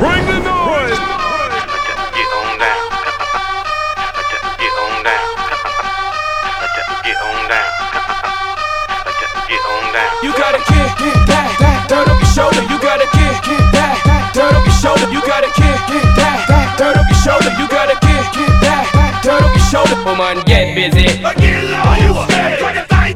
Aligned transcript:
Bring 0.00 0.24
the 0.24 0.40
noise. 0.40 0.96
Get 2.16 2.30
on 2.40 2.56
down. 2.56 2.88
Get 4.56 4.72
on 4.80 4.96
down. 5.04 5.28
Get 7.04 7.20
on 7.20 7.40
down. 7.52 7.68
You 10.24 10.32
gotta 10.32 10.56
kick, 10.64 10.88
get 10.96 11.12
back, 11.28 11.52
back, 11.60 11.88
dirt 11.88 12.08
on 12.08 12.16
your 12.16 12.32
shoulder. 12.32 12.62
You 12.72 12.80
gotta 12.80 13.04
kick, 13.12 13.44
get 13.44 13.60
back, 13.76 14.00
back, 14.08 14.32
dirt 14.32 14.56
on 14.56 14.64
your 14.64 14.72
shoulder. 14.80 15.04
You 15.12 15.20
gotta 15.20 15.52
kick, 15.52 15.76
get 15.92 16.16
back, 16.16 16.48
back, 16.48 16.78
dirt 16.78 16.96
on 16.96 17.04
your 17.04 17.20
shoulder. 17.20 17.52
You 17.60 17.68
gotta 17.68 18.00
kick, 18.00 18.24
get 18.32 18.60
back, 18.64 18.90
back, 18.94 19.22
dirt 19.22 19.42
on 19.44 19.52
your 19.52 19.66
shoulder. 19.68 20.00
Come 20.00 20.20
on, 20.20 20.40
get 20.46 20.74
busy. 20.74 21.20
Get 21.20 21.64
low, 21.76 21.92
you 22.00 22.16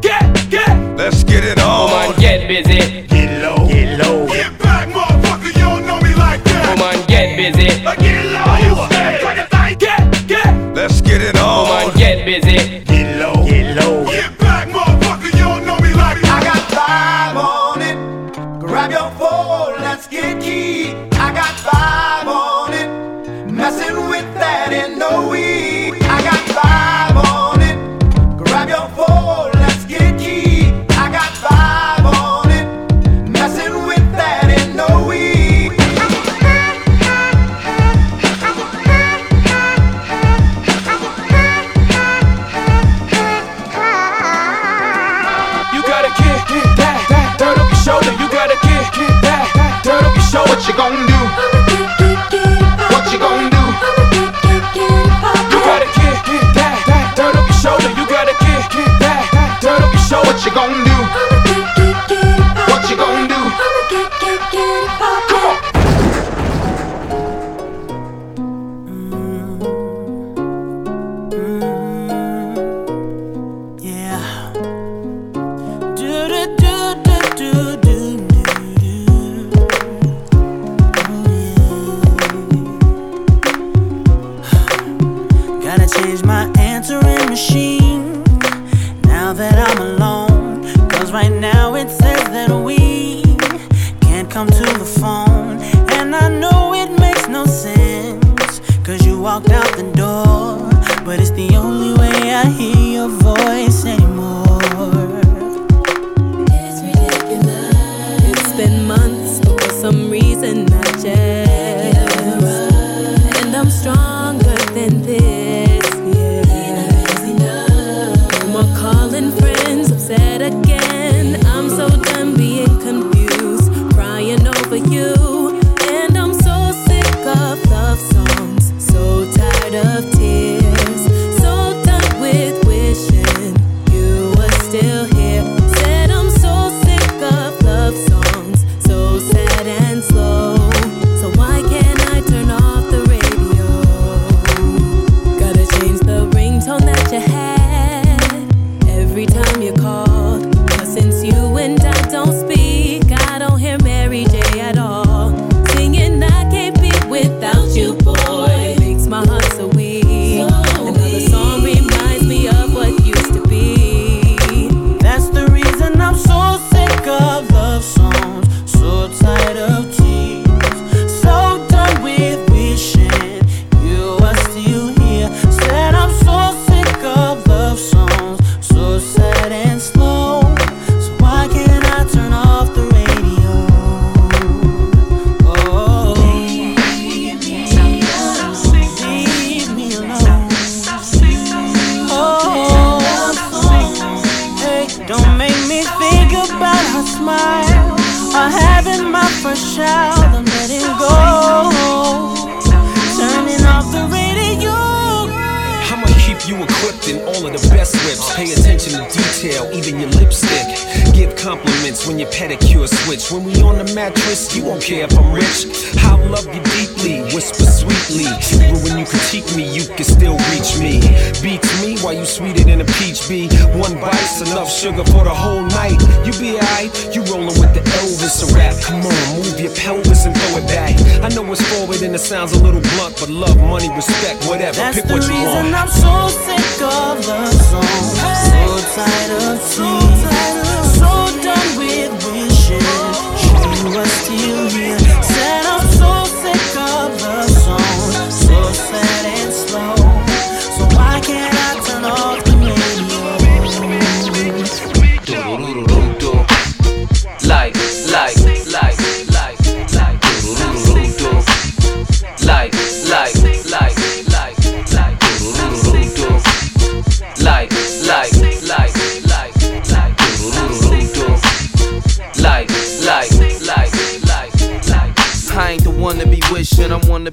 get, 0.02 0.50
get. 0.50 0.98
Let's 0.98 1.24
get 1.24 1.44
it 1.44 1.58
on. 1.60 1.88
Come 1.88 2.12
on, 2.12 2.20
get 2.20 2.46
busy. 2.46 3.03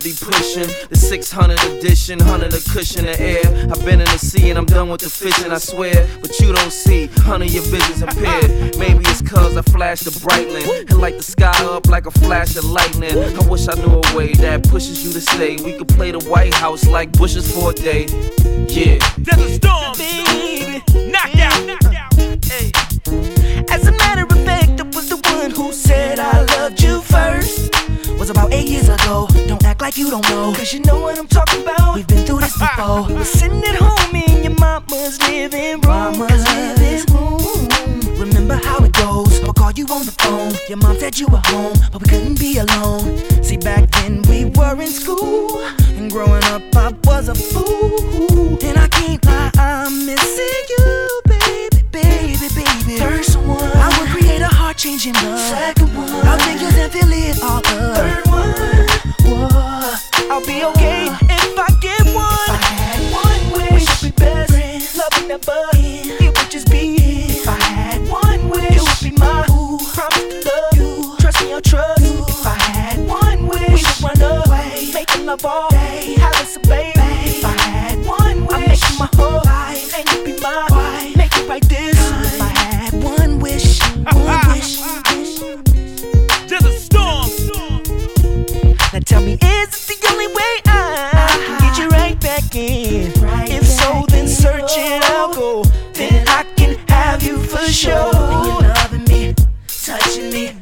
Be 0.03 0.13
pushing. 0.13 0.68
The 0.89 0.95
600 0.95 1.59
edition, 1.65 2.19
100 2.19 2.53
a 2.53 2.62
cushion 2.69 3.07
of 3.07 3.19
air. 3.19 3.42
I've 3.69 3.83
been 3.86 4.00
in 4.00 4.09
the 4.09 4.18
sea 4.18 4.50
and 4.50 4.57
I'm 4.57 4.65
done 4.65 4.89
with 4.89 5.01
the 5.01 5.09
fishing, 5.09 5.51
I 5.51 5.57
swear. 5.57 6.07
But 6.21 6.39
you 6.39 6.53
don't 6.53 6.71
see, 6.71 7.07
honey, 7.25 7.48
your 7.48 7.63
vision's 7.63 8.01
impaired. 8.01 8.77
Maybe 8.77 9.03
it's 9.07 9.21
cause 9.21 9.56
I 9.56 9.62
flash 9.62 10.01
the 10.01 10.12
brightling 10.21 10.68
and 10.89 11.00
light 11.00 11.18
the 11.18 11.24
sky 11.24 11.53
up 11.65 11.88
like 11.88 12.06
a 12.06 12.12
flash 12.12 12.56
of 12.56 12.65
lightning. 12.65 13.18
I 13.18 13.48
wish 13.48 13.68
I 13.68 13.75
knew 13.75 14.01
a 14.01 14.15
way 14.15 14.33
that 14.33 14.63
pushes 14.69 15.06
you 15.06 15.13
to 15.13 15.21
stay. 15.21 15.57
We 15.63 15.77
could 15.77 15.89
play 15.89 16.12
the 16.12 16.24
White 16.30 16.54
House 16.54 16.88
like 16.88 17.12
bushes 17.12 17.51
for 17.51 17.71
a 17.71 17.74
day. 17.74 18.06
Yeah. 18.68 18.97
There's 19.18 19.42
a 19.42 19.54
storm, 19.56 19.97
baby. 19.97 20.83
Knocked 21.12 21.38
out. 21.38 21.50
About 28.31 28.54
eight 28.54 28.68
years 28.68 28.88
ago. 28.89 29.28
Don't 29.48 29.63
act 29.66 29.81
like 29.81 29.98
you 29.98 30.10
don't 30.10 30.28
know. 30.30 30.54
Cause 30.54 30.74
you 30.74 30.80
know 30.81 31.00
what 31.01 31.19
I'm 31.19 31.28
talking 31.28 31.62
about. 31.62 31.95
We've 31.95 32.07
been 32.07 32.25
through 32.25 32.39
this 32.39 32.57
before. 32.60 33.07
We 33.07 33.13
were 33.13 33.25
sitting 33.25 33.63
at 33.63 33.75
home 33.75 34.16
in 34.16 34.44
your 34.44 34.56
mama's 34.60 35.22
living 35.22 35.81
room. 35.81 36.18
Mama's 36.18 36.45
living 36.56 37.06
room. 37.13 37.68
Remember 38.18 38.56
how 38.56 38.83
it 38.83 38.94
goes. 38.94 39.44
i 39.44 39.51
call 39.51 39.72
you 39.72 39.86
on 39.88 40.06
the 40.06 40.16
phone. 40.24 40.54
Your 40.69 40.78
mom 40.78 40.98
said 40.98 41.19
you 41.19 41.28
were 41.28 41.42
home, 41.45 41.74
but 41.92 42.01
we 42.01 42.07
couldn't 42.07 42.39
be 42.39 42.57
alone. 42.57 43.18
See, 43.44 43.57
back 43.57 43.92
then 43.92 44.22
we 44.24 44.45
were 44.45 44.80
in 44.81 44.88
school. 44.88 45.60
And 45.98 46.10
growing 46.10 46.44
up, 46.45 46.63
I 46.75 46.94
was 47.04 47.28
a 47.28 47.36
fool. 47.36 48.57
And 48.63 48.78
I 48.78 48.88
can't 48.88 49.24
lie, 49.25 49.51
I'm 49.57 50.06
missing 50.06 50.63
you, 50.69 51.22
baby, 51.25 51.83
baby, 51.92 52.48
baby. 52.56 52.98
First 52.98 53.36
one, 53.38 53.72
I 53.75 53.88
would 54.00 54.10
create 54.10 54.16
a 54.16 54.16
heart 54.16 54.20
changing 54.81 55.13
love. 55.13 55.39
Second 55.39 55.95
one, 55.95 56.10
I'll 56.10 56.39
take 56.39 56.60
yours 56.60 56.74
and 56.74 56.92
fill 56.92 57.12
it 57.12 57.39
all 57.44 57.57
up. 57.57 57.66
Third 57.66 58.25
one, 58.25 58.50
whoa, 59.30 59.94
I'll 60.31 60.44
be 60.44 60.63
okay 60.63 61.06
if 61.06 61.60
I 61.60 61.69
get 61.80 62.04
one. 62.16 62.50
If 62.50 62.50
I 62.50 62.66
had 62.66 63.01
one 63.13 63.62
wish, 63.62 64.01
we 64.01 64.10
could 64.10 64.16
be 64.16 64.24
best 64.24 64.51
friends. 64.51 65.00
Would 65.13 65.28
never 65.28 65.51
end. 65.75 66.10
It 66.19 66.36
would 66.36 66.50
just 66.50 66.72
be 66.72 66.95
if 66.98 67.48
I 67.48 67.62
had 67.62 68.10
one 68.10 68.50
wish, 68.50 68.75
it 68.75 68.81
would 68.81 69.04
be 69.04 69.16
my 69.19 69.45
ooh, 69.51 69.78
promise 69.94 70.18
to 70.18 70.50
love 70.50 70.74
you. 70.75 71.16
Trust 71.19 71.44
me, 71.44 71.54
I'll 71.54 71.62
trust 71.62 72.01
you. 72.01 72.25
If 72.28 72.48
I 72.48 72.56
had 72.56 73.07
one 73.07 73.48
wish, 73.50 73.62
we 73.69 74.07
would 74.07 74.19
run 74.19 74.48
away, 74.48 74.89
making 74.95 75.28
love 75.28 75.45
all 75.45 75.69
day, 75.69 76.16
us 76.22 76.56
a 76.56 76.60
baby. 76.62 77.00
Tell 89.12 89.22
me, 89.22 89.34
is 89.34 89.90
it 89.90 90.00
the 90.00 90.08
only 90.10 90.28
way 90.28 90.54
I 90.66 91.28
can 91.46 91.60
get 91.60 91.78
you 91.78 91.88
right 91.90 92.18
back 92.22 92.56
in? 92.56 93.12
If 93.52 93.66
so, 93.68 94.06
then 94.08 94.25
search 94.25 94.78
it 94.78 95.04
out, 95.12 95.36
go. 95.36 95.63
Then 95.94 96.25
I 96.30 96.44
can 96.56 96.78
have 96.88 97.22
you 97.22 97.38
for 97.44 97.66
sure. 97.66 98.16
And 98.16 98.46
you're 98.48 98.62
loving 98.74 99.04
me, 99.12 99.36
touching 99.68 100.30
me, 100.31 100.56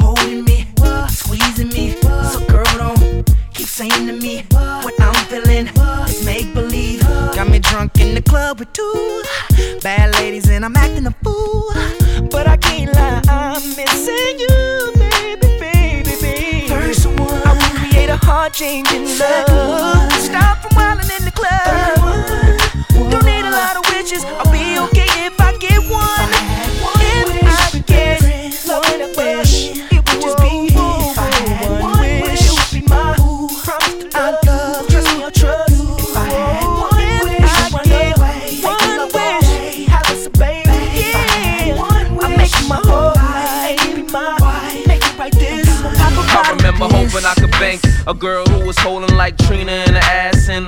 holding 0.00 0.44
me, 0.44 0.66
squeezing 1.10 1.68
me. 1.68 1.94
So 2.32 2.44
girl, 2.46 2.64
don't 2.76 3.24
keep 3.54 3.68
saying 3.68 4.06
to 4.08 4.14
me 4.14 4.44
what 4.82 5.00
I'm 5.00 5.14
feeling 5.30 5.68
is 6.08 6.24
make 6.24 6.52
believe. 6.54 7.02
Got 7.36 7.48
me 7.50 7.60
drunk 7.60 8.00
in 8.00 8.16
the 8.16 8.22
club 8.22 8.58
with 8.58 8.72
two 8.72 9.22
bad 9.80 10.12
ladies 10.16 10.50
and 10.50 10.64
I'm 10.64 10.74
acting 10.74 11.06
a 11.06 11.14
fool. 11.22 11.70
Heart 18.42 18.54
changing 18.54 19.04
love. 19.18 20.12
Stop 20.14 20.62
from 20.62 20.74
wilding 20.74 21.10
in 21.16 21.24
the 21.24 21.30
club. 21.30 21.94
Don't 23.10 23.24
need 23.24 23.44
a 23.44 23.50
lot 23.50 23.76
of 23.76 23.84
witches. 23.94 24.24
I'll 24.24 24.50
be 24.50 24.78
okay 24.84 24.91
a 48.06 48.14
girl 48.14 48.44
who 48.46 48.66
was 48.66 48.76
holding 48.78 49.16
like 49.16 49.36
Trina 49.38 49.70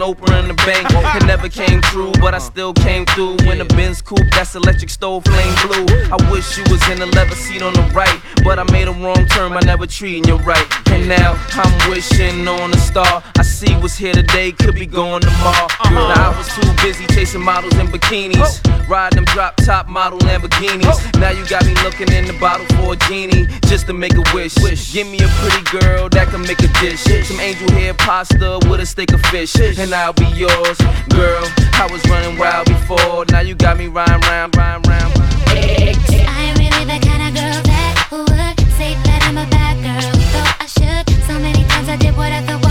Oprah 0.05 0.43
in 0.43 0.49
the 0.49 0.55
bank. 0.69 0.87
It 1.17 1.25
never 1.25 1.49
came 1.49 1.81
true, 1.89 2.13
but 2.21 2.35
I 2.35 2.39
still 2.39 2.75
came 2.75 3.07
through 3.07 3.37
when 3.47 3.57
the 3.57 3.65
Benz 3.65 4.03
coupe 4.03 4.29
that's 4.33 4.55
electric 4.55 4.91
stove 4.91 5.25
flame 5.25 5.55
blue. 5.65 5.87
I 6.13 6.19
wish 6.31 6.59
you 6.59 6.65
was 6.71 6.83
in 6.91 6.99
the 6.99 7.07
leather 7.07 7.35
seat 7.35 7.63
on 7.63 7.73
the 7.73 7.81
right, 7.97 8.21
but 8.45 8.59
I 8.59 8.65
made 8.71 8.87
a 8.87 8.93
wrong 8.93 9.25
turn. 9.29 9.53
I 9.53 9.61
never 9.61 9.87
treating 9.87 10.25
you 10.29 10.37
right, 10.45 10.67
and 10.93 11.09
now 11.09 11.41
I'm 11.53 11.91
wishing 11.91 12.47
on 12.47 12.75
a 12.75 12.77
star. 12.77 13.23
I 13.39 13.43
see 13.43 13.73
what's 13.77 13.97
here 13.97 14.13
today, 14.13 14.53
could 14.53 14.75
be 14.75 14.85
going 14.85 15.23
tomorrow. 15.23 15.69
Now 15.89 16.33
I 16.33 16.37
was 16.37 16.49
too 16.53 16.69
busy 16.85 17.07
chasing 17.15 17.41
models 17.43 17.75
in 17.79 17.87
bikinis, 17.87 18.61
riding 18.87 19.17
them 19.17 19.25
drop 19.33 19.57
top 19.65 19.89
model 19.89 20.19
Lamborghinis. 20.19 21.19
Now 21.19 21.31
you 21.31 21.47
got 21.49 21.65
me 21.65 21.75
looking 21.83 22.13
in 22.13 22.27
the 22.27 22.37
bottle 22.39 22.67
for 22.77 22.93
a 22.93 22.97
genie 23.09 23.47
just 23.73 23.87
to 23.87 23.95
make 23.95 24.15
a 24.15 24.25
wish. 24.35 24.55
Give 24.93 25.07
me 25.07 25.17
a 25.25 25.29
pretty 25.41 25.65
girl 25.81 26.11
that 26.11 26.29
can 26.29 26.43
make 26.43 26.61
a 26.61 26.69
dish. 26.81 27.01
Some 27.27 27.41
angel 27.41 27.71
hair 27.73 27.95
pasta 27.95 28.61
with 28.69 28.81
a 28.81 28.87
steak 28.87 29.15
of 29.15 29.23
fish. 29.33 29.55
And 29.55 29.94
I'll 29.95 30.13
be 30.13 30.27
yours, 30.35 30.79
girl. 31.09 31.47
I 31.75 31.89
was 31.91 32.03
running 32.11 32.37
wild 32.37 32.67
before. 32.67 33.25
Now 33.31 33.41
you 33.41 33.55
got 33.55 33.79
me 33.79 33.87
rhyme, 33.87 34.21
rhyme, 34.23 34.51
rhyme, 34.57 34.83
rhyme. 34.83 35.13
I 35.47 36.51
ain't 36.51 36.59
really 36.59 36.85
the 36.85 36.99
kind 37.07 37.23
of 37.23 37.35
girl 37.39 37.63
that 37.63 38.09
would 38.11 38.73
say 38.75 38.95
that 39.07 39.21
I'm 39.23 39.39
a 39.39 39.47
bad 39.51 39.77
girl. 39.87 40.13
Though 40.33 40.51
I 40.59 40.67
should. 40.67 41.09
So 41.27 41.39
many 41.39 41.65
times 41.69 41.89
I 41.89 41.97
did 41.97 42.17
what 42.17 42.33
I 42.33 42.43
thought 42.43 42.64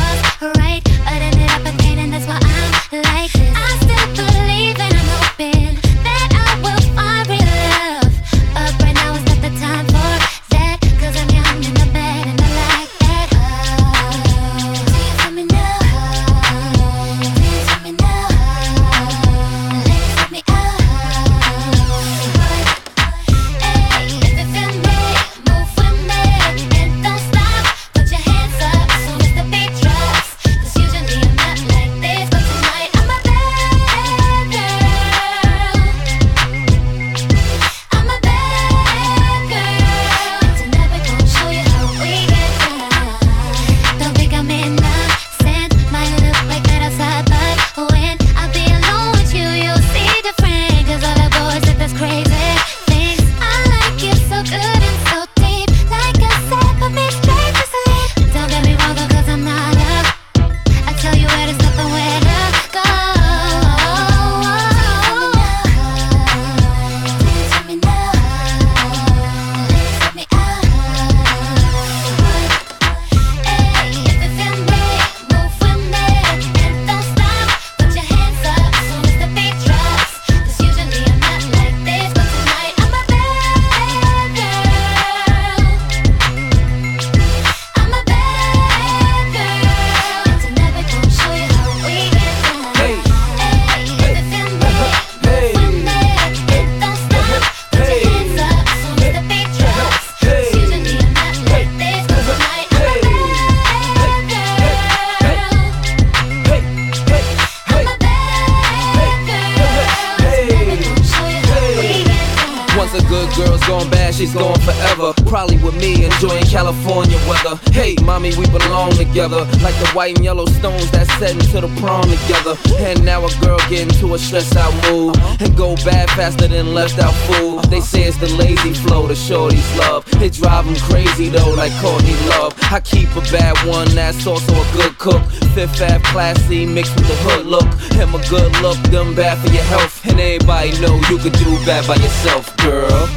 white 119.93 120.15
and 120.15 120.25
yellow 120.25 120.45
stones 120.45 120.89
that 120.91 121.07
set 121.19 121.31
into 121.31 121.61
the 121.61 121.71
prom 121.79 122.03
together. 122.03 122.55
And 122.79 123.03
now 123.05 123.25
a 123.25 123.29
girl 123.41 123.57
get 123.69 123.87
into 123.87 124.13
a 124.13 124.19
stressed 124.19 124.55
out 124.55 124.73
mood. 124.89 125.17
And 125.39 125.55
go 125.55 125.75
bad 125.77 126.09
faster 126.11 126.47
than 126.47 126.73
left 126.73 126.99
out 126.99 127.13
food. 127.27 127.63
They 127.65 127.79
say 127.79 128.03
it's 128.03 128.17
the 128.17 128.29
lazy 128.35 128.73
flow, 128.73 129.07
the 129.07 129.13
shorties 129.13 129.67
love. 129.77 130.05
It 130.21 130.33
drive 130.33 130.65
them 130.65 130.75
crazy 130.89 131.29
though, 131.29 131.53
like 131.53 131.71
Courtney 131.81 132.15
Love. 132.29 132.57
I 132.71 132.79
keep 132.79 133.09
a 133.15 133.21
bad 133.31 133.55
one 133.67 133.87
that's 133.95 134.25
also 134.25 134.53
a 134.53 134.67
good 134.73 134.97
cook. 134.97 135.23
Fifth 135.53 135.81
Ave 135.81 135.99
classy 136.05 136.65
mixed 136.65 136.95
with 136.95 137.07
the 137.07 137.15
hood 137.25 137.45
look. 137.45 137.67
And 137.99 138.11
my 138.11 138.21
good 138.29 138.51
look, 138.61 138.77
them 138.91 139.15
bad 139.15 139.37
for 139.39 139.53
your 139.53 139.63
health. 139.63 140.05
And 140.05 140.19
everybody 140.19 140.71
know 140.81 140.95
you 141.09 141.17
can 141.17 141.31
do 141.33 141.65
bad 141.65 141.87
by 141.87 141.95
yourself, 141.95 142.55
girl. 142.57 143.07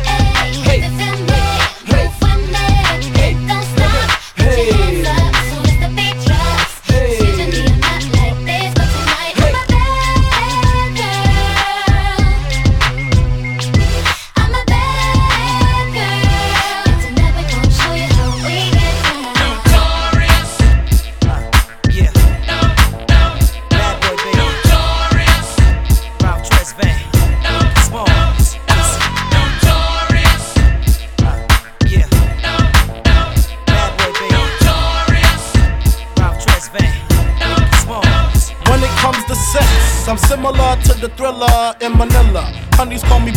Hey, 0.66 1.15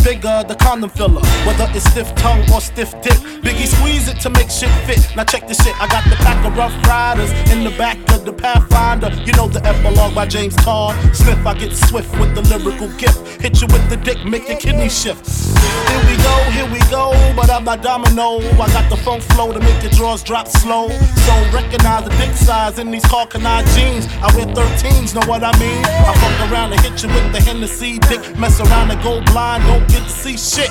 bigger, 0.04 0.44
the 0.46 0.54
condom 0.54 0.90
filler. 0.90 1.22
Whether 1.46 1.68
it's 1.74 1.88
stiff 1.90 2.14
tongue 2.16 2.44
or 2.52 2.60
stiff 2.60 2.90
dick, 3.02 3.18
Biggie 3.42 3.66
squeeze 3.66 4.08
it 4.08 4.20
to 4.20 4.30
make 4.30 4.50
shit 4.50 4.70
fit. 4.86 5.00
Now 5.16 5.24
check 5.24 5.48
this 5.48 5.62
shit, 5.62 5.74
I 5.80 5.88
got 5.88 6.04
the 6.04 6.16
pack 6.16 6.44
of 6.44 6.56
rough 6.56 6.74
riders 6.86 7.30
in 7.50 7.64
the 7.64 7.70
back 7.76 7.98
of 8.12 8.24
the 8.24 8.32
Pathfinder. 8.32 9.10
You 9.24 9.32
know 9.32 9.48
the 9.48 9.64
epilogue 9.64 10.14
by 10.14 10.26
James 10.26 10.54
Todd. 10.56 10.94
Smith, 11.14 11.44
I 11.46 11.54
get 11.54 11.72
swift 11.72 12.12
with 12.20 12.34
the 12.34 12.42
lyrical 12.42 12.88
gift. 12.98 13.18
Hit 13.40 13.60
you 13.60 13.66
with 13.68 13.88
the 13.88 13.96
dick, 13.96 14.24
make 14.24 14.48
your 14.48 14.58
kidney 14.58 14.88
shift. 14.88 15.26
Here 15.88 16.02
we 16.06 16.16
go, 16.22 16.36
here 16.52 16.70
we 16.70 16.80
go, 16.90 17.10
but 17.34 17.50
I'm 17.50 17.64
not 17.64 17.82
domino. 17.82 18.38
I 18.60 18.66
got 18.72 18.90
the 18.90 18.96
funk 18.96 19.22
flow 19.22 19.52
to 19.52 19.60
make 19.60 19.82
your 19.82 19.92
drawers 19.92 20.22
drop 20.22 20.46
slow. 20.46 20.88
So 20.90 21.32
recognize 21.52 22.04
the 22.04 22.14
dick 22.20 22.36
size 22.36 22.78
in 22.78 22.90
these 22.90 23.04
Hawkeye 23.06 23.64
jeans. 23.74 24.06
I 24.20 24.28
wear 24.36 24.46
13s, 24.46 25.14
know 25.14 25.26
what 25.26 25.42
I 25.42 25.56
mean? 25.58 25.84
I 25.84 26.12
fuck 26.20 26.52
around 26.52 26.72
and 26.72 26.80
hit 26.82 27.02
you 27.02 27.08
with 27.08 27.32
the 27.32 27.40
Hennessy 27.40 27.98
dick. 27.98 28.20
Mess 28.38 28.60
around 28.60 28.90
and 28.90 29.02
go 29.02 29.20
blind, 29.32 29.64
get 29.90 30.04
to 30.04 30.10
see 30.10 30.36
shit. 30.36 30.70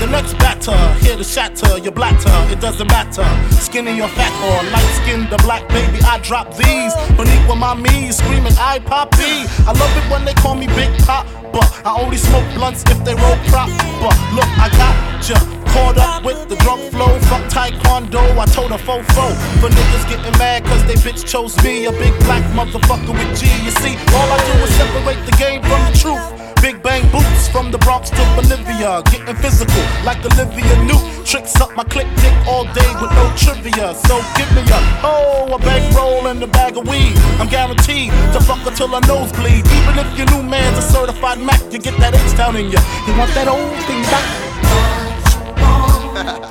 The 0.00 0.06
next 0.10 0.34
batter, 0.34 0.76
here 1.04 1.16
to 1.16 1.24
shatter 1.24 1.78
your 1.78 1.92
blatter, 1.92 2.34
it 2.52 2.60
doesn't 2.60 2.88
matter. 2.88 3.24
Skinny 3.54 4.00
or 4.00 4.08
fat 4.08 4.34
or 4.42 4.58
light 4.70 4.90
skinned 5.00 5.32
or 5.32 5.38
black, 5.38 5.68
baby, 5.68 5.98
I 6.02 6.18
drop 6.18 6.56
these. 6.56 6.94
Beneath 7.16 7.46
with 7.48 7.58
my 7.58 7.74
knees, 7.74 8.18
screaming, 8.18 8.52
I 8.58 8.80
poppy. 8.80 9.46
I 9.66 9.72
love 9.72 9.94
it 9.96 10.10
when 10.10 10.24
they 10.24 10.34
call 10.34 10.56
me 10.56 10.66
Big 10.74 10.90
Pop, 11.06 11.26
but 11.52 11.68
I 11.86 11.94
only 12.00 12.16
smoke 12.16 12.44
blunts 12.54 12.82
if 12.90 12.98
they 13.04 13.14
roll 13.14 13.38
prop. 13.48 13.70
But 14.02 14.16
look, 14.34 14.50
I 14.58 14.68
got 14.76 15.28
ya. 15.28 15.38
Caught 15.74 15.98
up 15.98 16.24
with 16.24 16.48
the 16.48 16.56
drunk 16.56 16.82
flow, 16.92 17.18
fuck 17.30 17.42
taekwondo. 17.50 18.22
I 18.38 18.46
told 18.46 18.72
a 18.72 18.78
fofo 18.78 19.26
for 19.60 19.68
niggas 19.68 20.08
getting 20.08 20.38
mad 20.38 20.64
cause 20.64 20.84
they 20.86 20.94
bitch 20.94 21.26
chose 21.26 21.56
me, 21.64 21.86
a 21.86 21.92
big 21.92 22.14
black 22.20 22.44
motherfucker 22.52 23.10
with 23.10 23.38
G. 23.38 23.46
You 23.64 23.70
see, 23.82 23.94
all 24.14 24.28
I 24.30 24.38
do 24.46 24.54
is 24.62 24.74
separate 24.74 25.24
the 25.26 25.36
game 25.36 25.62
from 25.62 25.80
the 25.90 25.98
truth. 25.98 26.53
Big 26.64 26.80
bang 26.82 27.04
boots 27.12 27.46
from 27.48 27.70
the 27.70 27.76
Bronx 27.76 28.08
to 28.08 28.24
Bolivia. 28.34 29.02
Getting 29.12 29.36
physical 29.36 29.82
like 30.02 30.24
Olivia 30.24 30.82
Newt. 30.84 31.26
Tricks 31.26 31.60
up 31.60 31.76
my 31.76 31.84
click 31.84 32.08
dick 32.16 32.32
all 32.48 32.64
day 32.72 32.90
with 33.02 33.12
no 33.12 33.30
trivia. 33.36 33.92
So 34.08 34.22
give 34.34 34.50
me 34.56 34.62
a 34.62 34.80
oh, 35.04 35.46
a 35.52 35.58
bankroll 35.58 36.26
and 36.26 36.42
a 36.42 36.46
bag 36.46 36.78
of 36.78 36.88
weed. 36.88 37.18
I'm 37.38 37.50
guaranteed 37.50 38.12
to 38.32 38.40
fuck 38.40 38.66
until 38.66 38.88
till 38.88 38.98
her 38.98 39.06
nose 39.06 39.30
bleed. 39.32 39.66
Even 39.66 39.98
if 39.98 40.16
your 40.16 40.26
new 40.30 40.42
man's 40.42 40.78
a 40.78 40.82
certified 40.88 41.38
Mac, 41.38 41.60
you 41.70 41.78
get 41.78 41.98
that 41.98 42.14
H 42.14 42.34
down 42.34 42.56
in 42.56 42.70
ya. 42.72 42.80
You 43.06 43.14
want 43.18 43.34
that 43.34 43.46
old 43.46 43.76
thing 43.84 44.02
back? 44.08 44.24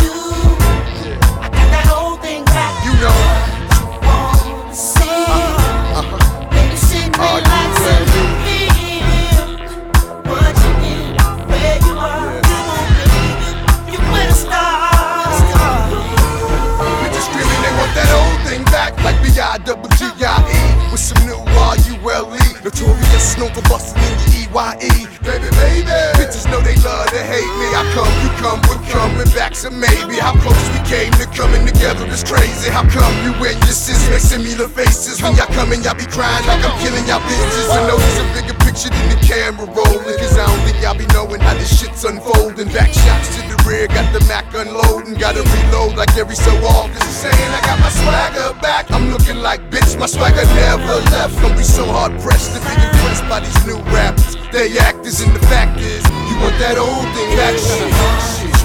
like 19.03 19.21
B-I-double-G-I-E 19.23 20.91
with 20.91 20.99
some 20.99 21.25
new 21.25 21.35
R-U-L-E. 21.35 22.50
Notorious, 22.63 23.37
known 23.39 23.49
for 23.57 23.65
busting 23.65 23.97
in 23.97 24.13
your 24.21 24.45
E-Y-E. 24.45 25.11
Baby, 25.25 25.49
baby. 25.57 25.97
Bitches 26.13 26.45
know 26.45 26.61
they 26.61 26.77
love 26.85 27.09
to 27.09 27.17
hate 27.17 27.49
me. 27.57 27.67
I 27.73 27.81
come, 27.97 28.13
you 28.21 28.29
come, 28.37 28.61
we're 28.69 28.77
coming 28.85 29.25
back. 29.33 29.57
So 29.57 29.73
maybe 29.73 30.21
how 30.21 30.37
close 30.45 30.61
we 30.69 30.77
came 30.85 31.09
to 31.17 31.25
coming 31.33 31.65
together 31.65 32.05
is 32.05 32.21
crazy. 32.21 32.69
How 32.69 32.85
come 32.85 33.13
you 33.25 33.33
and 33.41 33.57
your 33.65 33.73
sis 33.73 33.97
make 34.13 34.21
similar 34.21 34.69
faces? 34.69 35.21
When 35.25 35.33
y'all 35.37 35.49
come 35.57 35.73
and 35.73 35.81
y'all 35.81 35.97
be 35.97 36.05
crying 36.05 36.45
like 36.45 36.61
I'm 36.61 36.77
killing 36.85 37.01
y'all 37.09 37.21
bitches. 37.25 37.65
I 37.73 37.81
know 37.89 37.97
there's 37.97 38.21
a 38.21 38.27
bigger 38.37 38.57
picture 38.61 38.93
than 38.93 39.09
the 39.09 39.17
camera 39.25 39.65
rolling. 39.65 40.17
Cause 40.21 40.37
I 40.37 40.45
don't 40.45 40.61
think 40.61 40.77
y'all 40.85 40.93
be 40.93 41.09
knowing 41.17 41.41
how 41.41 41.57
this 41.57 41.81
shit's 41.81 42.05
unfolding. 42.05 42.69
Back 42.69 42.93
shots 42.93 43.33
to 43.37 43.41
the 43.49 43.57
rear, 43.65 43.89
got 43.89 44.05
the 44.13 44.21
Mac 44.29 44.45
unloading. 44.53 45.17
Gotta 45.17 45.41
reload 45.41 45.97
like 45.97 46.13
every 46.13 46.37
so 46.37 46.53
often. 46.61 47.01
Saying 47.09 47.49
I 47.57 47.61
got 47.65 47.81
my 47.81 47.89
swagger 47.89 48.53
back. 48.61 48.89
I'm 48.93 49.09
looking 49.09 49.41
like 49.41 49.65
bitch, 49.73 49.97
my 49.97 50.05
swagger 50.05 50.45
never 50.53 51.01
left. 51.09 51.41
Don't 51.41 51.57
be 51.57 51.65
so 51.65 51.89
hard 51.89 52.13
pressed 52.21 52.50
be 52.59 52.73
impressed 52.83 53.27
by 53.29 53.39
these 53.39 53.65
new 53.65 53.79
rappers. 53.93 54.35
They 54.51 54.77
actors 54.77 55.21
and 55.21 55.33
the 55.35 55.39
fact 55.47 55.79
is, 55.79 56.03
you 56.29 56.35
want 56.41 56.57
that 56.59 56.77
old 56.77 57.07
thing 57.15 57.35
back. 57.37 57.55
Shit. 57.57 58.60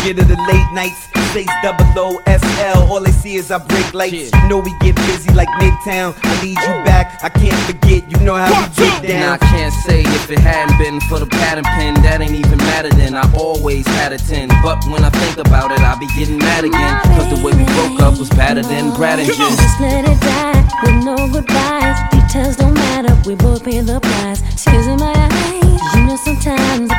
Please 0.00 0.14
don't 0.14 0.26
forget 0.26 0.30
of 0.30 0.36
the 0.36 0.52
late 0.52 0.72
nights. 0.72 1.08
Chase 1.32 1.46
double 1.62 1.84
O 1.96 2.22
S 2.26 2.42
L. 2.58 2.90
All 2.90 3.00
they 3.00 3.12
see 3.12 3.36
is 3.36 3.50
I 3.50 3.58
break 3.58 3.94
lights. 3.94 4.32
You 4.32 4.48
know 4.48 4.58
we 4.58 4.74
get 4.80 4.96
busy 4.96 5.32
like 5.32 5.48
Midtown. 5.60 6.16
I 6.24 6.42
need 6.42 6.58
you 6.58 6.84
back. 6.84 7.22
I 7.22 7.28
can't 7.28 7.56
forget. 7.66 8.10
You 8.10 8.18
know 8.24 8.34
how 8.34 8.48
we 8.48 8.74
get 8.76 9.04
And 9.04 9.24
I 9.24 9.38
can't 9.38 9.72
say 9.72 10.02
if 10.02 10.30
it 10.30 10.38
hadn't 10.38 10.78
been 10.78 11.00
for 11.08 11.18
the 11.18 11.26
pattern 11.26 11.64
pen, 11.64 11.94
that 12.02 12.20
ain't 12.20 12.32
even 12.32 12.58
matter 12.58 12.90
then. 12.90 13.14
I 13.14 13.30
always 13.34 13.86
had 13.86 14.12
a 14.12 14.18
10. 14.18 14.48
But 14.62 14.84
when 14.86 15.04
I 15.04 15.10
think 15.10 15.38
about 15.38 15.70
it, 15.70 15.80
I 15.80 15.96
be 15.98 16.06
getting 16.18 16.38
mad 16.38 16.64
again. 16.64 17.00
Cause 17.16 17.28
the 17.30 17.44
way 17.44 17.52
we 17.52 17.64
broke 17.64 18.00
up 18.00 18.18
was 18.18 18.30
better 18.30 18.62
than 18.62 18.94
Brad 18.94 19.18
and 19.20 19.28
Jen. 19.28 19.36
Just 19.36 19.80
let 19.80 20.04
it 20.08 20.20
die 20.20 20.60
with 20.82 21.04
no 21.04 21.16
goodbyes. 21.30 21.96
Details 22.10 22.56
don't 22.56 22.74
matter, 22.74 23.14
we 23.26 23.34
both 23.34 23.64
pay 23.64 23.80
the 23.80 24.00
price. 24.00 24.40
Tears 24.64 24.86
in 24.86 24.98
my 24.98 25.12
eyes, 25.14 25.94
you 25.94 26.06
know 26.06 26.16
sometimes 26.16 26.90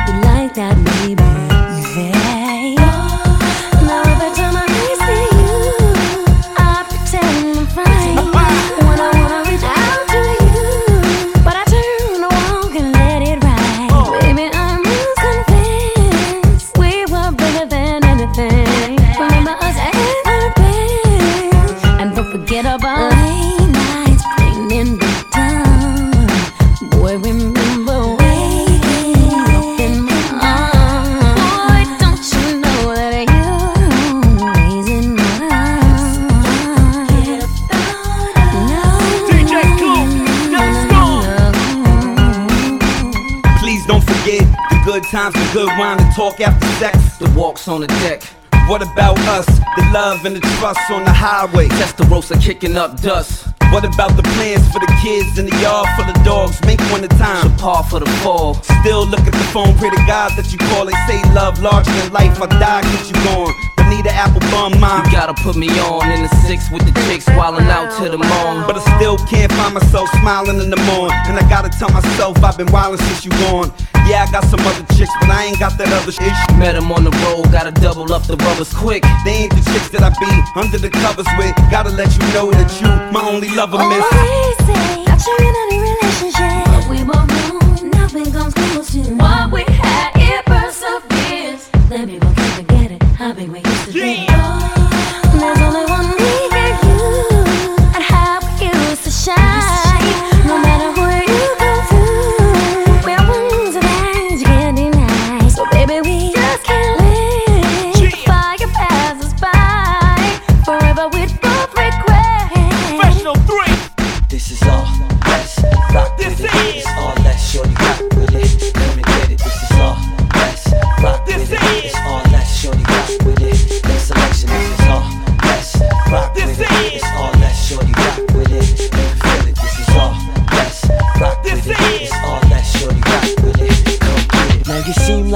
and 50.64 50.76
trust 50.76 50.90
on 50.90 51.04
the 51.04 51.12
highway. 51.12 51.68
Testarossa 51.68 52.40
kicking 52.40 52.76
up 52.76 53.00
dust. 53.00 53.46
What 53.72 53.84
about 53.84 54.16
the 54.16 54.22
plans 54.34 54.70
for 54.70 54.80
the 54.80 54.92
kids 55.00 55.38
in 55.38 55.46
the 55.46 55.56
yard 55.60 55.88
full 55.96 56.04
of 56.04 56.24
dogs? 56.24 56.60
Make 56.66 56.80
one 56.92 57.02
at 57.04 57.12
a 57.12 57.18
time. 57.18 57.56
Par 57.56 57.82
for 57.84 58.00
the 58.00 58.10
fall. 58.22 58.54
Still 58.82 59.06
look 59.06 59.20
at 59.20 59.32
the 59.32 59.48
phone, 59.52 59.74
pray 59.78 59.90
to 59.90 60.02
God 60.06 60.32
that 60.36 60.52
you 60.52 60.58
call. 60.58 60.84
They 60.84 60.98
say 61.08 61.22
love 61.32 61.60
larger 61.62 61.90
than 61.90 62.12
life. 62.12 62.40
I 62.40 62.46
die 62.46 62.82
cause 62.82 63.10
you 63.10 63.16
gone. 63.24 63.52
Bonita 63.76 64.10
Applebum, 64.10 64.78
mom. 64.78 65.04
You 65.06 65.12
gotta 65.12 65.34
put 65.42 65.56
me 65.56 65.68
on 65.80 66.10
in 66.10 66.22
the 66.22 66.32
six 66.46 66.70
with 66.70 66.84
the 66.84 66.92
chicks 67.08 67.26
wildin' 67.32 67.68
out 67.68 67.88
to 67.98 68.10
the 68.10 68.18
morn. 68.18 68.66
But 68.68 68.76
I 68.76 68.82
still 68.96 69.16
can't 69.26 69.50
find 69.52 69.74
myself 69.74 70.08
smiling 70.20 70.60
in 70.60 70.70
the 70.70 70.80
morning. 70.92 71.16
And 71.26 71.38
I 71.38 71.48
gotta 71.48 71.70
tell 71.70 71.90
myself 71.90 72.42
I've 72.44 72.58
been 72.58 72.68
wildin' 72.68 73.00
since 73.08 73.24
you 73.24 73.32
gone. 73.48 73.72
Yeah, 74.08 74.26
I 74.26 74.30
got 74.30 74.44
some 74.44 74.60
other 74.60 74.84
chicks, 74.94 75.12
but 75.20 75.30
I 75.30 75.46
ain't 75.46 75.58
got 75.58 75.78
that 75.78 75.88
other 75.92 76.12
shit. 76.12 76.32
Met 76.58 76.74
him 76.74 76.90
on 76.90 77.04
the 77.04 77.14
road, 77.22 77.50
gotta 77.52 77.70
double 77.70 78.12
up 78.12 78.26
the 78.26 78.36
rubbers 78.36 78.72
quick. 78.74 79.04
They 79.24 79.46
ain't 79.46 79.54
the 79.54 79.62
chicks 79.72 79.88
that 79.90 80.02
I 80.02 80.10
be 80.18 80.30
under 80.58 80.78
the 80.78 80.90
covers 80.90 81.28
with. 81.38 81.54
Gotta 81.70 81.90
let 81.90 82.10
you 82.12 82.24
know 82.34 82.50
that 82.50 82.70
you 82.80 82.88
my 83.12 83.22
only 83.22 83.48
lover, 83.54 83.78
oh, 83.78 83.88
miss. 83.88 84.02
Always 84.02 84.58
say, 84.66 85.04
got 85.06 85.22
you 85.22 85.36
in 85.46 85.54
a 85.54 85.64
relationship. 85.70 86.66
But 86.66 86.84
we 86.90 86.98
knew 87.06 87.90
nothing 87.90 88.32
comes 88.32 88.54
close 88.54 88.90
to 88.92 89.02
what 89.14 89.52
we 89.52 89.62
had. 89.80 90.10
It 90.16 90.44
perseveres. 90.46 91.70
Let 91.88 92.06
me 92.06 92.18
go 92.18 92.28
forget 92.58 92.90
it. 92.90 93.02
How 93.14 93.32
big 93.32 93.48
we 93.50 93.60
used 93.60 93.86
to 93.86 93.92
be. 93.92 94.31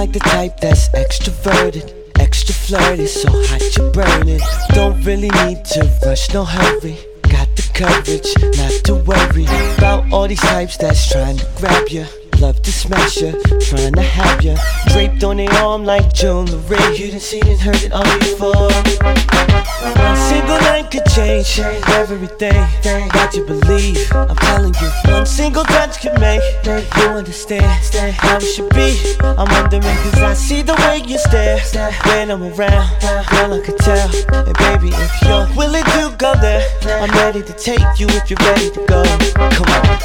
Like 0.07 0.13
the 0.13 0.21
type 0.21 0.61
that's 0.61 0.89
extroverted. 0.91 1.93
Extra 2.19 2.55
flirty, 2.55 3.07
so 3.07 3.29
hot 3.31 3.77
you're 3.77 3.91
burning. 3.91 4.41
Don't 4.71 5.03
really 5.03 5.31
need 5.45 5.65
to 5.65 5.91
rush, 6.05 6.33
no 6.33 6.45
hurry. 6.45 6.97
Got 7.23 7.49
the 7.57 7.69
courage 7.75 8.31
not 8.57 8.85
to 8.85 8.95
worry 8.95 9.45
about 9.77 10.11
all 10.13 10.29
these 10.29 10.41
types 10.41 10.77
that's 10.77 11.11
trying 11.11 11.37
to 11.39 11.47
grab 11.57 11.89
you. 11.89 12.07
Love 12.41 12.61
to 12.63 12.71
smash 12.71 13.17
you, 13.17 13.33
trying 13.61 13.93
to 13.95 14.03
have 14.03 14.43
you 14.45 14.55
draped 14.89 15.25
on 15.25 15.39
their 15.39 15.51
arm 15.55 15.85
like 15.85 16.13
Joan 16.13 16.47
jewelry. 16.47 16.97
You 16.97 17.11
done 17.11 17.21
seen 17.21 17.47
and 17.47 17.61
heard 17.61 17.83
it 17.83 17.93
all 17.93 18.19
before. 18.19 18.53
One 18.53 20.17
single 20.17 20.59
line 20.69 20.87
could 20.89 21.07
change 21.07 21.59
everything 21.97 22.61
that 22.83 23.33
you 23.35 23.45
believe. 23.45 24.13
I'm 24.13 24.37
telling 24.37 24.75
you, 24.75 25.13
one 25.13 25.27
single 25.27 25.65
touch 25.65 26.01
can 26.01 26.19
make 26.21 26.43
you 26.65 27.09
understand 27.09 27.65
how 28.15 28.37
it 28.37 28.43
should 28.43 28.69
be. 28.71 29.01
I'm 29.21 29.49
wondering 29.51 29.83
cause 29.83 30.23
I 30.23 30.35
see 30.35 30.63
the 30.63 30.75
way 30.75 31.03
you 31.07 31.19
stare 31.19 31.59
when 32.05 32.31
I'm 32.31 32.43
around. 32.43 32.91
Girl, 33.31 33.55
I 33.55 33.61
could 33.65 33.79
tell. 33.79 34.11
And 34.47 34.57
baby, 34.59 34.91
if 34.93 35.23
you're 35.23 35.49
willing 35.57 35.85
to 35.85 36.15
go 36.19 36.35
there, 36.41 36.63
I'm 37.01 37.11
ready 37.13 37.43
to 37.43 37.53
take 37.53 37.99
you 37.99 38.07
if 38.11 38.31
you're 38.31 38.39
ready 38.43 38.71
to 38.71 38.85
go. 38.87 39.03
Come 39.35 39.67
on. 39.67 39.97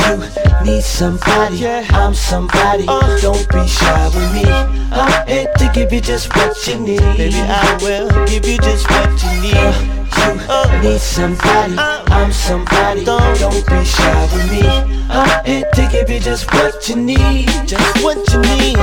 Girl, 0.00 0.20
you 0.64 0.72
need 0.72 0.82
somebody. 1.30 1.86
I'm 1.90 2.14
somebody. 2.14 2.84
Uh. 2.88 3.20
Don't 3.20 3.48
be 3.50 3.66
shy 3.66 4.08
with 4.08 4.34
me. 4.34 4.44
I'm 4.92 5.26
here 5.26 5.52
to 5.58 5.70
give 5.74 5.92
you 5.92 6.00
just 6.00 6.34
what 6.34 6.56
you 6.66 6.78
need. 6.80 7.00
Baby, 7.16 7.36
I 7.36 7.78
will 7.82 8.08
give 8.26 8.46
you 8.46 8.58
just 8.58 8.88
what 8.90 9.10
you 9.22 9.42
need. 9.42 9.54
Uh, 9.54 10.34
you 10.34 10.50
uh. 10.50 10.80
need 10.82 11.00
somebody. 11.00 11.74
I'm 11.78 12.32
somebody. 12.32 13.04
Don't 13.04 13.66
be 13.66 13.84
shy 13.84 14.28
with 14.32 14.50
me. 14.50 14.62
I'm 15.10 15.44
here 15.44 15.68
to 15.74 15.88
give 15.90 16.10
you 16.10 16.20
just 16.20 16.52
what 16.52 16.88
you 16.88 16.96
need. 16.96 17.48
Just 17.66 18.04
what 18.04 18.18
you 18.32 18.40
need. 18.40 18.78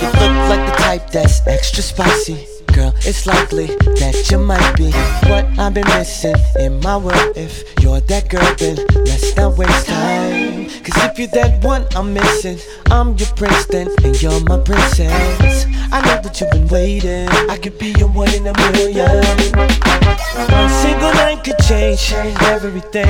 You 0.00 0.08
look 0.20 0.34
like 0.48 0.64
the 0.66 0.74
type 0.78 1.10
that's 1.10 1.46
extra 1.46 1.82
spicy. 1.82 2.53
Girl, 2.74 2.92
it's 3.06 3.24
likely 3.24 3.66
that 3.66 4.28
you 4.32 4.38
might 4.38 4.74
be 4.76 4.90
what 5.30 5.46
I've 5.60 5.74
been 5.74 5.86
missing 5.96 6.34
in 6.58 6.80
my 6.80 6.96
world. 6.96 7.36
If 7.36 7.62
you're 7.80 8.00
that 8.00 8.28
girl, 8.28 8.52
then 8.58 8.76
let's 9.06 9.36
not 9.36 9.56
waste 9.56 9.86
time. 9.86 10.68
Cause 10.82 11.04
if 11.04 11.16
you're 11.16 11.28
that 11.28 11.62
one 11.62 11.86
I'm 11.94 12.12
missing, 12.12 12.58
I'm 12.90 13.16
your 13.16 13.28
prince 13.36 13.66
then, 13.66 13.88
and 14.02 14.20
you're 14.20 14.40
my 14.40 14.58
princess. 14.58 15.66
I 15.92 16.00
know 16.00 16.20
that 16.20 16.40
you've 16.40 16.50
been 16.50 16.66
waiting. 16.66 17.28
I 17.48 17.56
could 17.58 17.78
be 17.78 17.94
your 17.96 18.08
one 18.08 18.34
in 18.34 18.48
a 18.48 18.52
million. 18.72 19.22
One 20.34 20.68
single 20.82 21.14
line 21.14 21.40
could 21.42 21.58
change 21.58 22.12
everything 22.42 23.06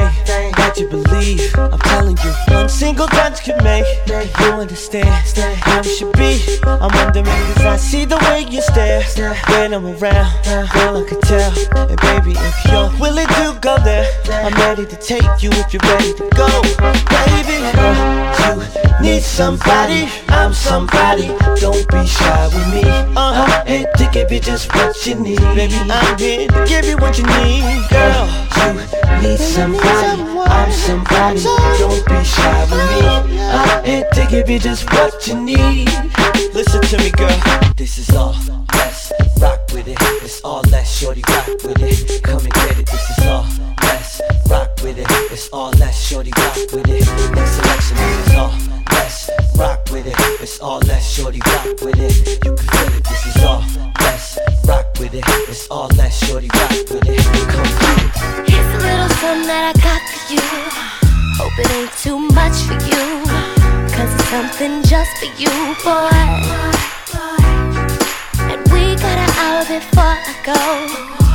that 0.61 0.75
you 0.77 0.89
believe. 0.91 1.55
I'm 1.57 1.79
telling 1.79 2.19
you, 2.19 2.33
one 2.55 2.69
single 2.69 3.07
touch 3.07 3.43
could 3.45 3.63
make 3.65 3.87
you 4.07 4.47
understand 4.53 5.09
how 5.65 5.81
it 5.81 5.85
should 5.85 6.13
be. 6.13 6.61
I'm 6.65 6.93
wondering 6.93 7.25
cause 7.25 7.65
I 7.65 7.77
see 7.77 8.05
the 8.05 8.19
way 8.29 8.47
you 8.51 8.61
stare 8.61 9.03
when 9.55 9.75
I'm 9.75 9.87
around. 9.87 10.31
Girl, 10.73 10.97
I 10.99 11.05
could 11.09 11.23
tell. 11.23 11.53
And 11.89 12.01
baby, 12.01 12.33
if 12.37 12.57
you're 12.71 12.91
willing 13.01 13.27
to 13.27 13.59
go 13.61 13.77
there, 13.85 14.07
I'm 14.45 14.55
ready 14.55 14.87
to 14.87 14.97
take 14.97 15.43
you 15.43 15.51
if 15.53 15.73
you're 15.73 15.83
ready 15.85 16.13
to 16.15 16.29
go. 16.35 16.49
Baby, 17.11 17.59
you 18.45 19.03
need 19.03 19.23
somebody. 19.23 20.09
I'm 20.29 20.53
somebody. 20.53 21.29
Don't 21.61 21.87
be 21.91 22.07
shy 22.07 22.47
with 22.53 22.69
me. 22.75 22.85
I'm 23.17 23.67
here 23.67 23.91
to 23.97 24.11
give 24.13 24.33
you 24.33 24.41
just 24.41 24.75
what 24.75 25.07
you 25.07 25.15
need. 25.17 25.41
Baby, 25.55 25.75
I'm 25.91 26.19
here 26.19 26.49
to 26.49 26.65
give 26.67 26.85
you 26.85 26.97
what 26.99 27.19
you 27.19 27.25
need. 27.25 27.63
Girl, 27.91 28.27
you 28.67 29.29
need 29.29 29.39
somebody. 29.39 30.23
I'm 30.47 30.73
somebody. 30.73 31.43
Don't 31.79 32.07
be 32.07 32.25
shy 32.25 32.61
with 32.71 32.85
me. 32.93 33.45
Uh-huh. 33.45 33.83
I'm 33.85 34.04
to 34.15 34.27
give 34.31 34.49
you 34.49 34.59
just 34.61 34.85
what 34.93 35.27
you 35.27 35.35
need. 35.41 35.89
Listen 36.55 36.81
to 36.83 36.99
me, 36.99 37.11
girl. 37.11 37.37
This 37.77 37.99
is 37.99 38.15
all 38.15 38.35
less 38.73 39.13
rock 39.41 39.61
with 39.73 39.89
it. 39.89 39.99
It's 40.23 40.41
all 40.43 40.63
less 40.71 40.89
shorty 40.99 41.23
rock 41.29 41.49
with 41.65 41.83
it. 41.83 42.23
Come 42.23 42.39
and 42.39 42.53
get 42.53 42.79
it. 42.79 42.87
This 42.87 43.11
is 43.11 43.27
all 43.27 43.45
less 43.83 44.21
rock 44.49 44.71
with 44.83 44.99
it. 44.99 45.07
It's 45.33 45.49
all 45.53 45.71
less 45.73 46.01
shorty 46.01 46.31
rock 46.37 46.55
with 46.73 46.89
it. 46.89 47.07
Next 47.35 47.57
selection. 47.57 47.97
This 47.97 48.29
is 48.29 48.35
all 48.37 48.55
less 48.93 49.31
rock 49.57 49.81
with 49.91 50.07
it. 50.07 50.15
It's 50.41 50.61
all 50.61 50.79
less 50.81 51.11
shorty 51.13 51.41
rock 51.47 51.81
with 51.83 51.99
it. 51.99 52.45
You 52.45 52.55
can 52.55 52.57
feel 52.57 52.95
it. 52.95 53.05
This 53.05 53.27
is 53.27 53.45
all 53.45 53.65
less 54.01 54.39
rock 54.67 54.87
with 55.01 55.15
it. 55.15 55.25
It's 55.49 55.69
all 55.71 55.89
less 55.97 56.25
shorty 56.25 56.49
rock 56.55 56.71
with 56.71 57.09
it. 57.09 57.21
Come 57.51 57.67
it. 57.67 58.49
Here's 58.49 58.75
a 58.75 58.87
little 58.87 59.09
something 59.19 59.49
that 59.49 59.75
I 59.75 59.81
got 59.83 60.03
for 60.07 60.33
you. 60.33 60.41
Hope 61.37 61.59
it 61.59 61.71
ain't 61.73 61.93
too 61.99 62.19
much 62.33 62.55
for 62.63 62.79
you. 62.87 63.54
Cause 63.95 64.13
it's 64.13 64.29
something 64.29 64.83
just 64.83 65.13
for 65.19 65.31
you, 65.39 65.55
boy. 65.87 66.11
And 68.51 68.61
we 68.73 68.97
got 68.97 69.19
an 69.23 69.31
hour 69.39 69.63
before 69.65 70.19
I 70.19 70.35
go. 70.43 70.61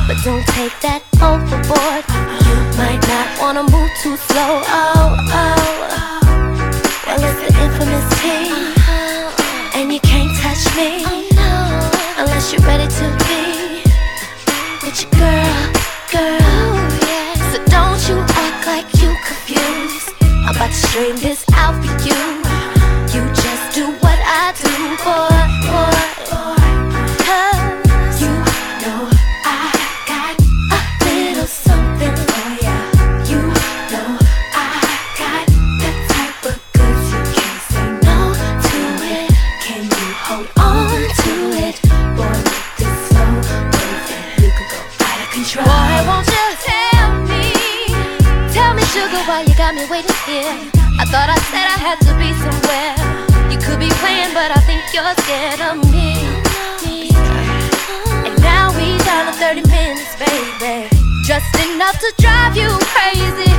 But 0.06 0.18
don't 0.22 0.44
take 0.52 0.76
that 0.84 1.00
overboard. 1.24 2.04
You 2.44 2.56
might 2.76 3.00
not 3.08 3.28
wanna 3.40 3.62
move 3.64 3.90
too 4.02 4.16
slow. 4.28 4.60
Oh, 4.68 5.16
oh. 5.32 6.20
Well, 7.06 7.24
it's 7.24 7.40
the 7.40 7.50
infamous 7.64 8.06
T. 8.20 8.28
And 9.80 9.90
you 9.90 10.00
can't 10.00 10.36
touch 10.44 10.60
me. 10.76 11.04
Unless 12.20 12.52
you're 12.52 12.66
ready 12.68 12.88
to 13.00 13.06
be 13.24 13.80
with 14.84 15.00
your 15.00 15.10
girl, 15.16 15.60
girl. 16.12 16.76
So 17.48 17.56
don't 17.72 18.00
you 18.04 18.20
act 18.44 18.66
like 18.66 18.88
you 19.00 19.16
confused. 19.24 20.12
I'm 20.44 20.54
about 20.54 20.68
to 20.68 20.74
stream 20.74 21.16
this 21.16 21.42
out 21.54 21.74
for 21.82 22.06
you. 22.06 22.49
Do 23.72 23.86
what 23.86 24.18
I 24.18 24.52
do, 24.58 24.72
boy, 25.04 25.46
boy. 25.70 25.94
'Cause 27.22 28.20
you 28.20 28.32
know 28.82 29.02
I 29.44 29.70
got 30.10 30.34
a 30.76 30.80
little 31.04 31.46
something 31.46 32.16
for 32.28 32.48
ya. 32.66 32.76
You 33.30 33.40
know 33.92 34.10
I 34.52 34.66
got 35.20 35.46
type 36.10 36.44
of 36.50 36.56
goods 36.74 37.04
you 37.12 37.20
can't 37.34 37.60
say 37.70 37.86
no 38.08 38.18
to 38.66 38.80
it. 39.16 39.30
Can 39.64 39.82
you 39.84 40.06
hold 40.26 40.48
on 40.56 40.98
to 41.22 41.32
it? 41.66 41.76
Boy, 42.16 42.40
this 42.76 42.96
slow 43.08 43.32
could 44.56 44.70
go 44.72 44.80
out 45.06 45.18
of 45.24 45.28
control. 45.30 45.64
Boy, 45.64 45.96
won't 46.08 46.26
you 46.26 46.46
tell 46.66 47.10
me? 47.30 47.44
Tell 48.52 48.72
me, 48.74 48.82
sugar, 48.92 49.22
why 49.28 49.38
you 49.46 49.54
got 49.54 49.72
me 49.74 49.84
waiting 49.86 50.18
here? 50.26 50.54
I 50.98 51.04
thought 51.06 51.30
I 51.30 51.38
said 51.50 51.66
I 51.76 51.78
had 51.86 51.98
to 52.06 52.12
be 54.20 54.28
somewhere. 54.28 54.28
You 54.28 54.28
could 54.28 54.28
be 54.28 54.28
playing, 54.28 54.34
but 54.34 54.50
I 54.50 54.60
think 54.66 54.82
you're 54.92 55.14
scared 55.24 55.60
of 55.60 55.76
me. 55.90 56.12
And 58.26 58.36
now 58.42 58.70
we 58.76 58.98
down 59.04 59.26
to 59.26 59.32
30 59.32 59.62
minutes, 59.68 60.16
baby. 60.16 60.88
Just 61.24 61.54
enough 61.66 61.98
to 62.00 62.12
drive 62.18 62.56
you 62.56 62.68
crazy. 62.92 63.50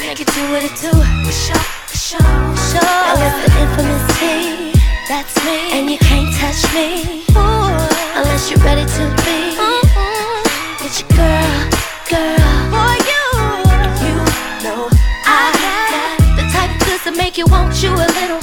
Make 0.00 0.20
it 0.20 0.28
do 0.28 0.42
what 0.50 0.62
it 0.64 0.74
do. 0.80 0.92
For 0.92 1.32
sure, 1.32 1.64
for 1.86 1.96
sure, 1.96 2.20
for 2.20 2.62
sure. 2.70 2.82
Now 2.82 3.16
it's 3.20 3.38
the 3.44 3.50
infamous 3.60 4.04
T. 4.18 4.72
That's 5.08 5.34
me. 5.44 5.72
And 5.72 5.90
you 5.90 5.98
can't 5.98 6.32
touch 6.36 6.62
me. 6.74 7.24
Ooh. 7.36 7.72
Unless 8.14 8.50
you're 8.50 8.60
ready 8.60 8.84
to 8.84 9.04
be. 9.24 9.56
Mm-hmm. 9.56 10.84
It's 10.84 11.00
your 11.00 11.08
girl, 11.16 11.70
girl. 12.08 12.60
Boy, 12.70 12.96
you. 13.10 13.24
You 14.04 14.14
know 14.64 14.88
I 15.24 15.52
got 15.64 16.36
the 16.36 16.44
type 16.52 16.72
of 16.76 17.02
to 17.04 17.12
make 17.16 17.36
you 17.38 17.46
want 17.46 17.82
you 17.82 17.90
a 17.90 18.06
little 18.20 18.41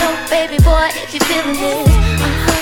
know, 0.00 0.26
baby 0.28 0.58
boy, 0.62 0.88
if 0.94 1.14
you're 1.14 1.24
feeling 1.28 1.60
this. 1.60 1.88
Uh-huh. 1.88 2.59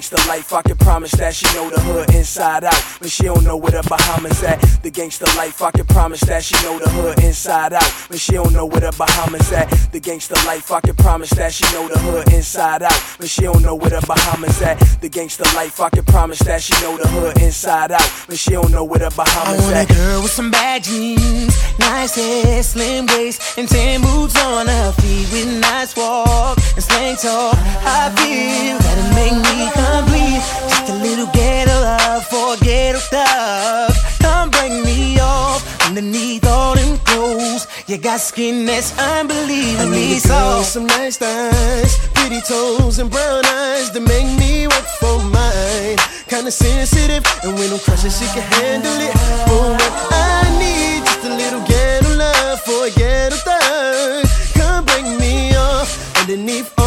Gangster 0.00 0.28
life, 0.30 0.50
I 0.54 0.62
can 0.62 0.76
promise 0.78 1.12
that 1.12 1.34
she 1.34 1.44
know 1.54 1.68
the 1.68 1.78
hood 1.82 2.14
inside 2.14 2.64
out, 2.64 2.82
but 3.00 3.10
she 3.10 3.24
don't 3.24 3.44
know 3.44 3.58
where 3.58 3.72
the 3.72 3.86
Bahamas 3.86 4.42
at. 4.42 4.58
The 4.82 4.90
gangster 4.90 5.26
life, 5.36 5.60
I 5.60 5.70
can 5.72 5.84
promise 5.84 6.22
that 6.22 6.42
she 6.42 6.54
know 6.64 6.78
the 6.78 6.88
hood 6.88 7.22
inside 7.22 7.74
out, 7.74 8.06
but 8.08 8.18
she 8.18 8.32
don't 8.32 8.50
know 8.54 8.64
where 8.64 8.80
the 8.80 8.96
Bahamas 8.96 9.52
at. 9.52 9.68
The 9.92 10.00
gangster 10.00 10.36
life, 10.46 10.72
I 10.72 10.80
can 10.80 10.94
promise 10.94 11.28
that 11.36 11.52
she 11.52 11.64
know 11.74 11.86
the 11.86 11.98
hood 11.98 12.32
inside 12.32 12.82
out, 12.82 12.98
but 13.18 13.28
she 13.28 13.42
don't 13.42 13.60
know 13.62 13.74
where 13.74 13.90
the 13.90 14.00
Bahamas 14.06 14.62
at. 14.62 14.78
The 15.02 15.10
gangster 15.10 15.44
life, 15.54 15.78
I 15.78 15.90
can 15.90 16.04
promise 16.04 16.38
that 16.48 16.62
she 16.62 16.72
know 16.80 16.96
the 16.96 17.06
hood 17.08 17.36
inside 17.42 17.92
out, 17.92 18.24
but 18.26 18.38
she 18.38 18.52
don't 18.52 18.72
know 18.72 18.84
where 18.84 19.00
the 19.00 19.12
I 19.12 19.24
Bahamas 19.24 19.60
want 19.60 19.90
a 19.90 19.94
girl 19.94 20.22
with 20.22 20.32
some 20.32 20.50
bad 20.50 20.82
jeans, 20.82 21.52
nice 21.78 22.14
hair, 22.14 22.62
slim 22.62 23.04
waist, 23.04 23.58
and 23.58 23.68
tan 23.68 24.00
boots 24.00 24.34
on 24.42 24.66
her 24.66 24.92
feet 24.92 25.28
with 25.30 25.60
nice 25.60 25.94
walk 25.94 26.56
and 26.72 26.82
slang 26.82 27.16
talk. 27.16 27.52
I 27.84 28.08
feel 28.16 28.78
that'll 28.78 29.12
make 29.12 29.36
me 29.44 29.89
complete. 29.90 30.42
Just 30.70 30.88
a 30.88 30.96
little 31.06 31.28
ghetto 31.32 31.76
love 31.88 32.24
for 32.26 32.54
a 32.54 32.56
ghetto 32.58 33.00
thug. 33.12 33.92
Come 34.22 34.50
bring 34.50 34.82
me 34.84 35.18
off 35.20 35.60
underneath 35.86 36.46
all 36.46 36.74
them 36.74 36.98
clothes. 36.98 37.66
You 37.86 37.98
got 37.98 38.20
skin 38.20 38.66
that's 38.66 38.96
I 38.98 39.20
unbelievably 39.20 39.90
need 39.90 40.24
a 40.24 40.28
girl 40.28 40.62
soft. 40.62 40.72
some 40.74 40.86
nice 40.86 41.16
thighs, 41.16 41.92
pretty 42.14 42.40
toes 42.42 42.98
and 42.98 43.10
brown 43.10 43.44
eyes 43.46 43.90
that 43.92 44.04
make 44.14 44.30
me 44.38 44.66
work 44.66 44.88
for 45.00 45.16
mine. 45.36 45.98
Kinda 46.28 46.50
sensitive, 46.50 47.24
and 47.42 47.58
when 47.58 47.72
I'm 47.72 47.80
crushing, 47.80 48.14
she 48.18 48.26
can 48.34 48.46
handle 48.54 48.98
it. 49.08 49.14
But 49.48 49.62
what 49.78 49.92
I 50.12 50.46
need, 50.62 51.04
just 51.04 51.24
a 51.24 51.32
little 51.42 51.64
ghetto 51.66 52.10
love 52.16 52.60
for 52.60 52.86
a 52.86 52.90
ghetto 52.90 53.36
thug. 53.48 54.26
Come 54.54 54.84
bring 54.84 55.18
me 55.18 55.56
off 55.56 55.88
underneath 56.20 56.46
all 56.46 56.48
them 56.54 56.68
clothes. 56.68 56.79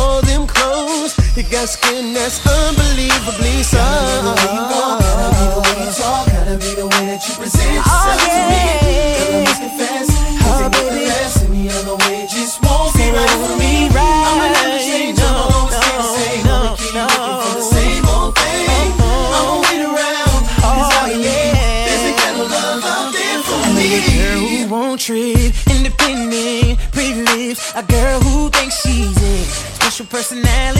You 1.43 1.49
got 1.51 1.67
skin 1.67 2.13
that's 2.13 2.39
unbelievably 2.47 3.63
soft. 3.63 4.39
Gotta 4.39 4.63
be 5.35 5.43
the 5.51 5.59
way 5.59 5.75
you 5.83 5.91
talk, 5.91 6.25
gotta 6.27 6.55
be 6.57 6.71
the 6.79 6.87
way 6.87 7.03
that 7.11 7.19
you 7.27 7.33
present 7.35 7.67
oh, 7.67 7.83
yourself 7.83 8.15
to 8.31 8.41
me. 8.47 8.63
Girl, 9.19 9.27
I 9.27 9.43
must 9.43 9.59
confess, 9.59 10.07
you 10.07 10.39
take 10.39 10.71
nothing 10.71 11.03
less 11.03 11.43
any 11.43 11.67
other 11.69 11.95
way, 12.07 12.25
just 12.31 12.63
won't 12.63 12.95
be 12.95 13.11
right 13.11 13.37
for 13.43 13.59
me. 13.59 13.91
I'ma 13.91 14.55
never 14.55 14.79
change, 14.79 15.19
I'ma 15.19 15.51
always 15.51 15.75
stay 15.75 15.99
the 15.99 16.07
same. 16.15 16.47
I'ma 16.47 16.79
keep 16.79 16.95
looking 16.95 17.35
for 17.43 17.53
the 17.59 17.65
same 17.75 18.03
old 18.07 18.31
thing. 18.39 18.95
Uh-huh. 19.03 19.35
I'ma 19.35 19.55
wait 19.67 19.83
around, 19.83 20.47
'cause 20.47 20.95
I 20.95 21.11
believe 21.11 21.59
there's 21.85 22.05
a 22.07 22.13
kind 22.23 22.39
of 22.39 22.47
love 22.55 22.87
out 22.87 23.11
there 23.13 23.39
for 23.43 23.59
I 23.59 23.69
need 23.75 23.99
a 23.99 24.01
me. 24.07 24.15
girl 24.15 24.39
who 24.47 24.63
won't 24.71 24.99
trip, 25.03 25.51
independent, 25.69 26.79
pretty 26.95 27.19
lips. 27.27 27.59
A 27.75 27.83
girl 27.83 28.19
who 28.23 28.49
thinks 28.49 28.79
she's 28.81 29.11
it. 29.11 29.47
Special 29.83 30.07
personality, 30.07 30.72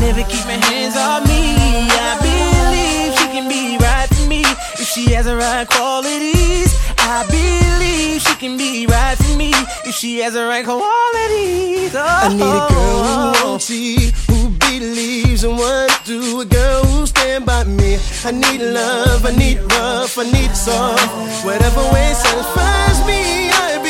never 0.00 0.22
keep 0.22 0.44
her 0.44 0.60
hands 0.72 0.96
off 0.96 1.26
me. 1.28 1.56
I 1.92 2.16
believe 2.20 3.12
she 3.18 3.26
can 3.34 3.48
be 3.48 3.76
right 3.78 4.08
for 4.08 4.26
me 4.26 4.42
if 4.80 4.88
she 4.88 5.12
has 5.12 5.26
the 5.26 5.36
right 5.36 5.68
qualities. 5.68 6.74
I 6.98 7.26
believe 7.28 8.22
she 8.22 8.34
can 8.36 8.56
be 8.56 8.86
right 8.86 9.16
for 9.18 9.36
me 9.36 9.52
if 9.84 9.94
she 9.94 10.20
has 10.20 10.32
the 10.34 10.44
right 10.46 10.64
qualities. 10.64 11.94
Oh. 11.94 12.00
I 12.00 12.28
need 12.28 12.40
a 12.40 12.68
girl 12.72 13.34
who 13.34 13.48
won't 13.48 13.62
cheat, 13.62 14.14
who 14.28 14.50
believes 14.50 15.44
in 15.44 15.56
what 15.56 15.90
I 15.90 16.00
do. 16.04 16.40
A 16.40 16.44
girl 16.44 16.84
who 16.84 17.06
stand 17.06 17.44
by 17.46 17.64
me. 17.64 17.98
I 18.24 18.30
need 18.30 18.62
love, 18.62 19.26
I 19.26 19.32
need 19.36 19.58
rough, 19.72 20.18
I 20.18 20.24
need 20.24 20.56
soft. 20.56 21.44
Whatever 21.44 21.82
way 21.92 22.12
satisfies 22.14 22.98
me, 23.06 23.50
I 23.50 23.78
believe 23.78 23.89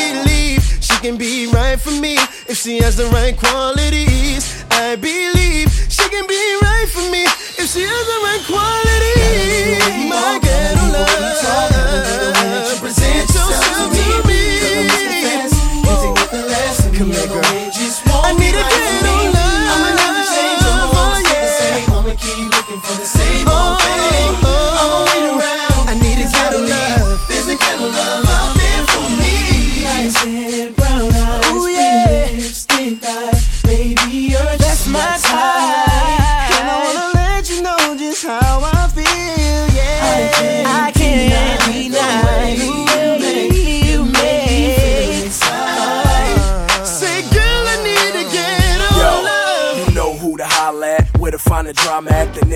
can 1.01 1.17
be 1.17 1.47
right 1.47 1.79
for 1.79 1.89
me 1.99 2.13
if 2.47 2.57
she 2.57 2.77
has 2.77 2.95
the 2.95 3.07
right 3.07 3.35
qualities. 3.35 4.63
I 4.69 4.95
believe 4.95 5.71
she 5.89 6.07
can 6.09 6.27
be 6.27 6.57
right 6.61 6.87
for 6.87 7.01
me 7.09 7.23
if 7.57 7.67
she 7.73 7.81
has 7.81 8.05
the 8.11 8.19
right 8.27 8.43
qualities. 8.45 9.81
My 10.07 10.37
ghetto 10.43 10.85
love, 10.93 11.41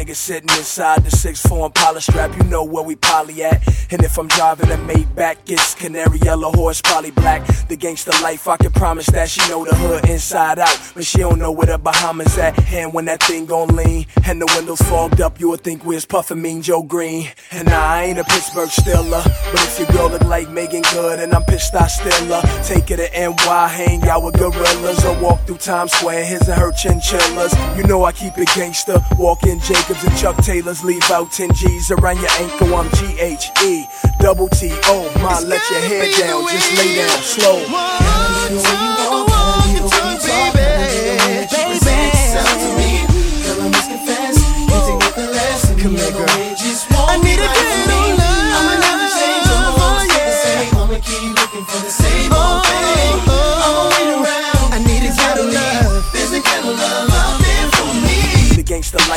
drama 0.05 0.13
at. 0.13 0.15
Nigga 0.15 0.15
sitting 0.15 0.49
inside 0.57 1.03
the 1.03 1.09
6'4 1.09 1.65
Impala 1.67 2.01
strap, 2.01 2.35
you 2.37 2.43
know 2.43 2.63
where 2.63 2.83
we 2.83 2.95
poly 2.95 3.43
at. 3.43 3.61
And 3.91 4.03
if 4.03 4.17
I'm 4.17 4.27
driving 4.27 4.71
a 4.71 4.77
Maybach, 4.77 5.37
it's 5.47 5.75
canary 5.75 6.19
yellow 6.19 6.51
horse, 6.51 6.81
probably 6.81 7.11
black. 7.11 7.45
The 7.67 7.75
gangster 7.75 8.11
life, 8.21 8.47
I 8.47 8.57
can 8.57 8.71
promise 8.71 9.07
that 9.07 9.29
she 9.29 9.41
know 9.49 9.65
the 9.65 9.75
hood 9.75 10.09
inside 10.09 10.59
out, 10.59 10.77
but 10.93 11.05
she 11.05 11.19
don't 11.19 11.39
know 11.39 11.51
where 11.51 11.67
the 11.67 11.77
Bahamas 11.77 12.37
at. 12.37 12.59
And 12.73 12.93
when 12.93 13.05
that 13.05 13.23
thing 13.23 13.45
gon' 13.45 13.75
lean, 13.75 14.05
and 14.25 14.41
the 14.41 14.51
windows 14.55 14.81
fogged 14.81 15.21
up, 15.21 15.39
you 15.39 15.49
would 15.49 15.61
think 15.61 15.85
we 15.85 15.95
was 15.95 16.05
puffin' 16.05 16.41
Mean 16.41 16.61
Joe 16.61 16.83
Green. 16.83 17.29
And 17.51 17.69
I 17.69 18.05
ain't 18.05 18.19
a 18.19 18.23
Pittsburgh 18.23 18.69
Steeler, 18.69 19.23
but 19.51 19.61
if 19.61 19.79
your 19.79 19.87
girl 19.89 20.09
look 20.09 20.23
like 20.23 20.49
Meagan 20.49 20.83
Good, 20.93 21.19
and 21.19 21.33
I'm 21.33 21.43
pissed 21.43 21.75
I 21.75 21.87
still 21.87 22.41
her, 22.41 22.63
take 22.63 22.89
her 22.89 22.97
to 22.97 23.09
NY, 23.13 23.67
hang 23.67 24.07
out 24.07 24.23
with 24.23 24.37
gorillas, 24.37 25.05
or 25.05 25.21
walk 25.21 25.45
through 25.45 25.57
Times 25.57 25.91
Square, 25.91 26.25
his 26.25 26.47
and 26.47 26.59
her 26.59 26.71
chinchillas. 26.71 27.53
You 27.77 27.83
know 27.83 28.03
I 28.03 28.11
keep 28.11 28.37
it 28.37 28.49
gangster, 28.55 28.99
walk 29.17 29.43
in 29.43 29.59
Jacobs 29.59 30.04
and 30.05 30.17
Chuck 30.17 30.35
Taylors, 30.37 30.83
leave 30.83 31.09
out 31.11 31.31
10 31.31 31.53
G's 31.53 31.91
around 31.91 32.19
your 32.19 32.31
ankle. 32.31 32.75
I'm 32.75 32.89
G 32.91 33.17
H 33.19 33.51
E, 33.63 33.87
double 34.19 34.49
T 34.49 34.71
O. 34.85 35.11
Ma, 35.21 35.39
let 35.39 35.61
your 35.69 35.79
hair 35.79 36.11
down, 36.19 36.43
just 36.49 36.77
lay 36.77 36.95
down 36.95 37.21
slow. 37.21 39.24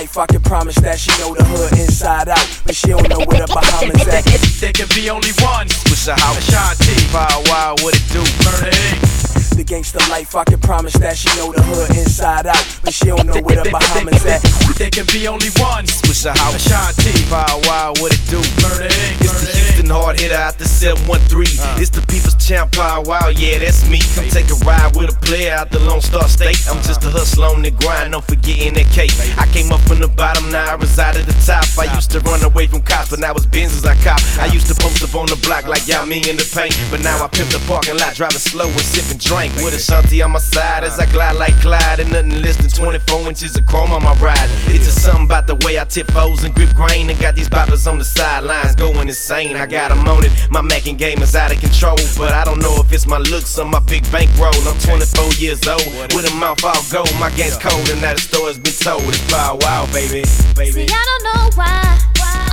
Gangster 0.08 0.20
life, 0.20 0.30
I 0.30 0.32
can 0.32 0.42
promise 0.42 0.76
that 0.76 0.98
she 0.98 1.10
know 1.20 1.34
the 1.34 1.44
hood 1.44 1.78
inside 1.78 2.28
out, 2.28 2.60
but 2.64 2.74
she 2.74 2.88
don't 2.88 3.08
know 3.08 3.18
where 3.18 3.46
the 3.46 3.52
Bahamas 3.52 4.08
at. 4.08 4.24
There 4.60 4.72
can 4.72 4.88
be 4.94 5.10
only 5.10 5.32
one. 5.40 5.66
What's 5.88 6.06
the 6.06 6.14
house? 6.14 6.38
Ashanti. 6.48 6.94
Paul 7.12 7.42
Wall, 7.46 7.74
what 7.82 7.94
it 7.94 8.04
do? 8.12 8.20
Murder 8.44 8.70
Inc. 8.70 9.27
The 9.58 9.64
gangster 9.64 9.98
life. 10.08 10.36
I 10.36 10.44
can 10.44 10.60
promise 10.60 10.92
that 11.02 11.16
she 11.16 11.26
know 11.36 11.50
the 11.50 11.60
hood 11.60 11.90
inside 11.98 12.46
out, 12.46 12.62
but 12.84 12.94
she 12.94 13.06
don't 13.06 13.26
know 13.26 13.42
where 13.42 13.58
the 13.58 13.68
Bahamas 13.68 14.24
at. 14.24 14.38
There 14.78 14.88
can 14.88 15.04
be 15.10 15.26
only 15.26 15.50
one. 15.58 15.84
Switch 15.84 16.22
the 16.22 16.30
house. 16.30 16.54
Ashanti. 16.54 17.26
Paul 17.26 17.58
Wall, 17.66 17.90
what 17.98 18.14
it 18.14 18.22
do? 18.30 18.38
Murder 18.62 18.86
Inc. 18.86 19.18
It's 19.18 19.34
the 19.42 19.50
Houston 19.50 19.90
hard 19.90 20.20
hitter 20.20 20.38
out 20.38 20.58
the 20.58 20.64
713. 20.64 21.58
It's 21.82 21.90
the 21.90 22.06
people's 22.06 22.38
champ, 22.38 22.70
Paul 22.72 23.02
Wall, 23.04 23.32
yeah, 23.34 23.58
that's 23.58 23.82
me. 23.90 23.98
Come 24.14 24.30
take 24.30 24.46
a 24.50 24.58
ride 24.62 24.94
with 24.94 25.10
a 25.10 25.18
player 25.26 25.52
out 25.52 25.70
the 25.70 25.80
Lone 25.80 26.00
Star 26.00 26.28
State. 26.28 26.62
I'm 26.70 26.78
just 26.86 27.02
a 27.04 27.10
hustler 27.10 27.50
on 27.50 27.62
the 27.62 27.70
grind, 27.70 28.12
don't 28.12 28.24
forgetting 28.24 28.74
that 28.74 28.88
cake. 28.94 29.12
I 29.36 29.46
came 29.50 29.72
up 29.72 29.80
from 29.90 29.98
the 29.98 30.08
bottom, 30.08 30.50
now 30.50 30.70
I 30.70 30.74
reside 30.78 31.16
at 31.16 31.26
the 31.26 31.36
top. 31.42 31.66
I 31.78 31.92
used 31.94 32.10
to 32.12 32.20
run 32.20 32.42
away 32.44 32.66
from 32.66 32.82
cops, 32.82 33.10
but 33.10 33.18
now 33.18 33.34
it's 33.34 33.46
Benzes 33.46 33.84
I 33.84 33.98
cop. 34.06 34.22
I 34.38 34.46
used 34.54 34.70
to 34.70 34.76
post 34.78 35.02
up 35.02 35.14
on 35.18 35.26
the 35.26 35.36
block 35.42 35.66
like 35.66 35.86
y'all 35.86 36.06
me 36.06 36.22
in 36.30 36.36
the 36.38 36.46
paint, 36.46 36.78
but 36.90 37.02
now 37.02 37.18
I 37.22 37.28
pimp 37.28 37.50
the 37.50 37.62
parking 37.66 37.98
lot, 37.98 38.14
driving 38.14 38.38
slow 38.38 38.70
and 38.70 38.86
sipping 38.86 39.18
drink. 39.18 39.47
With 39.56 39.74
Ashanti 39.74 40.22
on 40.22 40.32
my 40.32 40.38
side 40.38 40.84
as 40.84 40.98
I 40.98 41.06
glide 41.06 41.36
like 41.36 41.54
Clyde, 41.60 42.00
and 42.00 42.12
nothing 42.12 42.42
less 42.42 42.56
than 42.56 42.70
24 42.70 43.28
inches 43.28 43.56
of 43.56 43.66
chrome 43.66 43.92
on 43.92 44.02
my 44.02 44.14
ride. 44.14 44.48
It's 44.66 44.86
just 44.86 45.02
something 45.02 45.24
about 45.24 45.46
the 45.46 45.56
way 45.66 45.78
I 45.78 45.84
tip 45.84 46.10
foes 46.12 46.44
and 46.44 46.54
grip 46.54 46.74
grain, 46.74 47.10
and 47.10 47.18
got 47.18 47.34
these 47.34 47.48
boppers 47.48 47.90
on 47.90 47.98
the 47.98 48.04
sidelines 48.04 48.74
going 48.76 49.08
insane. 49.08 49.56
I 49.56 49.66
got 49.66 49.90
'em 49.90 50.06
on 50.08 50.24
it, 50.24 50.32
my 50.50 50.60
macking 50.60 50.96
game 50.96 51.22
is 51.22 51.34
out 51.34 51.52
of 51.52 51.60
control, 51.60 51.96
but 52.16 52.32
I 52.32 52.44
don't 52.44 52.60
know 52.60 52.76
if 52.80 52.92
it's 52.92 53.06
my 53.06 53.18
looks 53.18 53.58
or 53.58 53.64
my 53.64 53.80
big 53.80 54.10
bankroll. 54.12 54.54
I'm 54.68 54.78
24 54.78 55.32
years 55.34 55.66
old, 55.66 55.84
with 56.14 56.30
a 56.30 56.34
mouth 56.34 56.64
all 56.64 56.82
gold. 56.90 57.12
My 57.18 57.30
game's 57.30 57.56
cold, 57.56 57.88
and 57.90 58.00
now 58.00 58.14
the 58.14 58.20
story's 58.20 58.58
been 58.58 58.74
told. 58.74 59.02
It's 59.08 59.20
Paul 59.32 59.58
Wall, 59.58 59.86
baby, 59.88 60.24
baby. 60.54 60.86
See, 60.86 60.94
I 60.94 61.04
don't 61.10 61.24
know 61.24 61.50
why 61.56 61.98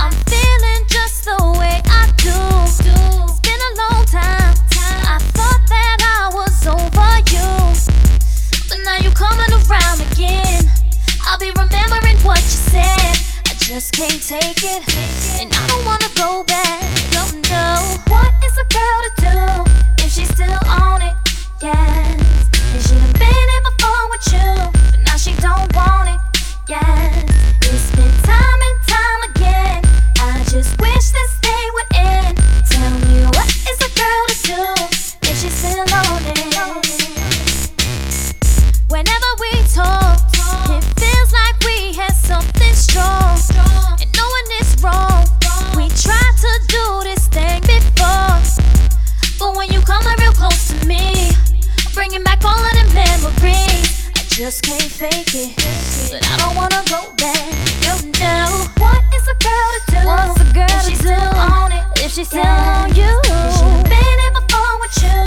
I'm 0.00 0.12
feeling 0.26 0.82
just 0.88 1.24
the 1.24 1.38
way 1.58 1.80
I 1.86 2.10
do. 2.16 2.34
It's 2.64 3.25
around 9.70 10.00
again. 10.12 10.64
I'll 11.26 11.38
be 11.38 11.50
remembering 11.50 12.18
what 12.22 12.38
you 12.38 12.58
said. 12.70 13.16
I 13.46 13.54
just 13.58 13.92
can't 13.92 14.22
take 14.22 14.62
it, 14.62 14.82
and 15.40 15.52
I 15.52 15.66
don't 15.66 15.84
wanna 15.84 16.08
go 16.14 16.44
back. 16.44 16.82
Don't 17.10 17.42
know 17.50 17.96
what 18.08 18.32
is 18.44 18.56
a 18.58 18.66
girl 18.72 18.98
to 19.04 19.10
do 19.26 20.04
if 20.04 20.12
she's 20.12 20.28
still 20.28 20.60
on 20.68 21.02
it. 21.02 21.14
Yes, 21.60 22.48
and 22.74 22.82
she 22.82 22.94
done 22.94 23.12
been 23.14 23.48
here 23.52 23.64
before 23.70 24.10
with 24.10 24.26
you, 24.32 24.50
but 24.90 25.00
now 25.04 25.16
she 25.16 25.32
don't 25.36 25.74
want 25.74 26.10
it. 26.10 26.20
Yes, 26.68 27.25
just 54.46 54.62
can't 54.62 54.80
fake 54.82 55.34
it. 55.34 55.56
But 56.08 56.22
I 56.22 56.36
don't 56.38 56.54
wanna 56.54 56.78
go 56.86 57.10
back. 57.18 57.50
You 57.82 57.98
know 58.22 58.46
what 58.78 59.02
is 59.12 59.26
a 59.26 59.34
girl 59.42 59.68
to 59.74 59.80
do? 59.90 60.06
What's 60.06 60.40
a 60.40 60.54
girl 60.54 60.70
if 60.70 60.86
she's 60.86 61.00
still 61.00 61.34
on 61.34 61.72
it? 61.72 61.82
If 61.98 62.12
she's 62.12 62.28
still 62.28 62.46
on 62.46 62.94
you? 62.94 63.10
She 63.26 63.66
done 63.66 63.82
been 63.90 64.18
here 64.22 64.34
before 64.38 64.78
with 64.78 64.94
you, 65.02 65.18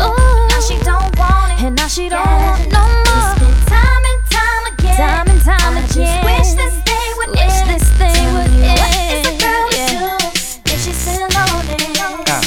now 0.47 0.61
she 0.63 0.79
don't 0.87 1.11
want 1.19 1.51
it, 1.51 1.63
and 1.67 1.75
now 1.75 1.89
she 1.89 2.07
don't 2.07 2.23
want 2.23 2.71
no 2.71 2.79
more. 2.79 3.35
It's 3.43 3.65
time 3.67 4.03
and 4.07 4.21
time 4.31 4.63
again, 4.71 4.95
time 4.95 5.27
and 5.27 5.41
time 5.43 5.73
I 5.75 5.83
again. 5.83 5.99
just 5.99 6.23
wish 6.23 6.49
this 6.55 6.75
day 6.87 7.07
would 7.19 7.31
wish 7.35 7.59
end. 7.59 7.69
this 7.75 7.85
thing 7.99 8.15
Tell 8.15 8.33
would 8.39 8.51
me 8.55 8.71
end. 8.71 8.79
What 8.79 8.95
is 9.19 9.23
a 9.27 9.35
girl 9.35 9.67
to 9.67 9.83
do 9.99 10.71
if 10.71 10.79
she's 10.79 10.95
still 10.95 11.27
on 11.43 11.67
it? 11.67 11.91
Uh, 12.31 12.39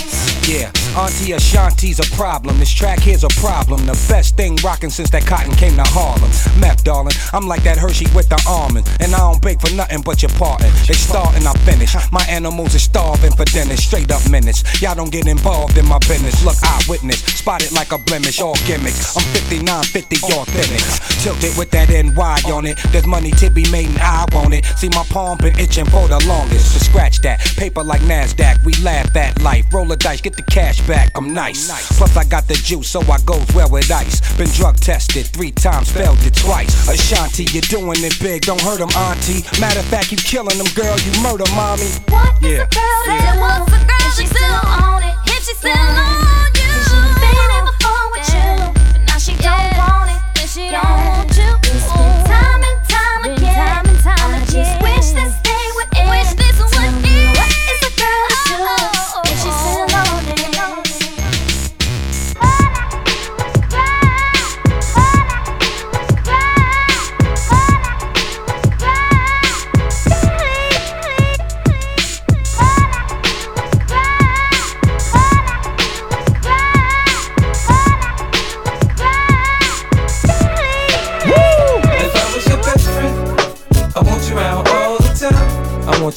yeah, 0.48 0.72
Auntie 0.96 1.32
Ashanti's 1.37 2.00
a 2.00 2.08
problem. 2.16 2.58
This 2.58 2.72
track 2.72 3.00
here's 3.00 3.24
a 3.24 3.32
problem. 3.44 3.85
The 3.85 3.98
best 4.08 4.37
thing 4.38 4.52
rocking 4.62 4.90
since 4.90 5.11
that 5.11 5.27
cotton 5.27 5.55
came 5.55 5.77
to 5.77 5.85
Harlem. 5.87 6.31
Meth, 6.59 6.85
darling, 6.85 7.14
I'm 7.33 7.46
like 7.46 7.62
that 7.64 7.79
Hershey 7.79 8.07
with 8.14 8.29
the 8.29 8.40
almond. 8.48 8.88
And 9.01 9.14
I 9.14 9.18
don't 9.18 9.42
bake 9.42 9.61
for 9.61 9.72
nothing 9.75 10.03
but 10.03 10.22
your 10.22 10.31
parting. 10.38 10.72
They 10.87 10.94
start 10.94 11.35
and 11.37 11.46
I 11.46 11.53
finish. 11.64 11.94
My 12.11 12.25
animals 12.29 12.75
are 12.75 12.83
starving 12.83 13.33
for 13.33 13.44
dinner, 13.46 13.77
straight 13.77 14.11
up 14.11 14.22
minutes. 14.31 14.64
Y'all 14.83 14.94
don't 14.94 15.12
get 15.12 15.27
involved 15.27 15.79
in 15.79 15.87
my 15.87 15.98
business. 16.01 16.44
Look, 16.44 16.57
eyewitness, 16.62 17.22
spotted 17.22 17.72
like 17.72 17.92
a 17.92 17.98
blemish, 17.98 18.40
all 18.40 18.57
gimmicks. 18.66 19.16
I'm 19.16 19.25
59, 19.33 19.85
50, 19.85 20.16
authentic. 20.35 20.83
Tilted 21.22 21.57
with 21.57 21.70
that 21.70 21.90
NY 21.90 22.53
on 22.53 22.66
it. 22.66 22.79
There's 22.90 23.07
money 23.07 23.31
to 23.33 23.51
be 23.51 23.68
made 23.70 23.88
and 23.88 23.98
I 23.98 24.27
want 24.33 24.55
it. 24.55 24.64
See, 24.77 24.88
my 24.88 25.05
palm 25.11 25.38
been 25.38 25.59
itching 25.59 25.87
for 25.87 26.09
the 26.09 26.22
longest. 26.27 26.72
So 26.72 26.79
scratch 26.79 27.20
that. 27.22 27.40
Paper 27.57 27.83
like 27.83 28.01
NASDAQ, 28.03 28.64
we 28.64 28.75
laugh 28.83 29.14
at 29.16 29.40
life. 29.42 29.66
Roll 29.72 29.90
a 29.92 29.96
dice, 29.96 30.20
get 30.20 30.37
the 30.37 30.42
cash 30.42 30.81
back. 30.87 31.11
I'm 31.16 31.33
nice. 31.35 31.68
Plus, 31.96 32.16
I 32.16 32.25
got 32.25 32.46
the 32.48 32.55
juice, 32.55 32.88
so 32.88 33.01
I 33.03 33.18
goes 33.25 33.46
well 33.55 33.70
with 33.70 33.90
ice. 33.90 34.20
Been 34.37 34.52
drug 34.55 34.77
tested 34.81 35.27
three 35.27 35.51
times, 35.53 35.91
failed 35.91 36.19
it 36.27 36.35
twice. 36.35 36.88
Ashanti, 36.88 37.45
you're 37.53 37.62
doing 37.62 38.03
it 38.05 38.19
big. 38.21 38.43
Don't 38.43 38.61
hurt 38.61 38.73
hurt 38.73 38.81
'em, 38.81 39.03
auntie. 39.03 39.45
Matter 39.61 39.81
of 39.81 39.87
fact, 39.87 40.11
you 40.11 40.17
killing 40.17 40.57
them, 40.59 40.67
girl. 40.75 40.97
You 41.01 41.12
murder 41.21 41.45
mommy. 41.55 41.85
What 42.09 42.33
is 42.43 42.53
Yeah. 42.53 42.62
a 42.62 42.67
girl 42.67 43.03
Yeah. 43.07 43.35
do? 43.35 43.41
What's 43.41 43.73
a 43.73 43.85
girl 43.85 43.97
if 44.09 44.15
she's 44.17 44.31
still 44.31 44.61
on 44.65 45.03
it? 45.03 45.15
If 45.27 45.45
she's 45.47 45.59
still 45.59 45.73
on 45.77 46.49
you, 46.55 47.12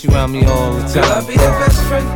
you 0.06 0.14
around 0.14 0.32
me 0.32 0.46
all 0.46 0.74
the 0.74 0.94
Girl, 0.94 1.06
I'll 1.06 1.26
be 1.26 1.34
your 1.34 1.52
best 1.60 1.82
friend. 1.84 2.08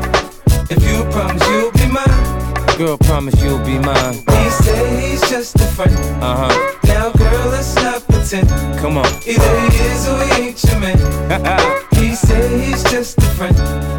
If 0.70 0.84
you 0.84 1.04
promise 1.12 1.44
you'll 1.48 1.72
be 1.72 1.88
mine. 1.88 2.78
Girl, 2.78 2.98
promise 2.98 3.42
you'll 3.42 3.60
be 3.60 3.78
mine. 3.80 4.14
He 4.14 4.50
said 4.50 5.02
he's 5.02 5.22
just 5.30 5.56
a 5.56 5.66
friend. 5.76 5.94
Uh 6.22 6.50
huh. 6.50 6.78
Now, 6.86 7.12
girl, 7.12 7.50
let's 7.50 7.76
not 7.76 8.06
pretend. 8.08 8.50
Come 8.80 8.98
on. 8.98 9.06
Either 9.26 9.60
he 9.62 9.78
is 9.90 10.08
or 10.08 10.24
he 10.26 10.42
ain't 10.42 10.64
your 10.64 10.80
man. 10.80 10.98
he 11.96 12.16
said 12.16 12.60
he's 12.60 12.84
just 12.84 13.18
a 13.18 13.30
friend. 13.38 13.56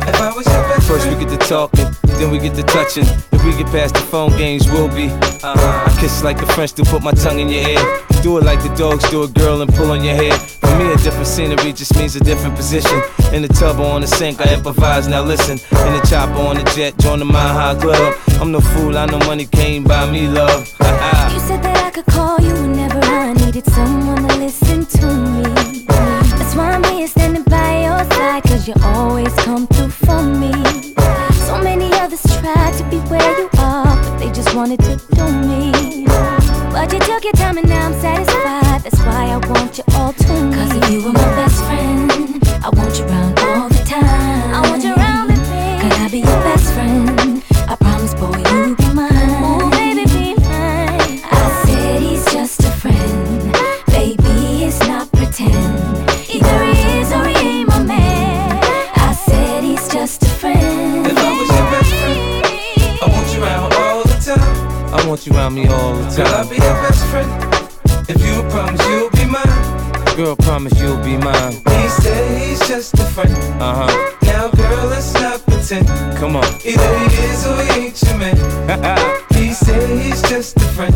If 0.09 0.21
I 0.21 0.33
was 0.35 0.47
your 0.47 0.63
best 0.69 0.89
First 0.89 1.09
we 1.09 1.25
get 1.25 1.29
to 1.29 1.47
talking, 1.47 1.87
then 2.19 2.31
we 2.31 2.39
get 2.39 2.55
to 2.57 2.63
touching. 2.63 3.05
If 3.33 3.45
we 3.45 3.53
get 3.53 3.67
past 3.67 3.95
the 3.95 4.01
phone 4.01 4.37
games, 4.37 4.71
we'll 4.71 4.89
be. 4.89 5.09
Uh, 5.43 5.87
I 5.87 5.97
kiss 6.01 6.23
like 6.23 6.39
the 6.39 6.47
French 6.47 6.73
do, 6.73 6.85
put 6.85 7.03
my 7.03 7.13
tongue 7.13 7.41
in 7.41 7.49
your 7.49 7.69
ear. 7.69 8.10
Do 8.23 8.37
it 8.37 8.45
like 8.45 8.63
the 8.63 8.69
dogs 8.77 9.09
do 9.09 9.23
a 9.23 9.29
girl 9.29 9.63
and 9.63 9.75
pull 9.75 9.91
on 9.91 10.05
your 10.05 10.15
hair. 10.15 10.37
For 10.39 10.77
me, 10.79 10.93
a 10.93 10.97
different 10.99 11.27
scenery 11.27 11.73
just 11.73 11.97
means 11.97 12.15
a 12.17 12.21
different 12.21 12.55
position. 12.55 13.01
In 13.33 13.41
the 13.41 13.49
tub 13.49 13.81
or 13.81 13.87
on 13.87 14.03
the 14.03 14.07
sink, 14.07 14.41
I 14.41 14.55
improvise. 14.55 15.09
Now 15.09 15.23
listen, 15.23 15.53
in 15.87 15.93
the 15.95 16.07
chopper 16.09 16.39
on 16.39 16.57
the 16.57 16.65
jet, 16.77 16.99
join 16.99 17.19
the 17.21 17.25
Mile 17.25 17.55
High 17.55 17.81
Club. 17.81 18.15
I'm 18.39 18.53
no 18.53 18.61
fool, 18.61 18.99
I 18.99 19.07
know 19.07 19.19
money 19.21 19.47
came 19.47 19.85
by 19.85 20.11
me, 20.11 20.29
love. 20.29 20.69
You 21.33 21.41
said 21.41 21.63
that 21.63 21.83
I 21.87 21.91
could 21.91 22.05
call 22.07 22.39
you 22.41 22.53
whenever 22.53 23.01
I 23.01 23.33
needed 23.33 23.65
someone 23.73 24.29
to 24.29 24.37
listen 24.37 24.85
to 24.85 25.07
me. 25.07 25.43
That's 25.87 26.55
why 26.55 26.73
I'm 26.73 26.85
here 26.85 27.09
standing 27.09 27.45
by 27.45 27.85
your 27.85 28.05
side, 28.13 28.43
cause 28.43 28.69
you 28.69 28.75
always 28.83 29.35
come 29.37 29.67
through 29.67 29.91
for 29.91 30.23
me. 30.23 30.53
So 31.47 31.59
many 31.63 31.91
others 31.95 32.23
tried 32.39 32.75
to 32.75 32.85
be 32.91 32.99
where 33.09 33.39
you 33.41 33.49
are, 33.59 33.97
but 33.97 34.19
they 34.19 34.31
just 34.31 34.55
wanted 34.55 34.81
to 34.81 35.01
do 35.15 35.25
me. 35.49 36.01
But 36.73 36.93
you 36.93 36.99
took 37.01 37.25
your 37.25 37.33
time 37.33 37.59
and 37.59 37.69
now 37.69 37.87
I'm 37.89 37.95
satisfied. 38.01 38.83
That's 38.83 38.99
why 39.01 39.27
I 39.31 39.37
want 39.49 39.79
you 39.79 39.85
all 39.95 40.13
to 40.13 40.33
me. 40.45 40.55
Cause 40.55 40.77
if 40.77 40.91
you 40.91 41.05
were 41.05 41.13
my 41.13 41.31
best 41.35 41.63
friend, 41.65 42.43
I 42.65 42.71
want 42.71 42.99
you 42.99 43.05
around 43.07 43.39
all 43.41 43.70
you 65.31 65.37
around 65.37 65.59
all 65.59 65.59
the 65.59 65.61
time. 65.61 65.67
I 65.67 65.67
want 65.67 65.67
you 65.67 65.67
around 65.67 65.67
me 65.67 65.67
all 65.69 65.95
the 65.97 66.17
Girl, 66.17 66.27
I'll 66.27 66.45
time. 66.45 66.49
be 66.49 66.57
your 66.57 66.75
best 66.83 67.07
friend. 67.07 67.31
If 68.09 68.19
you 68.27 68.43
promise 68.51 68.87
you'll 68.89 69.11
be 69.11 69.25
mine. 69.27 70.17
Girl, 70.17 70.37
promise 70.37 70.81
you'll 70.81 71.03
be 71.03 71.17
mine. 71.17 71.53
He 71.53 71.89
said 71.89 72.41
he's 72.41 72.61
just 72.69 72.95
a 72.95 73.05
friend. 73.05 73.33
Uh 73.63 73.87
huh. 73.87 74.17
Now, 74.23 74.49
girl, 74.51 74.87
let's 74.87 75.13
not 75.15 75.45
pretend. 75.47 75.87
Come 76.19 76.37
on. 76.37 76.45
Either 76.65 76.99
he 76.99 77.17
is 77.25 77.47
or 77.47 77.63
he 77.63 77.87
ain't 77.87 78.03
your 78.03 78.17
man. 78.19 79.27
he 79.51 79.55
said 79.55 80.01
he's 80.01 80.23
just 80.23 80.57
a 80.59 80.69
friend. 80.79 80.95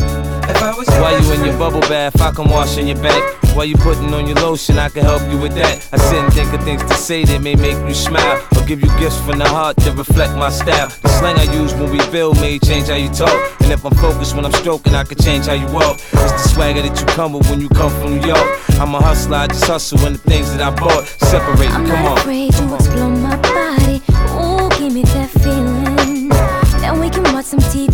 If 0.49 0.63
I 0.63 0.73
was 0.79 0.87
your 0.87 1.03
While 1.03 1.19
best 1.19 1.27
you 1.27 1.35
in 1.35 1.45
your 1.45 1.59
bubble 1.59 1.81
bath, 1.81 2.21
I 2.21 2.31
can 2.31 2.49
wash 2.49 2.79
in 2.79 2.87
your 2.87 3.03
back. 3.03 3.23
While 3.57 3.65
you 3.65 3.77
putting 3.77 4.15
on 4.15 4.29
your 4.29 4.37
lotion, 4.37 4.79
I 4.79 4.89
can 4.91 5.03
help 5.03 5.23
you 5.29 5.39
with 5.39 5.55
that. 5.55 5.89
I 5.93 5.97
sit 5.99 6.23
and 6.23 6.33
think 6.33 6.53
of 6.53 6.63
things 6.63 6.83
to 6.83 6.95
say 6.95 7.25
that 7.25 7.43
may 7.43 7.57
make 7.57 7.77
you 7.89 7.95
smile. 7.95 8.47
Or 8.57 8.65
give 8.65 8.81
you 8.81 8.89
gifts 8.99 9.19
from 9.27 9.39
the 9.39 9.49
heart 9.49 9.75
that 9.79 9.97
reflect 9.97 10.35
my 10.35 10.51
style. 10.51 10.89
The 11.03 11.09
slang 11.09 11.37
I 11.37 11.53
use 11.53 11.75
when 11.75 11.91
we 11.91 11.99
build 12.13 12.41
may 12.41 12.61
change 12.61 12.87
how 12.87 12.95
you 12.95 13.09
talk. 13.09 13.35
And 13.63 13.73
if 13.73 13.85
I'm 13.85 13.95
focused 13.97 14.37
when 14.37 14.45
I'm 14.45 14.53
stroking, 14.53 14.95
I 14.95 15.03
can 15.03 15.19
change 15.19 15.47
how 15.47 15.55
you 15.55 15.67
walk. 15.73 15.99
It's 15.99 16.33
the 16.33 16.49
swagger 16.55 16.83
that 16.83 17.01
you 17.01 17.07
come 17.07 17.33
with 17.33 17.51
when 17.51 17.61
you 17.61 17.69
come 17.71 17.91
from 17.91 18.21
New 18.21 18.25
York. 18.25 18.47
I'm 18.79 18.95
a 18.95 19.01
hustler, 19.01 19.39
I 19.39 19.47
just 19.49 19.65
hustle 19.65 20.07
in 20.07 20.13
the 20.13 20.19
things 20.19 20.55
that 20.55 20.63
I 20.63 20.71
bought. 20.71 21.07
Separate, 21.27 21.71
I'm 21.71 21.87
come 21.87 22.03
not 22.05 22.13
on. 22.13 22.19
afraid 22.19 22.53
to 22.53 22.75
explore 22.75 23.11
my 23.11 23.35
body. 23.35 23.99
Ooh, 24.39 24.69
give 24.79 24.93
me 24.93 25.03
that 25.03 25.31
feeling. 25.43 26.29
Then 26.85 27.01
we 27.01 27.09
can 27.09 27.23
watch 27.33 27.47
some 27.47 27.61
TV 27.61 27.94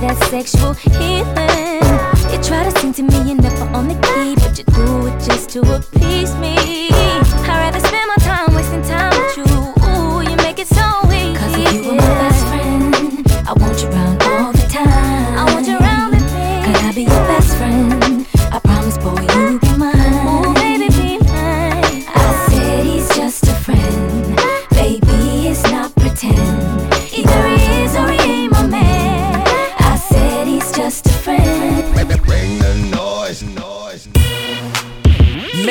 That's 0.00 0.28
sexual 0.28 0.74
healing. 0.74 1.82
You 2.30 2.38
try 2.42 2.64
to 2.64 2.70
sing 2.80 2.92
to 2.94 3.02
me, 3.02 3.16
you're 3.28 3.40
never 3.40 3.64
on 3.74 3.88
the 3.88 3.94
key, 3.94 4.34
but 4.36 4.58
you 4.58 4.64
do 4.64 5.06
it 5.06 5.18
just 5.24 5.48
to 5.50 5.60
appease 5.74 6.34
me. 6.36 6.56
I'd 7.48 7.72
rather 7.72 7.80
spend 7.80 8.06
my 8.08 8.16
time 8.16 8.54
wasting 8.54 8.82
time 8.82 9.10
with 9.16 9.36
you. 9.38 9.44
Ooh, 9.88 10.20
you 10.28 10.36
make 10.36 10.58
it 10.58 10.68
so 10.68 10.84
easy. 11.10 11.34
Cause 11.34 11.54
if 11.56 11.72
you 11.72 11.82
were 11.88 11.96
my 11.96 12.14
best 12.20 12.35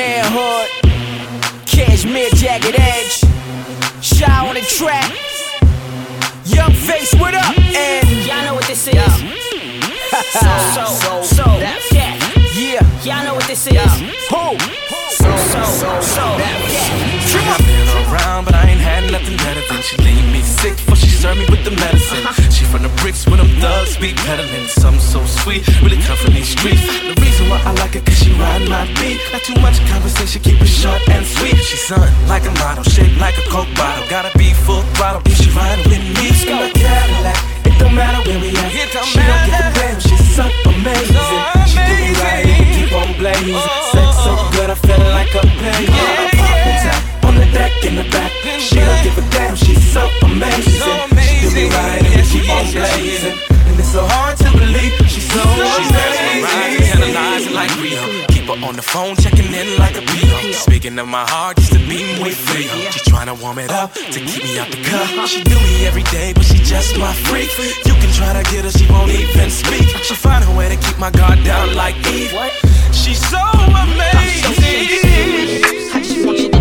Manhood, 0.06 0.70
cashmere 1.66 2.30
jagged 2.36 2.80
edge, 2.80 3.26
shy 4.04 4.48
on 4.48 4.54
the 4.54 4.62
track. 4.62 5.10
Young 6.46 6.72
face, 6.74 7.12
what 7.16 7.34
up? 7.34 7.58
And 7.58 8.08
y'all 8.28 8.46
know 8.46 8.54
what 8.54 8.68
this 8.68 8.88
is. 8.88 8.94
so, 10.76 10.86
so, 11.02 11.24
so, 11.24 11.46
yeah, 11.92 12.14
yeah. 12.54 13.04
Y'all 13.04 13.26
know 13.26 13.34
what 13.34 13.48
this 13.48 13.66
is. 13.66 13.74
Who? 14.30 14.60
So, 15.10 15.38
so, 15.50 15.64
so, 15.74 16.02
so, 16.02 16.26
yeah. 16.38 16.86
I've 17.34 17.66
been 17.66 18.14
around, 18.14 18.46
but 18.46 18.54
I 18.54 18.70
ain't 18.70 18.80
had 18.80 19.12
nothing 19.12 19.38
better 19.38 19.62
than 19.68 19.82
she 19.82 19.98
leave 19.98 20.32
me 20.32 20.42
sick 20.44 20.76
before 20.86 21.05
she 21.26 21.40
me 21.40 21.46
with 21.50 21.64
the 21.66 21.72
medicine. 21.72 22.22
She 22.52 22.66
from 22.66 22.84
the 22.84 22.94
bricks 23.02 23.26
with 23.26 23.40
them 23.42 23.50
thugs 23.58 23.98
be 23.98 24.14
peddling. 24.14 24.68
Something 24.68 25.02
so 25.02 25.26
sweet, 25.26 25.66
really 25.82 25.98
come 26.02 26.18
from 26.18 26.34
these 26.34 26.50
streets. 26.50 26.86
The 26.86 27.16
reason 27.22 27.50
why 27.50 27.62
I 27.66 27.72
like 27.82 27.94
her, 27.96 28.02
cause 28.02 28.18
she 28.18 28.32
ride 28.34 28.68
my 28.70 28.86
beat. 29.02 29.18
Not 29.34 29.42
too 29.42 29.58
much 29.62 29.82
conversation, 29.90 30.42
keep 30.42 30.62
it 30.62 30.68
short 30.68 31.02
and 31.10 31.26
sweet. 31.26 31.58
She's 31.58 31.82
something 31.88 32.14
like 32.28 32.46
a 32.46 32.54
model, 32.62 32.84
shaped 32.84 33.18
like 33.18 33.38
a 33.38 33.46
Coke 33.50 33.72
bottle. 33.76 34.06
Gotta 34.10 34.38
be 34.38 34.54
full 34.54 34.84
throttle 34.94 35.22
if 35.26 35.38
she 35.38 35.50
riding 35.52 35.86
with 35.90 36.04
me. 36.14 36.30
Got 36.46 36.70
a 36.70 36.72
Cadillac, 36.74 37.38
it 37.66 37.74
don't 37.80 37.96
matter 37.96 38.22
where 38.30 38.40
we 38.40 38.50
at. 38.54 38.70
It 38.76 38.94
don't 38.94 39.06
she 39.06 39.18
don't 39.18 39.46
give 39.50 39.58
a 39.58 39.74
damn, 39.74 40.00
she's 40.00 40.26
so 40.36 40.46
amazing. 40.70 41.26
She 41.66 41.80
do 41.82 41.96
me 42.06 42.12
right, 42.22 42.46
keep 42.78 42.94
on 42.94 43.10
blazing. 43.18 43.58
Sex 43.92 44.10
so 44.22 44.34
good, 44.54 44.70
I 44.70 44.78
feel 44.78 45.02
like 45.18 45.34
a 45.34 45.42
pain. 45.42 45.90
Yeah, 45.90 46.30
yeah. 46.38 47.28
On 47.28 47.34
the 47.34 47.46
deck 47.50 47.74
in 47.84 47.96
the 47.96 48.06
back, 48.14 48.32
she 48.60 48.78
don't 48.78 49.02
give 49.02 49.18
a 49.18 49.26
damn, 49.34 49.56
she's 49.56 49.82
so 49.92 50.06
amazing. 50.22 50.62
She 50.62 50.80
do 50.80 51.15
me 51.56 51.66
right, 51.72 52.04
and 52.04 52.28
keep 52.28 52.46
blazing. 52.46 53.38
And 53.68 53.80
it's 53.80 53.92
so 53.92 54.04
hard 54.04 54.38
to 54.44 54.52
believe 54.52 54.92
she's 55.08 55.24
so 55.32 55.42
She's 55.80 55.92
mesmerizing, 55.92 56.92
analyzing 57.00 57.54
like 57.54 57.72
Rio. 57.80 58.04
Keep 58.28 58.46
her 58.52 58.60
on 58.68 58.76
the 58.76 58.82
phone, 58.84 59.16
checking 59.16 59.52
in 59.54 59.80
like 59.80 59.96
a 59.96 60.04
Rio. 60.04 60.52
Speaking 60.52 61.00
of 61.00 61.08
my 61.08 61.26
heart, 61.28 61.56
just 61.58 61.72
to 61.72 61.80
be 61.80 62.04
with 62.22 62.36
Frio. 62.36 62.76
She 62.92 63.00
trying 63.10 63.28
to 63.28 63.36
warm 63.42 63.58
it 63.60 63.72
up 63.72 63.94
to 63.94 64.20
keep 64.20 64.44
me 64.44 64.60
out 64.60 64.70
the 64.70 64.84
cup. 64.84 65.28
She 65.28 65.44
do 65.44 65.56
me 65.56 65.88
every 65.88 66.04
day, 66.12 66.34
but 66.36 66.44
she 66.44 66.58
just 66.60 67.00
my 67.00 67.14
freak. 67.28 67.50
You 67.88 67.96
can 68.04 68.12
try 68.12 68.34
to 68.36 68.44
get 68.52 68.66
her, 68.66 68.72
she 68.72 68.86
won't 68.92 69.12
even 69.12 69.50
speak. 69.50 69.88
She 70.04 70.14
find 70.14 70.44
a 70.44 70.52
way 70.58 70.68
to 70.70 70.76
keep 70.76 71.00
my 71.00 71.12
guard 71.12 71.44
down 71.44 71.74
like 71.74 71.96
Eve. 72.12 72.36
She's 72.92 73.22
so 73.32 73.42
amazing. 73.84 74.36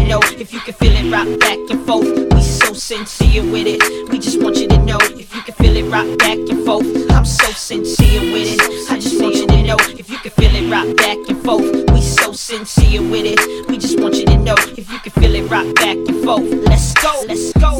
Know 0.09 0.21
if 0.39 0.53
you 0.53 0.61
can 0.61 0.75
feel 0.75 0.93
it 0.93 1.11
rock 1.11 1.41
back 1.41 1.59
and 1.71 1.85
forth. 1.87 2.33
We 2.35 2.43
so 2.43 2.73
sincere 2.75 3.43
with 3.43 3.67
it. 3.67 4.11
We 4.11 4.19
just 4.19 4.41
want 4.41 4.57
you 4.59 4.69
to 4.69 4.79
know 4.85 4.99
if 5.01 5.35
you 5.35 5.43
can 5.43 5.55
feel 5.55 5.77
it 5.77 5.91
rock 5.91 6.07
back 6.19 6.37
and 6.37 6.65
forth. 6.65 6.87
I'm 7.11 7.25
so 7.25 7.51
sincere 7.53 8.21
with 8.21 8.55
it. 8.55 8.91
I 8.93 8.99
just 9.01 9.21
want 9.21 9.35
you 9.35 9.47
to 9.47 9.63
know 9.63 9.77
if 9.99 10.11
you 10.11 10.19
can 10.19 10.31
feel 10.31 10.55
it 10.55 10.71
rock 10.71 10.95
back 10.99 11.17
and 11.29 11.43
forth. 11.43 11.91
We 11.91 12.01
so 12.03 12.33
sincere 12.33 13.03
with 13.03 13.25
it. 13.27 13.69
We 13.69 13.79
just 13.79 13.99
want 13.99 14.15
you 14.17 14.27
to 14.27 14.37
know 14.37 14.55
if 14.77 14.93
you 14.93 14.99
can 15.01 15.13
feel 15.13 15.35
it 15.35 15.51
rock 15.51 15.75
back 15.77 15.97
and 15.97 16.23
forth. 16.23 16.45
Let's 16.69 16.93
go, 16.95 17.25
let's 17.27 17.53
go. 17.55 17.73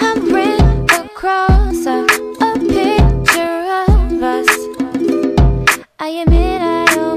I'm 0.00 0.32
ran 0.32 0.86
across 0.90 1.84
a, 1.86 2.04
a 2.40 2.58
picture 2.76 3.58
of 3.88 4.22
us. 4.22 4.48
I 5.98 6.08
admit 6.22 6.62
I 6.62 7.07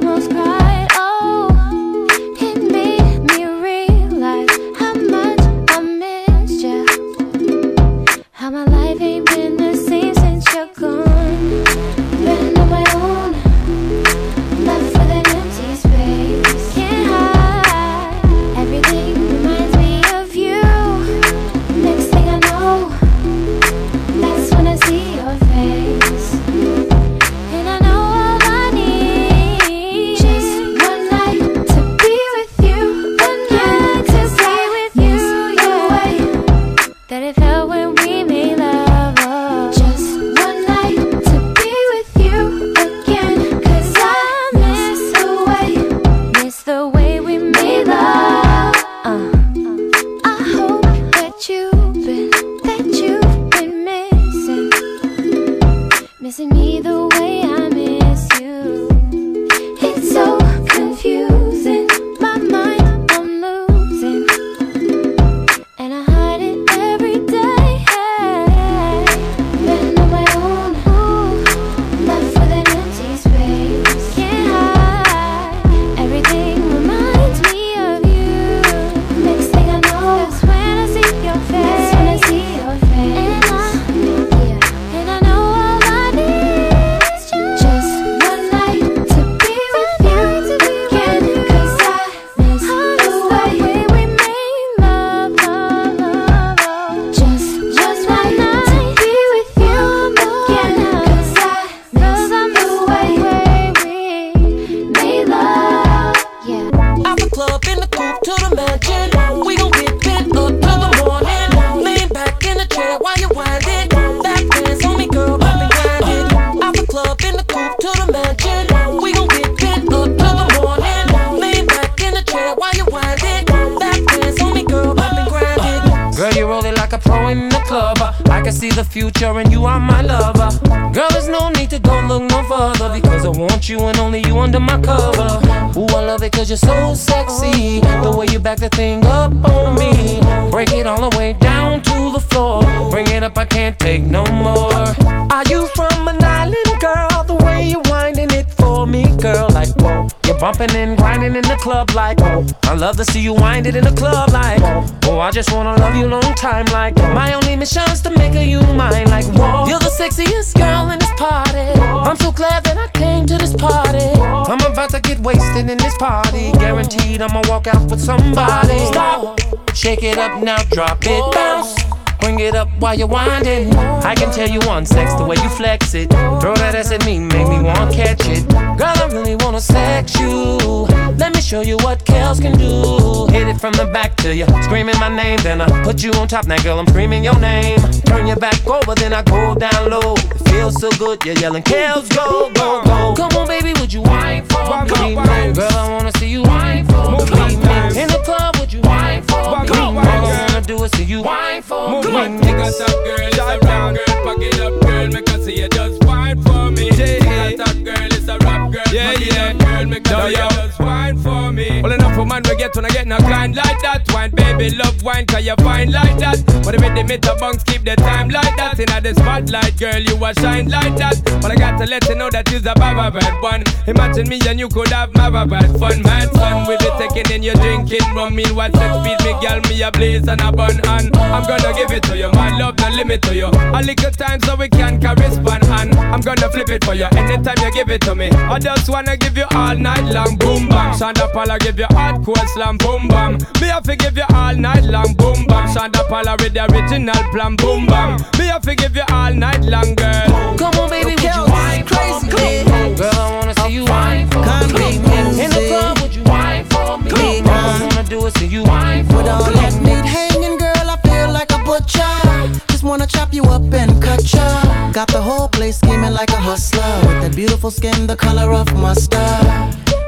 it 173.01 173.09
while 173.09 173.25
you're 173.25 173.43
winding. 173.43 173.75
I 174.05 174.15
can 174.15 174.31
tell 174.31 174.49
you 174.49 174.61
on 174.69 174.85
sex 174.85 175.13
the 175.15 175.25
way 175.25 175.35
you 175.41 175.49
flex 175.49 175.93
it. 175.93 176.09
Throw 176.09 176.55
that 176.55 176.75
ass 176.75 176.91
at 176.91 177.05
me, 177.05 177.19
make 177.19 177.47
me 177.47 177.61
want 177.61 177.93
catch 177.93 178.27
it. 178.27 178.47
Girl, 178.49 178.95
I 178.95 179.09
really 179.11 179.35
wanna 179.35 179.59
sex 179.59 180.19
you. 180.19 180.87
Let 181.17 181.33
me 181.35 181.41
show 181.41 181.61
you 181.61 181.77
what 181.77 182.05
Kels 182.05 182.41
can 182.41 182.57
do. 182.57 183.27
Hit 183.33 183.47
it 183.47 183.59
from 183.59 183.73
the 183.73 183.85
back 183.85 184.15
to 184.17 184.33
you, 184.33 184.45
screaming 184.63 184.97
my 184.99 185.09
name. 185.09 185.39
Then 185.43 185.61
I 185.61 185.67
put 185.83 186.03
you 186.03 186.11
on 186.13 186.27
top. 186.27 186.47
Now, 186.47 186.61
girl, 186.63 186.79
I'm 186.79 186.87
screaming 186.87 187.23
your 187.23 187.39
name. 187.39 187.79
Turn 188.05 188.27
your 188.27 188.37
back 188.37 188.65
over, 188.67 188.95
then 188.95 189.13
I 189.13 189.23
go 189.23 189.55
down 189.55 189.89
low. 189.89 190.13
It 190.15 190.49
feels 190.49 190.79
so 190.79 190.89
good, 190.91 191.23
you're 191.25 191.37
yelling, 191.37 191.63
Kels, 191.63 192.09
go, 192.15 192.51
go, 192.53 192.83
go. 192.83 193.13
Come 193.15 193.31
on, 193.37 193.47
baby, 193.47 193.73
would 193.79 193.91
you 193.91 194.01
whine 194.01 194.45
for 194.45 194.83
me? 194.85 195.15
Girl, 195.53 195.77
I 195.83 195.89
wanna 195.89 196.11
see 196.17 196.29
you 196.29 196.43
whine 196.43 196.85
for 196.85 197.11
me. 197.11 198.01
In 198.01 198.07
the 198.07 198.21
club, 198.23 198.50
would 198.71 198.83
you 198.83 198.89
whine 198.89 199.21
for 199.23 199.35
me? 199.35 199.69
All 199.69 199.97
I 199.97 200.47
wanna 200.47 200.61
do 200.61 200.83
is 200.83 200.91
see 200.91 201.03
you 201.03 201.21
whine 201.21 201.61
for 201.61 201.89
me. 201.89 202.03
Come 202.03 202.15
on, 202.15 202.41
take 202.41 202.55
us 202.55 202.79
up, 202.79 202.89
girl. 202.89 203.17
It's 203.19 203.37
a 203.37 203.59
rap 203.59 203.61
girl. 203.61 204.23
Pack 204.23 204.37
it 204.39 204.59
up, 204.59 204.81
girl. 204.81 205.07
Make 205.07 205.29
us 205.29 205.45
see 205.45 205.61
you 205.61 205.69
just 205.69 206.03
fine 206.03 206.41
for 206.41 206.71
me. 206.71 206.89
Take 206.91 207.25
us 207.25 207.59
up, 207.59 207.83
girl. 207.83 208.10
It's 208.21 208.29
a 208.29 208.37
rap 208.45 208.71
girl. 208.71 208.83
Yeah, 208.93 209.13
yeah. 209.13 209.53
girl. 209.53 209.85
Make 209.87 210.05
see 210.05 210.29
you 210.29 210.49
just 210.53 210.77
fine 210.77 211.17
for 211.17 211.51
me. 211.51 211.81
Well 211.81 211.91
enough 211.91 212.13
for 212.13 212.23
man 212.23 212.43
we 212.47 212.55
get 212.55 212.75
when 212.75 212.85
I 212.85 212.89
get 212.89 213.07
no 213.07 213.17
kind 213.17 213.55
like 213.55 213.81
that 213.81 214.05
Wine. 214.13 214.29
Baby 214.29 214.75
love 214.77 215.01
wine 215.01 215.25
cause 215.25 215.43
you 215.43 215.55
fine 215.57 215.91
like 215.91 216.17
that. 216.19 216.37
But 216.63 216.75
if 216.75 216.81
the 216.81 217.03
meter 217.03 217.33
bunks 217.39 217.63
keep 217.63 217.83
the 217.83 217.95
time 217.95 218.29
like 218.29 218.55
that. 218.57 218.79
Inna 218.79 219.01
the 219.01 219.15
spotlight 219.15 219.77
girl 219.79 219.97
you 219.97 220.13
a 220.23 220.33
shine 220.35 220.69
like 220.69 220.95
that. 220.97 221.17
But 221.41 221.49
I 221.49 221.55
got 221.55 221.79
to 221.79 221.85
let 221.89 222.07
you 222.07 222.15
know 222.15 222.29
that 222.29 222.49
you's 222.51 222.65
a 222.67 222.75
baba 222.75 223.09
bad 223.09 223.41
one. 223.41 223.63
Imagine 223.87 224.29
me 224.29 224.39
and 224.47 224.59
you 224.59 224.69
could 224.69 224.89
have 224.89 225.11
my 225.15 225.29
bad 225.45 225.73
fun. 225.79 226.03
Mad 226.03 226.29
fun 226.29 226.67
we 226.69 226.77
be 226.77 226.89
taking 227.01 227.33
in 227.33 227.41
your 227.41 227.55
drinking 227.55 228.05
rum. 228.13 228.35
Meanwhile 228.35 228.71
sex 228.73 228.91
speed 229.01 229.17
me 229.25 229.33
girl 229.41 229.59
me 229.65 229.81
a 229.81 229.89
blaze 229.91 230.27
and 230.27 230.41
a 230.41 230.51
bun. 230.51 230.77
And 230.85 231.09
I'm 231.17 231.41
gonna 231.49 231.73
give 231.73 231.89
it 231.89 232.03
to 232.03 232.15
you 232.15 232.29
my 232.33 232.53
love 232.59 232.77
no 232.77 232.89
limit 232.89 233.23
to 233.23 233.33
you. 233.33 233.49
A 233.49 233.81
little 233.81 234.11
time 234.11 234.39
so 234.41 234.55
we 234.55 234.69
can 234.69 235.01
correspond 235.01 235.65
And 235.65 235.95
I'm 236.13 236.21
gonna 236.21 236.49
flip 236.49 236.69
it 236.69 236.83
for 236.85 236.93
you. 236.93 237.09
Anytime 237.17 237.57
you 237.65 237.71
give 237.73 237.89
it 237.89 238.01
to 238.01 238.13
me 238.13 238.20
I 238.29 238.59
just 238.59 238.89
wanna 238.89 239.17
give 239.17 239.37
you 239.37 239.45
all 239.51 239.75
night 239.75 240.03
long 240.13 240.35
boom 240.37 240.67
bam. 240.69 240.95
Sean 240.97 241.13
da 241.13 241.27
Paula 241.31 241.57
give 241.59 241.79
you 241.79 241.85
hardcore 241.87 242.45
slam 242.53 242.77
boom 242.77 243.07
bam. 243.07 243.37
Me 243.59 243.67
have 243.67 243.83
to 243.83 243.95
give 243.95 244.15
you 244.17 244.25
all 244.33 244.55
night 244.55 244.83
long 244.83 245.13
boom 245.13 245.45
bam. 245.47 245.73
Sean 245.73 245.91
da 245.91 246.03
Paula 246.07 246.35
with 246.39 246.53
the 246.53 246.63
original 246.71 247.23
plan 247.31 247.55
boom 247.55 247.85
bam. 247.87 248.19
Me 248.37 248.45
have 248.47 248.61
to 248.63 248.75
give 248.75 248.95
you 248.95 249.03
all 249.09 249.33
night 249.33 249.63
long 249.63 249.95
girl. 249.95 250.57
Come 250.57 250.75
on 250.79 250.89
baby 250.89 251.15
would 251.15 251.23
you 251.23 251.45
whine 251.49 251.85
for 251.85 252.19
me? 252.25 252.63
Girl 252.95 253.11
I 253.13 253.39
wanna 253.39 253.55
see 253.55 253.73
you 253.73 253.85
whine 253.85 254.29
for 254.29 254.39
me. 254.77 254.95
In 255.43 255.49
the 255.49 255.65
club 255.69 255.99
would 256.01 256.13
you 256.15 256.23
whine 256.23 256.65
for 256.65 256.97
me? 256.99 257.41
All 257.41 257.49
I 257.49 257.79
wanna 257.81 258.03
do 258.07 258.25
is 258.25 258.33
see 258.35 258.47
you 258.47 258.63
whine 258.63 259.05
for 259.07 259.17
With 259.17 259.27
all 259.27 259.51
that 259.51 259.73
meat 259.81 260.05
hanging, 260.05 260.57
girl, 260.57 260.89
I 260.89 260.97
feel 261.01 261.31
like 261.31 261.51
a 261.51 261.57
butcher. 261.63 262.70
Just 262.81 262.89
wanna 262.89 263.05
chop 263.05 263.31
you 263.31 263.43
up 263.43 263.61
and 263.75 264.01
cut 264.01 264.33
ya. 264.33 264.91
Got 264.91 265.09
the 265.09 265.21
whole 265.21 265.47
place 265.47 265.77
scheming 265.77 266.13
like 266.13 266.31
a 266.31 266.41
hustler. 266.41 266.81
With 267.05 267.21
that 267.21 267.35
beautiful 267.35 267.69
skin, 267.69 268.07
the 268.07 268.15
color 268.15 268.51
of 268.53 268.73
mustard. 268.73 269.21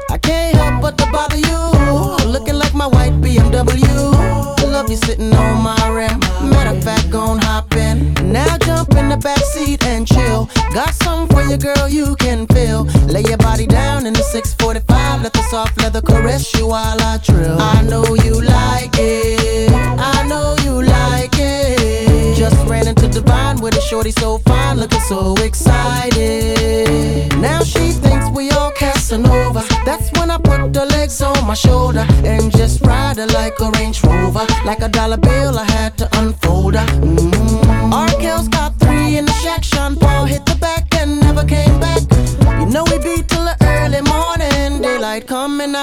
I 0.09 0.17
can't 0.19 0.55
help 0.55 0.82
but 0.82 0.97
to 0.97 1.05
bother 1.11 1.38
you. 1.38 1.61
Looking 2.26 2.55
like 2.55 2.74
my 2.74 2.88
white 2.88 3.13
BMW. 3.21 3.93
Love 4.74 4.89
you 4.89 4.95
sitting 4.95 5.32
on 5.36 5.61
my 5.61 5.88
rim. 5.88 6.19
Matter 6.49 6.76
of 6.76 6.84
fact, 6.84 7.11
gon' 7.11 7.38
hop 7.38 7.76
in. 7.76 8.11
Now 8.32 8.57
jump 8.57 8.95
in 8.95 9.09
the 9.09 9.17
back 9.17 9.43
seat 9.53 9.86
and 9.86 10.07
chill. 10.07 10.49
Got 10.74 10.95
something 10.95 11.30
for 11.30 11.43
you, 11.43 11.57
girl, 11.57 11.88
you 11.88 12.15
can 12.15 12.47
feel. 12.47 12.86
Lay 13.05 13.21
your 13.21 13.38
body 13.38 13.67
down 13.67 14.07
in 14.07 14.13
the 14.13 14.24
645. 14.24 15.21
Let 15.21 15.32
the 15.32 15.43
soft 15.43 15.80
leather 15.80 16.01
caress 16.01 16.51
you 16.55 16.69
while 16.69 16.99
I 16.99 17.19
drill. 17.19 17.61
I 17.61 17.84
know 17.84 18.15
you 18.15 18.41
like 18.41 18.95
it. 18.97 19.71
I 19.71 20.26
know. 20.28 20.62
Just 22.43 22.67
ran 22.67 22.89
into 22.89 23.07
Divine 23.07 23.61
with 23.61 23.77
a 23.77 23.79
shorty 23.79 24.11
so 24.11 24.37
fine, 24.39 24.77
looking 24.77 24.99
so 25.07 25.33
excited. 25.35 27.31
Now 27.39 27.63
she 27.63 27.93
thinks 27.93 28.29
we 28.35 28.51
all 28.51 28.69
Casanova. 28.71 29.63
That's 29.85 30.11
when 30.19 30.29
I 30.29 30.37
put 30.39 30.73
the 30.73 30.85
legs 30.87 31.21
on 31.21 31.47
my 31.47 31.53
shoulder 31.53 32.05
and 32.25 32.51
just 32.51 32.81
ride 32.81 33.15
her 33.15 33.27
like 33.27 33.57
a 33.61 33.71
Range 33.79 34.03
Rover. 34.03 34.45
Like 34.65 34.81
a 34.81 34.89
dollar 34.89 35.15
bill, 35.15 35.57
I 35.57 35.63
had 35.71 35.97
to 35.99 36.09
unfold 36.19 36.75
her. 36.75 36.85
Mm-hmm. 36.85 37.93
R. 37.93 38.09
Kel's 38.19 38.49
got 38.49 38.77
three 38.77 39.15
in 39.15 39.23
the 39.23 39.31
shack. 39.41 39.63
Sean 39.63 39.95
Paul 39.95 40.25
hit 40.25 40.42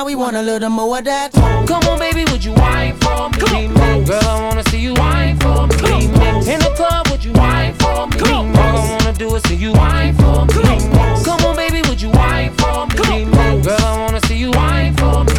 now 0.01 0.07
we 0.07 0.14
want 0.14 0.34
a 0.34 0.40
little 0.40 0.70
more 0.70 0.96
of 0.96 1.05
that. 1.05 1.30
Come 1.68 1.82
on, 1.84 1.98
baby, 1.98 2.24
would 2.32 2.42
you 2.42 2.55
whine 2.55 2.96
for 3.01 3.28
me? 3.28 3.68
Girl, 4.07 4.28
I 4.34 4.48
wanna 4.48 4.64
see 4.70 4.80
you 4.80 4.94
whine 4.94 5.38
for 5.40 5.66
me. 5.66 6.07
In 6.53 6.59
the 6.64 6.72
club, 6.74 7.09
would 7.11 7.22
you 7.22 7.32
whine 7.32 7.74
for 7.74 8.07
me? 8.07 8.18
All 8.32 8.57
I 8.57 8.88
wanna 8.92 9.12
do 9.12 9.34
is 9.34 9.42
see 9.42 9.57
you 9.57 9.72
whine 9.74 10.14
for 10.14 10.46
me. 10.57 10.78
Come 11.22 11.44
on, 11.44 11.55
baby, 11.55 11.82
would 11.86 12.01
you 12.01 12.09
whine 12.12 12.55
for 12.55 12.86
me? 12.86 13.26
Girl, 13.62 13.76
I 13.78 13.98
wanna 13.98 14.20
see 14.26 14.38
you 14.38 14.51
whine 14.53 14.94
for 14.96 15.24
me. 15.24 15.30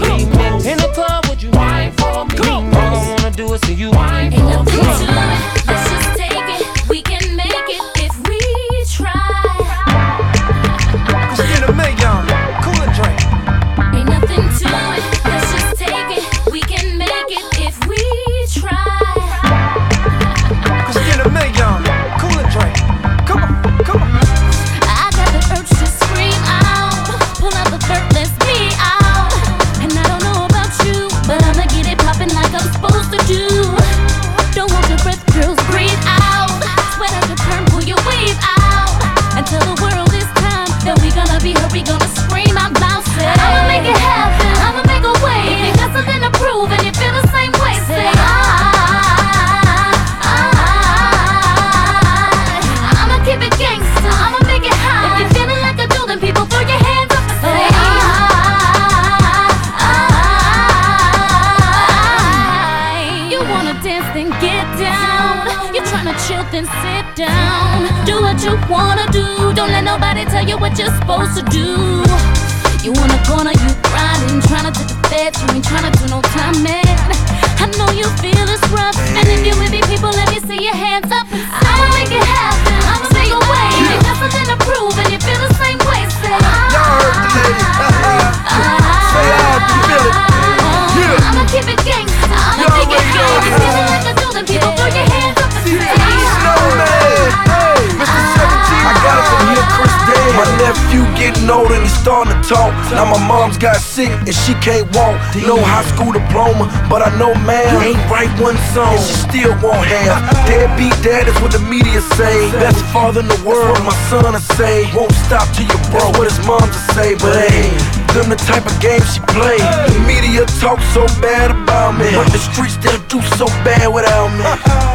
say. 114.62 114.86
Won't 114.94 115.14
stop 115.26 115.46
till 115.58 115.66
you 115.66 115.80
broke. 115.90 116.14
What 116.18 116.30
his 116.30 116.38
mom 116.46 116.62
to 116.62 116.82
say, 116.94 117.18
but 117.18 117.34
hey, 117.34 117.66
them 118.14 118.30
the 118.30 118.38
type 118.38 118.66
of 118.66 118.76
game 118.78 119.02
she 119.10 119.20
play. 119.34 119.58
The 119.58 120.02
media 120.06 120.46
talk 120.62 120.80
so 120.94 121.04
bad 121.20 121.50
about 121.50 121.98
me, 121.98 122.14
but 122.14 122.30
the 122.30 122.38
streets 122.38 122.78
still 122.78 123.02
do 123.10 123.20
so 123.40 123.48
bad 123.66 123.90
without 123.90 124.30
me. 124.38 124.46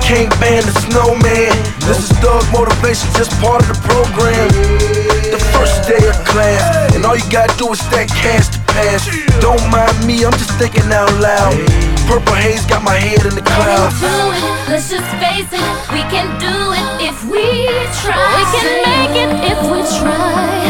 Can't 0.06 0.30
ban 0.38 0.62
the 0.62 0.74
snowman. 0.86 1.50
This 1.82 1.98
is 1.98 2.10
thug 2.22 2.46
motivation, 2.54 3.10
just 3.18 3.34
part 3.42 3.60
of 3.62 3.68
the 3.74 3.78
program. 3.90 4.48
The 5.34 5.42
first 5.52 5.90
day 5.90 6.02
of 6.06 6.16
class, 6.30 6.94
and 6.94 7.04
all 7.04 7.16
you 7.18 7.28
gotta 7.30 7.52
do 7.58 7.66
is 7.74 7.80
stack 7.82 8.08
cash 8.08 8.48
to 8.54 8.65
past. 8.76 9.08
Don't 9.40 9.62
mind 9.72 9.96
me, 10.06 10.24
I'm 10.24 10.36
just 10.36 10.52
thinking 10.60 10.88
out 10.92 11.12
loud. 11.16 11.56
Purple 12.06 12.36
haze 12.36 12.64
got 12.66 12.82
my 12.84 12.94
head 12.94 13.24
in 13.24 13.34
the 13.34 13.42
clouds. 13.42 13.96
Let's 14.68 14.90
just 14.90 15.08
face 15.22 15.50
it, 15.50 15.70
we 15.94 16.02
can 16.12 16.28
do 16.38 16.56
it 16.76 16.88
if 17.08 17.16
we 17.24 17.42
try. 18.04 18.20
We 18.36 18.44
can 18.54 18.68
make 18.84 19.14
it 19.24 19.32
if 19.52 19.58
we 19.70 19.80
try. 19.98 20.65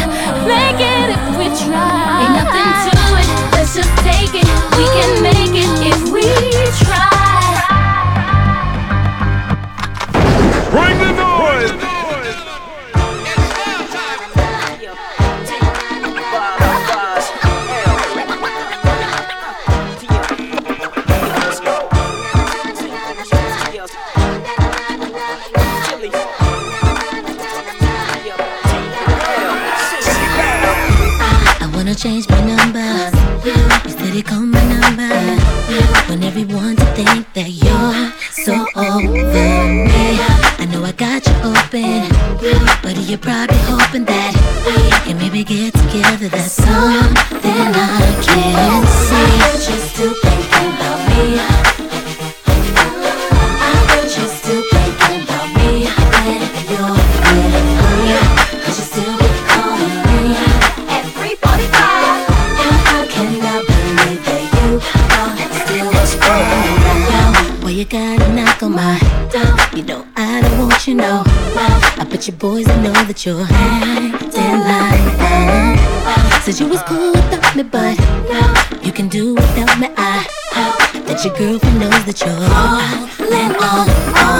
your 81.26 81.36
girl 81.36 81.58
who 81.58 81.78
knows 81.78 82.04
that 82.04 82.20
you're 82.20 82.30
all 82.30 83.32
in 83.32 83.56
all. 83.60 84.35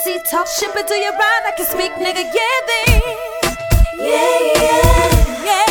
see 0.00 0.18
talk 0.20 0.46
ship 0.46 0.72
it 0.76 0.86
to 0.86 0.94
your 0.94 1.12
rhyme? 1.12 1.44
I 1.44 1.52
can 1.54 1.66
speak, 1.66 1.92
nigga. 1.92 2.24
Yeah, 2.38 2.58
they. 2.68 2.86
Yeah, 4.08 4.38
yeah. 4.56 4.90
Yeah, 5.44 5.68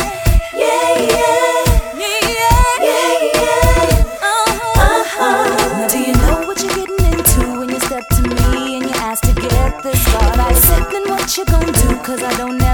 yeah, 0.54 0.90
yeah. 1.10 1.64
Yeah, 2.02 2.20
yeah. 2.38 3.16
yeah. 3.34 4.28
Uh-huh. 4.30 4.86
Uh-huh. 4.86 5.78
Now, 5.78 5.88
do 5.88 5.98
you 5.98 6.14
know 6.14 6.46
what 6.46 6.62
you're 6.62 6.76
getting 6.78 7.04
into 7.12 7.58
when 7.58 7.70
you 7.70 7.80
step 7.80 8.06
to 8.08 8.22
me 8.22 8.76
and 8.76 8.84
you 8.84 8.94
ask 9.02 9.24
to 9.24 9.34
get 9.34 9.82
this 9.82 10.00
far? 10.08 10.30
Then 10.92 11.08
what 11.10 11.36
you 11.36 11.44
gonna 11.46 11.72
do? 11.72 11.96
Cause 12.04 12.22
I 12.22 12.36
don't 12.36 12.56
know. 12.58 12.69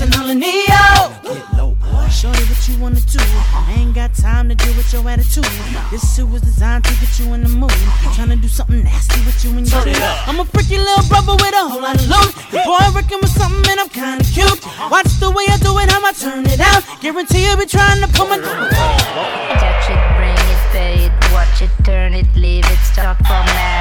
And 0.00 0.14
all 0.16 0.28
in 0.30 0.38
Neo. 0.38 1.12
Get 1.22 1.52
low, 1.54 1.76
boy. 1.80 2.08
Show 2.08 2.28
you 2.28 2.46
what 2.46 2.68
you 2.68 2.78
wanna 2.78 3.00
do. 3.00 3.18
I 3.20 3.74
ain't 3.78 3.94
got 3.94 4.14
time 4.14 4.48
to 4.48 4.54
deal 4.54 4.74
with 4.76 4.92
your 4.92 5.08
attitude. 5.08 5.44
This 5.90 6.14
shit 6.14 6.28
was 6.28 6.42
designed 6.42 6.84
to 6.84 6.94
get 7.00 7.18
you 7.18 7.32
in 7.34 7.42
the 7.42 7.48
mood. 7.48 7.72
Trying 8.14 8.30
to 8.30 8.36
do 8.36 8.48
something 8.48 8.82
nasty 8.82 9.20
with 9.24 9.42
you 9.44 9.50
and 9.56 9.70
your 9.70 9.84
Turn. 9.84 9.94
I'm 10.26 10.40
a 10.40 10.44
freaky 10.44 10.78
little 10.78 11.06
brother 11.08 11.32
with 11.32 11.54
a 11.54 11.68
whole 11.68 11.82
lot 11.82 11.96
of 11.96 12.08
loot. 12.08 12.34
The 12.50 12.60
boy 12.64 12.86
working 12.94 13.18
with 13.20 13.30
something 13.30 13.70
and 13.70 13.80
I'm 13.80 13.88
kinda 13.88 14.24
cute. 14.24 14.60
Watch 14.90 15.12
the 15.20 15.30
way 15.30 15.44
I 15.48 15.56
do 15.58 15.78
it, 15.78 15.90
how 15.90 16.04
I 16.04 16.12
turn 16.12 16.46
it 16.46 16.60
out. 16.60 16.82
Guarantee 17.00 17.44
you'll 17.44 17.56
be 17.56 17.66
trying 17.66 18.00
to 18.00 18.08
pull 18.08 18.26
my. 18.26 18.38
Touch 18.38 19.90
it, 19.90 20.00
bring 20.16 20.40
it, 20.52 20.60
pay 20.72 20.94
it, 21.06 21.12
watch 21.32 21.62
it, 21.62 21.70
turn 21.84 22.14
it, 22.14 22.26
leave 22.36 22.66
it, 22.66 22.78
start 22.78 23.16
format 23.26 23.72
it. 23.72 23.75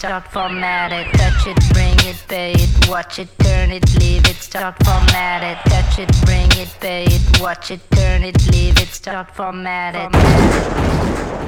Start 0.00 0.26
format 0.32 0.92
it. 0.92 1.06
Touch 1.12 1.46
it, 1.46 1.58
bring 1.74 1.98
it, 2.08 2.16
pay 2.26 2.52
it, 2.52 2.88
watch 2.88 3.18
it, 3.18 3.28
turn 3.40 3.70
it, 3.70 3.84
leave 4.00 4.24
it, 4.24 4.36
start 4.36 4.74
format 4.82 5.42
it. 5.42 5.58
Touch 5.70 5.98
it, 5.98 6.10
bring 6.24 6.50
it, 6.52 6.74
pay 6.80 7.04
it, 7.04 7.40
watch 7.40 7.70
it, 7.70 7.80
turn 7.90 8.22
it, 8.22 8.34
leave 8.50 8.78
it, 8.78 8.88
start 8.88 9.30
format 9.36 9.94
it. 9.94 10.10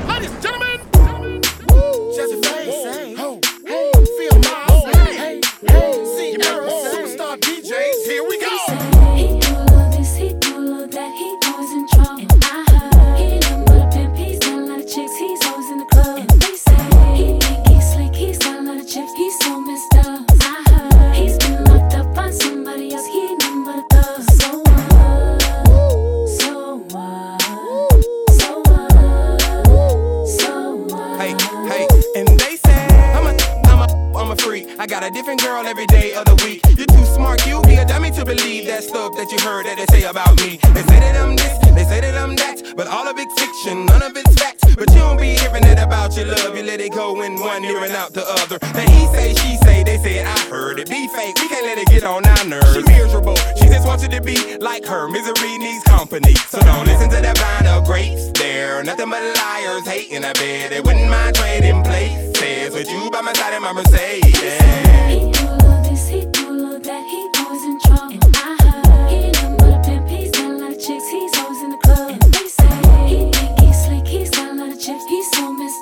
Ladies 0.06 0.30
and 0.32 0.42
gentlemen, 0.42 0.80
Jesse 2.14 2.36
hey, 2.44 3.92
feel 4.18 4.36
my 4.44 4.66
hey, 4.92 5.16
hey, 5.16 5.40
hey, 5.68 5.92
see 6.14 6.36
superstar 6.36 7.38
DJs, 7.38 8.04
here 8.04 8.28
we 8.28 8.38
go. 8.38 8.41
Got 35.02 35.10
a 35.10 35.14
different 35.14 35.42
girl 35.42 35.66
every 35.66 35.86
day 35.86 36.14
of 36.14 36.24
the 36.26 36.34
week. 36.46 36.62
You're 36.78 36.86
too 36.86 37.04
smart, 37.06 37.44
you 37.44 37.60
be 37.62 37.74
a 37.74 37.84
dummy 37.84 38.12
to 38.12 38.24
believe 38.24 38.66
that 38.68 38.84
stuff 38.84 39.16
that 39.16 39.32
you 39.32 39.38
heard 39.40 39.66
that 39.66 39.76
they 39.76 39.86
say 39.90 40.06
about 40.06 40.36
me. 40.38 40.60
They 40.74 40.82
say 40.86 41.00
that 41.02 41.16
I'm 41.16 41.34
this, 41.34 41.58
they 41.74 41.82
say 41.82 42.00
that 42.02 42.14
I'm 42.14 42.36
that, 42.36 42.74
but 42.76 42.86
all 42.86 43.08
of 43.08 43.18
it's 43.18 43.34
fiction, 43.34 43.86
none 43.86 44.02
of 44.02 44.16
it's 44.16 44.32
fact. 44.38 44.62
But 44.78 44.88
you 44.94 45.02
don't 45.02 45.18
be 45.18 45.34
hearing 45.34 45.64
it 45.64 45.80
about 45.82 46.14
your 46.16 46.26
love, 46.26 46.56
you 46.56 46.62
let 46.62 46.80
it 46.80 46.92
go 46.92 47.20
in 47.22 47.34
one 47.40 47.64
ear 47.64 47.82
and 47.82 47.92
out 47.94 48.12
the 48.12 48.22
other. 48.22 48.58
That 48.58 48.88
he 48.88 49.02
say, 49.10 49.34
she 49.34 49.56
say, 49.66 49.82
they 49.82 49.98
say 49.98 50.22
I 50.22 50.38
heard 50.46 50.78
it. 50.78 50.88
Be 50.88 51.08
fake, 51.08 51.34
we 51.34 51.48
can't 51.48 51.66
let 51.66 51.78
it 51.78 51.88
get 51.88 52.04
on 52.04 52.24
our 52.24 52.44
nerves. 52.44 52.74
She 52.74 52.82
miserable, 52.82 53.36
she 53.58 53.66
just 53.66 53.84
wants 53.84 54.04
you 54.04 54.10
to 54.10 54.20
be 54.20 54.56
like 54.58 54.86
her. 54.86 55.08
Misery 55.08 55.58
needs 55.58 55.82
company, 55.82 56.34
so 56.46 56.60
don't 56.60 56.86
listen 56.86 57.10
to 57.10 57.18
that 57.18 57.38
vine 57.38 57.66
of 57.66 57.84
grapes. 57.86 58.30
They're 58.38 58.84
nothing 58.84 59.10
but 59.10 59.22
liars, 59.34 59.84
hating. 59.84 60.24
I 60.24 60.32
bet 60.34 60.70
they 60.70 60.80
wouldn't 60.80 61.10
mind 61.10 61.34
trading 61.34 61.82
with 62.42 62.90
you 62.90 63.08
by 63.08 63.20
my 63.20 63.32
side 63.34 63.54
in 63.54 63.62
my 63.62 63.72
Mercedes. 63.72 64.34
He 64.34 65.20
all 65.46 65.82
this, 65.84 66.08
he 66.08 66.22
all 66.42 66.80
that, 66.80 67.06
he 67.08 67.30
always 67.40 67.64
in 67.64 67.78
trouble. 67.80 68.18
And 68.20 68.36
I 68.36 68.56
heard 68.62 69.10
he 69.10 69.30
done 69.30 69.72
a 69.72 69.82
pimp, 69.84 70.08
he's 70.08 70.30
got 70.32 70.50
a 70.50 70.54
lot 70.58 70.72
of 70.72 70.80
chicks, 70.80 71.08
he's 71.08 71.38
always 71.38 71.62
in 71.62 71.70
the 71.70 71.76
club. 71.76 72.10
And 72.10 72.34
they 72.34 72.48
say 72.48 73.06
he 73.06 73.30
think 73.30 73.60
he's 73.60 73.84
slick, 73.84 74.06
he's 74.08 74.30
got 74.30 74.50
a 74.50 74.54
lot 74.54 74.72
of 74.72 74.80
chicks, 74.80 75.04
he's 75.04 75.30
so 75.30 75.52
messed 75.52 75.81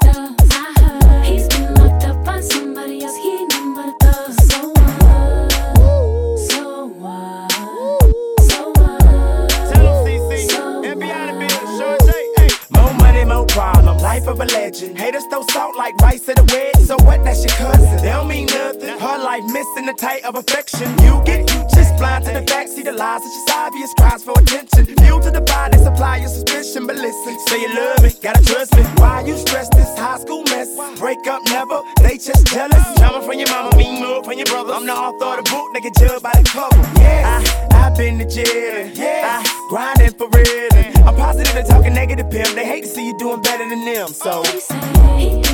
Life 14.11 14.27
of 14.27 14.41
a 14.41 14.45
legend. 14.47 14.99
Haters 14.99 15.25
throw 15.31 15.43
salt 15.53 15.77
like 15.77 15.95
rice 15.99 16.29
at 16.29 16.37
a 16.37 16.43
wedding. 16.51 16.85
So 16.85 16.97
what? 17.07 17.23
That's 17.23 17.45
your 17.45 17.55
cousin. 17.55 17.97
They 17.99 18.11
don't 18.11 18.27
mean 18.27 18.47
nothing. 18.47 18.99
Her 18.99 19.19
life 19.23 19.45
missing 19.45 19.87
the 19.87 19.95
tight 19.97 20.25
of 20.25 20.35
affection. 20.35 20.91
You 21.07 21.23
get 21.25 21.49
you 21.53 21.61
just 21.73 21.95
blind 21.97 22.25
to 22.25 22.33
the 22.33 22.43
facts. 22.43 22.75
See 22.75 22.83
the 22.83 22.91
lies, 22.91 23.23
it's 23.23 23.37
just 23.37 23.51
obvious. 23.55 23.95
Cries 23.95 24.25
for 24.25 24.35
attention. 24.37 24.87
Fuel 24.99 25.21
to 25.21 25.31
the 25.31 25.41
they 25.71 25.79
supply 25.79 26.17
your 26.17 26.29
suspicion. 26.29 26.89
But 26.89 26.97
listen, 26.97 27.39
say 27.47 27.61
you 27.63 27.73
love 27.73 28.03
me, 28.03 28.11
gotta 28.21 28.43
trust 28.43 28.75
me. 28.75 28.83
Why 28.99 29.23
you 29.25 29.37
stress 29.39 29.69
this 29.69 29.97
high 29.97 30.19
school 30.19 30.43
mess? 30.51 30.75
Break 30.99 31.25
up 31.29 31.43
never, 31.47 31.81
they 32.03 32.19
just 32.19 32.45
tell 32.49 32.69
jealous. 32.69 32.99
Drama 32.99 33.23
from 33.23 33.39
your 33.39 33.49
mama, 33.49 33.77
mean 33.77 34.03
more 34.03 34.25
from 34.25 34.35
your 34.35 34.47
brother. 34.47 34.73
I'm 34.73 34.87
the 34.87 34.93
author 34.93 35.39
of 35.39 35.45
the 35.45 35.51
book, 35.51 35.69
they 35.73 35.83
can 35.87 35.93
judge 36.01 36.21
by 36.21 36.33
the 36.35 36.43
cover. 36.51 36.83
Yeah, 36.99 37.45
I've 37.79 37.97
been 37.97 38.19
to 38.19 38.27
jail. 38.27 38.91
Yeah, 38.93 39.45
grinding 39.69 40.15
for 40.19 40.29
real. 40.31 40.70
And 41.61 41.69
talking 41.69 41.93
negative, 41.93 42.31
pimp. 42.31 42.55
They 42.55 42.65
hate 42.65 42.85
to 42.85 42.89
see 42.89 43.07
you 43.07 43.19
doing 43.19 43.43
better 43.43 43.69
than 43.69 43.85
them. 43.85 44.09
So. 44.15 45.50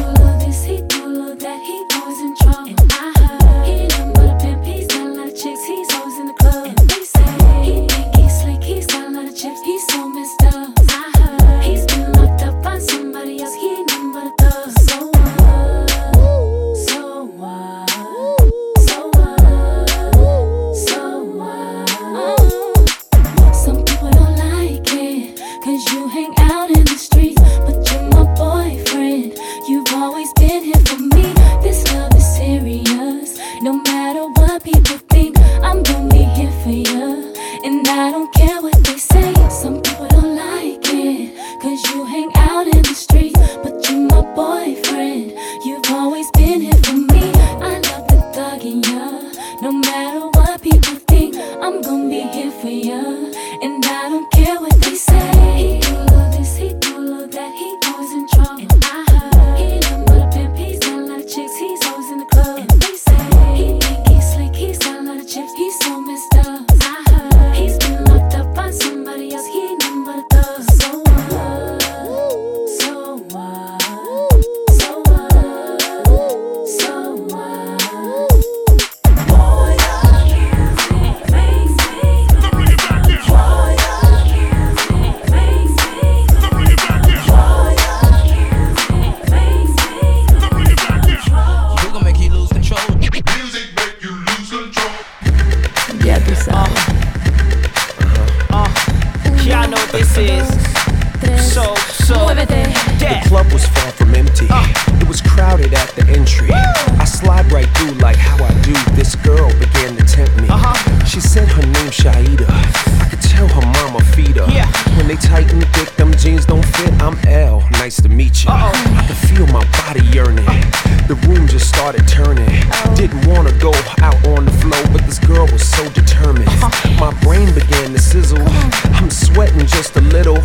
Sweating 129.36 129.66
just 129.66 129.94
a 129.96 130.00
little. 130.00 130.38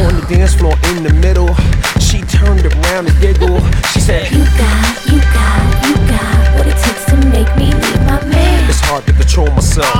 On 0.00 0.12
the 0.16 0.24
dance 0.26 0.54
floor 0.54 0.72
in 0.88 1.04
the 1.04 1.12
middle, 1.20 1.52
she 2.00 2.22
turned 2.24 2.64
around 2.64 3.04
and 3.06 3.16
giggled. 3.20 3.60
She 3.92 4.00
said, 4.00 4.32
You 4.32 4.40
got, 4.56 4.88
you 5.04 5.20
got, 5.36 5.60
you 5.84 5.94
got 6.08 6.56
what 6.56 6.66
it 6.66 6.78
takes 6.80 7.04
to 7.12 7.16
make 7.28 7.50
me 7.60 7.68
leave 7.76 8.02
my 8.08 8.24
man. 8.24 8.64
It's 8.70 8.80
hard 8.80 9.04
to 9.04 9.12
control 9.12 9.50
myself. 9.52 9.92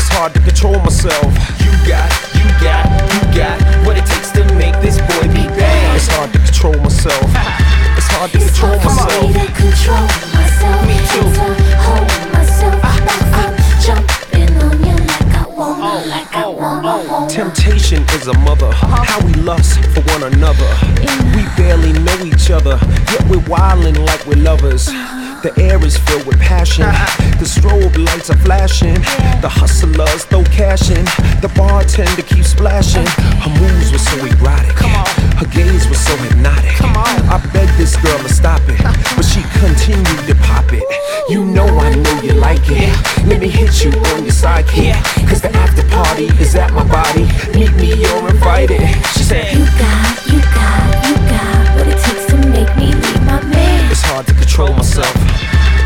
It's 0.00 0.08
hard 0.08 0.32
to 0.32 0.40
control 0.40 0.80
myself. 0.80 1.28
You 1.60 1.72
got, 1.84 2.08
you 2.32 2.48
got, 2.64 2.88
you 3.12 3.20
got 3.36 3.60
what 3.84 3.98
it 4.00 4.06
takes 4.08 4.32
to 4.32 4.42
make 4.56 4.72
this 4.80 4.96
boy 4.96 5.28
be 5.28 5.44
bad. 5.52 5.96
It's 5.96 6.08
hard 6.08 6.32
to 6.32 6.38
control 6.38 6.80
myself. 6.80 7.28
It's 7.92 8.08
hard 8.08 8.32
to 8.32 8.38
control 8.40 8.76
myself. 8.80 9.32
To 9.36 9.52
control 9.52 10.06
myself. 10.32 10.80
Me 10.88 10.96
too. 11.12 11.55
Temptation 17.36 18.02
is 18.14 18.28
a 18.28 18.38
mother. 18.38 18.72
How 18.72 19.20
we 19.26 19.34
lust 19.34 19.78
for 19.94 20.00
one 20.12 20.22
another. 20.32 20.66
We 21.36 21.44
barely 21.54 21.92
know 21.92 22.24
each 22.24 22.50
other, 22.50 22.78
yet 23.12 23.28
we're 23.28 23.44
wildin' 23.44 23.98
like 24.06 24.24
we're 24.24 24.42
lovers. 24.42 24.88
The 25.42 25.52
air 25.60 25.82
is 25.84 25.96
filled 25.98 26.26
with 26.26 26.40
passion. 26.40 26.86
The 27.38 27.44
strobe 27.44 27.96
lights 27.96 28.30
are 28.30 28.38
flashing. 28.38 28.94
The 29.44 29.48
hustlers 29.48 30.24
throw 30.24 30.42
cash 30.44 30.90
in. 30.90 31.04
The 31.44 31.52
bartender 31.54 32.22
keeps 32.22 32.50
splashing. 32.50 33.06
Her 33.44 33.52
moves 33.60 33.92
were 33.92 33.98
so 33.98 34.16
erotic. 34.24 34.76
Her 35.36 35.46
gaze 35.52 35.86
was 35.88 36.00
so 36.00 36.16
hypnotic. 36.16 36.72
I 36.80 37.38
begged 37.52 37.76
this 37.76 37.96
girl 37.96 38.18
to 38.18 38.32
stop 38.32 38.62
it, 38.68 38.80
but 39.14 39.24
she 39.24 39.42
continued 39.60 40.24
to 40.26 40.34
pop 40.46 40.72
it. 40.72 40.84
You 41.28 41.44
know 41.44 41.66
I 41.66 41.94
know 41.94 42.22
you 42.22 42.32
like 42.32 42.64
it. 42.66 42.90
Let 43.26 43.40
me 43.40 43.48
hit 43.48 43.84
you 43.84 43.90
on 44.16 44.24
your 44.24 44.32
sidekick. 44.32 44.96
Cause 45.28 45.42
the 45.42 45.52
after 45.54 45.86
party 45.90 46.26
is 46.40 46.54
at 46.54 46.72
my 46.72 46.84
body. 46.88 47.28
Meet 47.52 47.74
me, 47.76 47.94
you're 47.94 48.30
invited. 48.30 48.80
She 49.12 49.22
said, 49.22 49.52
You 49.52 49.64
got, 49.76 50.26
you 50.26 50.40
got, 50.40 51.06
you 51.06 51.14
got 51.28 51.76
what 51.76 51.86
it 51.88 51.98
takes 52.00 52.26
to 52.26 52.36
make 52.48 52.74
me 52.76 52.94
leave. 52.94 53.15
It's 53.96 54.04
hard 54.04 54.26
to 54.26 54.34
control 54.34 54.74
myself. 54.74 55.10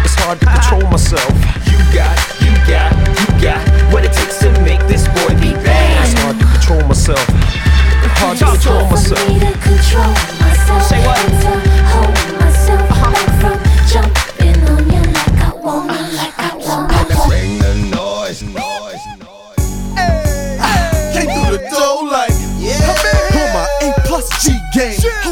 It's 0.02 0.16
hard 0.18 0.40
to 0.40 0.46
control 0.46 0.82
myself. 0.90 1.30
You 1.70 1.78
got, 1.94 2.18
you 2.42 2.50
got, 2.66 2.90
you 3.06 3.26
got 3.40 3.62
what 3.92 4.04
it 4.04 4.12
takes 4.12 4.40
to 4.40 4.50
make 4.62 4.80
this 4.88 5.06
boy 5.06 5.38
be 5.38 5.54
bad. 5.62 6.10
It's 6.10 6.20
hard 6.20 6.36
to 6.40 6.44
control 6.44 6.88
myself. 6.88 7.24
It's 7.28 8.18
Hard 8.18 8.38
to 8.38 8.46
control 8.46 8.90
myself. 8.90 9.20
For 9.20 9.30
me 9.30 9.38
to 9.38 9.52
control 9.62 10.10
myself. 10.42 10.82
Say 10.90 11.06
what? 11.06 11.22
To 11.22 11.54
hold 11.86 12.40
myself 12.42 12.90
uh-huh. 12.90 13.12
back 13.14 13.38
from 13.38 13.86
jumping 13.86 14.29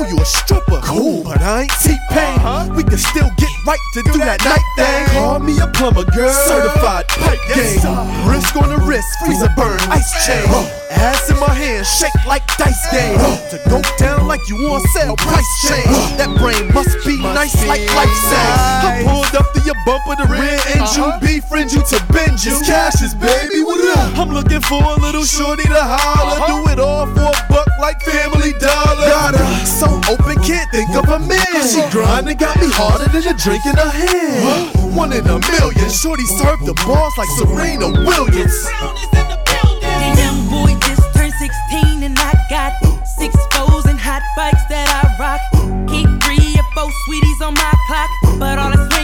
you 0.07 0.19
a 0.19 0.25
stripper? 0.25 0.81
Cool, 0.83 1.25
but 1.25 1.41
I 1.41 1.63
ain't 1.63 1.71
T-Pain. 1.83 2.39
Huh? 2.41 2.73
We 2.77 2.83
can 2.85 2.99
still 2.99 3.28
right 3.69 3.79
to 3.93 4.03
do 4.03 4.17
that 4.17 4.41
night 4.49 4.65
thing. 4.81 5.05
Call 5.13 5.39
me 5.45 5.61
a 5.61 5.69
plumber, 5.77 6.09
girl. 6.17 6.33
Certified 6.33 7.05
pipe 7.21 7.37
game. 7.53 7.85
Risk 8.25 8.57
on 8.57 8.73
the 8.73 8.81
wrist, 8.89 9.05
freezer 9.21 9.53
burn, 9.61 9.77
ice 9.93 10.09
chain. 10.25 10.49
Ass 10.89 11.29
in 11.29 11.37
my 11.37 11.53
hand, 11.53 11.85
shake 11.85 12.17
like 12.25 12.41
dice 12.57 12.81
game. 12.89 13.21
To 13.53 13.61
go 13.69 13.85
down 14.01 14.25
like 14.27 14.41
you 14.49 14.57
on 14.73 14.81
sale, 14.97 15.17
price 15.21 15.53
change. 15.69 15.93
That 16.17 16.33
brain 16.41 16.73
must 16.73 16.97
be 17.05 17.21
nice 17.21 17.53
like 17.69 17.85
life 17.93 18.17
saying. 18.33 18.57
I 18.89 19.05
pulled 19.05 19.37
up 19.37 19.53
to 19.53 19.61
your 19.69 19.77
bumper, 19.85 20.17
the 20.17 20.27
rear 20.33 20.57
engine, 20.73 21.13
befriend 21.21 21.69
you 21.77 21.85
to 21.93 21.99
binge 22.09 22.49
you. 22.49 22.57
Cashes, 22.65 23.13
baby, 23.13 23.61
what 23.61 23.85
up? 24.01 24.17
I'm 24.17 24.33
looking 24.33 24.65
for 24.65 24.81
a 24.81 24.97
little 24.97 25.29
shorty 25.29 25.69
to 25.69 25.77
holler. 25.77 26.41
Uh-huh. 26.41 26.65
Do 26.65 26.73
it 26.73 26.81
all 26.81 27.05
for 27.13 27.37
a 27.37 27.43
buck 27.53 27.69
like 27.85 28.01
Family 28.01 28.57
Dollar. 28.57 29.05
Got 29.13 29.37
her 29.37 29.49
so 29.69 29.93
open, 30.09 30.41
can't 30.41 30.73
think 30.73 30.89
of 30.97 31.05
a 31.13 31.21
man. 31.21 31.61
She 31.69 31.85
grinding, 31.93 32.41
got 32.41 32.57
me 32.57 32.73
harder 32.73 33.13
than 33.13 33.29
a 33.29 33.37
drink 33.37 33.58
in 33.67 33.77
her 33.77 33.91
hand. 33.91 34.97
One 34.97 35.13
in 35.13 35.27
a 35.27 35.39
million. 35.39 35.91
Shorty 35.91 36.27
served 36.27 36.67
the 36.67 36.75
boss 36.87 37.17
like 37.19 37.29
Serena 37.39 37.89
Williams. 37.89 38.59
The 39.13 40.15
young 40.19 40.49
boy 40.51 40.75
just 40.87 41.03
turned 41.15 41.35
16 41.35 42.03
and 42.03 42.19
I 42.19 42.33
got 42.51 42.73
six 43.07 43.35
foes 43.53 43.87
and 43.87 43.99
hot 43.99 44.23
bikes 44.37 44.65
that 44.69 44.87
I 44.91 45.03
rock. 45.19 45.41
Keep 45.89 46.09
three 46.23 46.55
or 46.59 46.67
four 46.75 46.91
sweeties 47.07 47.41
on 47.41 47.55
my 47.55 47.73
clock, 47.87 48.11
but 48.39 48.59
all 48.59 48.71
that's 48.71 48.98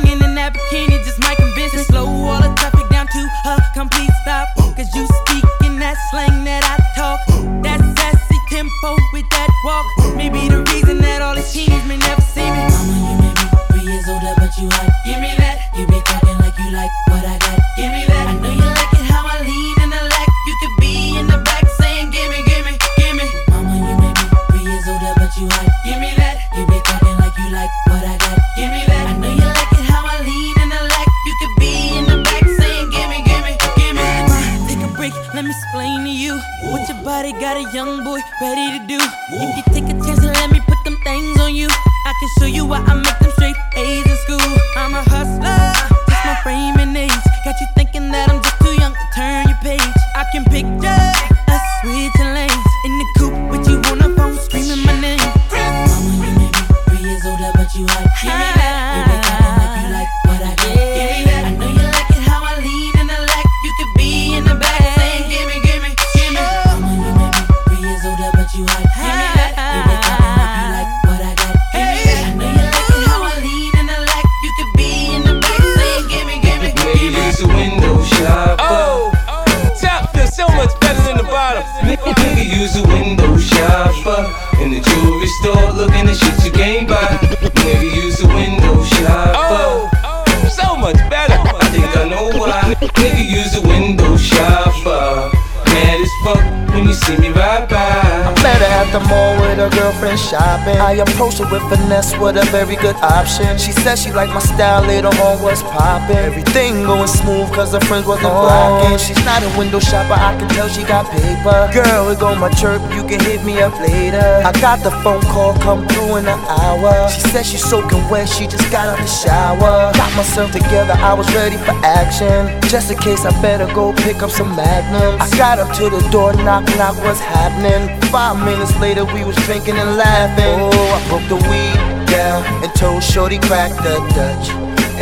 with 102.21 102.37
a 102.37 102.45
very 102.51 102.77
good 102.77 102.97
option. 102.97 103.59
She 103.59 103.73
said 103.73 103.97
she 103.97 104.13
liked 104.13 104.33
my 104.33 104.41
style, 104.41 104.83
later 104.83 105.09
on 105.09 105.43
was 105.43 105.63
popping. 105.63 106.17
Everything 106.17 106.85
going 106.85 107.09
smooth 107.09 107.53
cause 107.53 107.73
her 107.73 107.81
friends 107.81 108.07
wasn't 108.07 108.33
oh. 108.33 108.45
blocking. 108.45 108.99
She's 108.99 109.23
not 109.25 109.43
a 109.43 109.51
window 109.59 109.81
shopper, 109.81 110.15
I 110.15 110.37
can 110.39 110.49
tell 110.49 110.69
she 110.69 110.83
got 110.85 111.11
paper. 111.11 111.71
Girl, 111.73 112.09
here 112.09 112.19
go 112.19 112.35
my 112.35 112.51
chirp, 112.51 112.83
you 112.95 113.03
can 113.05 113.21
hit 113.21 113.45
me 113.45 113.61
up 113.61 113.79
later. 113.81 114.43
I 114.45 114.53
got 114.61 114.83
the 114.83 114.91
phone 115.03 115.23
call, 115.33 115.55
come 115.61 115.87
through 115.89 116.17
in 116.17 116.27
an 116.27 116.41
hour. 116.49 117.09
She 117.09 117.21
said 117.33 117.45
she's 117.47 117.65
soaking 117.65 118.07
wet, 118.09 118.29
she 118.29 118.47
just 118.47 118.71
got 118.71 118.89
out 118.89 118.99
the 118.99 119.07
shower. 119.07 119.93
Got 119.95 120.17
myself 120.17 120.53
together, 120.53 120.95
I 120.95 121.15
was 121.15 121.33
ready 121.35 121.57
for 121.57 121.75
action. 121.85 122.61
Just 122.69 122.91
in 122.91 122.99
case 122.99 123.25
I 123.25 123.31
better 123.43 123.67
go 123.75 123.93
pick 124.05 124.23
up 124.23 124.31
some 124.31 124.55
magnums. 124.55 125.21
I 125.21 125.29
got 125.37 125.59
up 125.59 125.75
to 125.79 125.91
the 125.91 126.01
door, 126.11 126.33
knock, 126.45 126.65
knock, 126.77 126.97
what's 127.05 127.21
happening? 127.21 128.01
Five 128.11 128.39
minutes 128.45 128.77
later, 128.79 129.05
we 129.05 129.25
was 129.25 129.37
drinking 129.47 129.77
and 129.77 129.97
laughing. 129.97 130.59
Oh, 130.61 130.71
I 130.71 131.09
broke 131.09 131.29
the 131.29 131.37
weed 131.49 131.94
down 132.15 132.45
and 132.63 132.73
told 132.75 133.03
Shorty 133.03 133.39
crack 133.39 133.73
the 133.83 133.99
Dutch. 134.15 134.49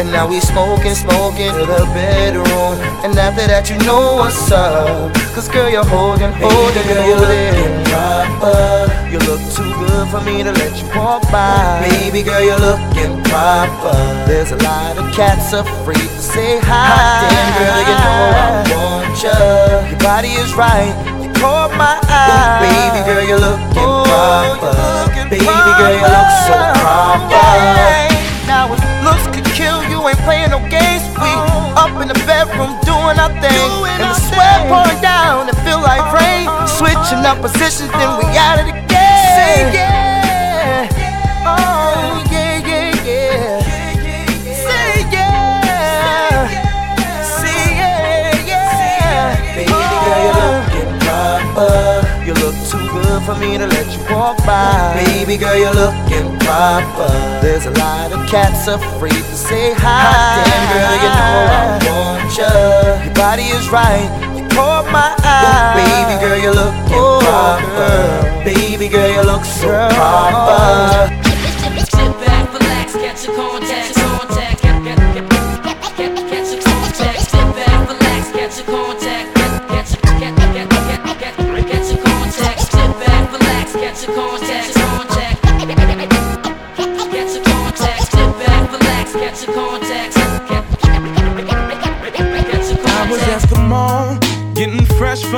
And 0.00 0.08
now 0.08 0.26
we 0.26 0.40
smoking, 0.40 0.94
smoking 0.94 1.52
to 1.52 1.64
the 1.68 1.84
bedroom. 1.92 2.80
And 3.04 3.12
after 3.12 3.46
that, 3.46 3.68
you 3.68 3.76
know 3.84 4.16
what's 4.16 4.50
up. 4.50 5.12
Cause 5.36 5.48
girl, 5.48 5.68
you're 5.68 5.84
holding, 5.84 6.32
holding, 6.40 6.86
girl, 6.88 7.04
you're 7.04 7.20
looking 7.20 7.76
proper. 7.92 8.88
You 9.12 9.20
look 9.28 9.42
too 9.52 9.68
good 9.84 10.08
for 10.08 10.24
me 10.24 10.42
to 10.42 10.52
let 10.52 10.72
you 10.80 10.88
walk 10.96 11.28
by. 11.28 11.84
Baby 11.84 12.22
girl, 12.24 12.40
you're 12.40 12.58
looking 12.58 13.20
proper. 13.28 13.92
There's 14.24 14.52
a 14.52 14.60
lot 14.64 14.96
of 14.96 15.12
cats 15.12 15.52
afraid 15.52 16.08
to 16.08 16.22
say 16.24 16.58
hi. 16.64 17.28
Damn, 17.28 17.52
girl, 17.60 17.80
you 17.84 17.96
know 18.00 18.24
I 18.40 18.48
want 18.72 19.12
ya. 19.20 19.36
Your 19.92 20.00
body 20.00 20.32
is 20.40 20.54
right 20.56 21.21
caught 21.42 21.74
my 21.74 21.98
eye. 22.06 22.30
Ooh, 22.30 22.70
baby 22.70 23.00
girl, 23.02 23.24
you're 23.26 23.42
looking 23.42 23.82
Ooh, 23.82 24.06
proper. 24.06 24.46
You're 24.46 25.02
looking 25.02 25.26
baby 25.26 25.50
proper. 25.50 25.74
girl, 25.74 25.94
you 25.98 26.06
look 26.06 26.30
so 26.46 26.56
proper. 26.78 27.34
Yeah. 27.34 28.46
Now 28.46 28.70
if 28.70 28.78
looks 29.02 29.26
could 29.34 29.48
kill, 29.50 29.82
you 29.90 29.98
ain't 30.06 30.22
playing 30.22 30.54
no 30.54 30.62
games. 30.70 31.02
We 31.18 31.26
oh. 31.34 31.82
up 31.82 31.98
in 31.98 32.06
the 32.06 32.18
bedroom 32.30 32.78
doing 32.86 33.18
our 33.18 33.34
thing, 33.42 33.58
doing 33.58 33.98
and 33.98 34.14
the 34.14 34.18
sweat 34.30 34.70
pouring 34.70 35.02
down, 35.02 35.50
it 35.50 35.58
feel 35.66 35.82
like 35.82 36.02
rain. 36.14 36.46
Uh-huh. 36.46 36.78
Switching 36.78 37.26
up 37.26 37.42
positions, 37.42 37.90
then 37.90 38.10
we 38.22 38.26
out 38.38 38.62
of 38.62 38.70
the 38.70 38.78
game. 38.86 39.34
Say 39.34 39.74
yeah. 39.74 40.11
Me 53.42 53.58
to 53.58 53.66
let 53.66 53.86
you 53.90 54.00
walk 54.14 54.38
by. 54.46 54.94
Baby 55.04 55.36
girl, 55.36 55.56
you're 55.58 55.74
looking 55.74 56.38
proper. 56.46 57.10
There's 57.42 57.66
a 57.66 57.72
lot 57.72 58.12
of 58.12 58.20
cats 58.30 58.68
afraid 58.68 59.12
to 59.30 59.36
say 59.36 59.74
hi. 59.74 60.46
Damn 60.46 60.64
girl, 60.70 60.94
you 61.02 61.10
know 61.18 61.36
I 61.58 61.78
want 61.90 62.30
ya. 62.38 63.04
Your 63.04 63.14
body 63.14 63.46
is 63.58 63.68
right. 63.68 64.06
You 64.36 64.46
caught 64.54 64.86
my 64.94 65.10
eye. 65.18 65.74
baby 65.82 66.14
girl, 66.22 66.38
you're 66.38 66.54
looking 66.54 67.02
oh, 67.02 67.18
proper. 67.26 68.44
Baby 68.44 68.88
girl, 68.88 69.10
you 69.10 69.22
look 69.22 69.44
so 69.44 69.88
proper. 69.90 71.11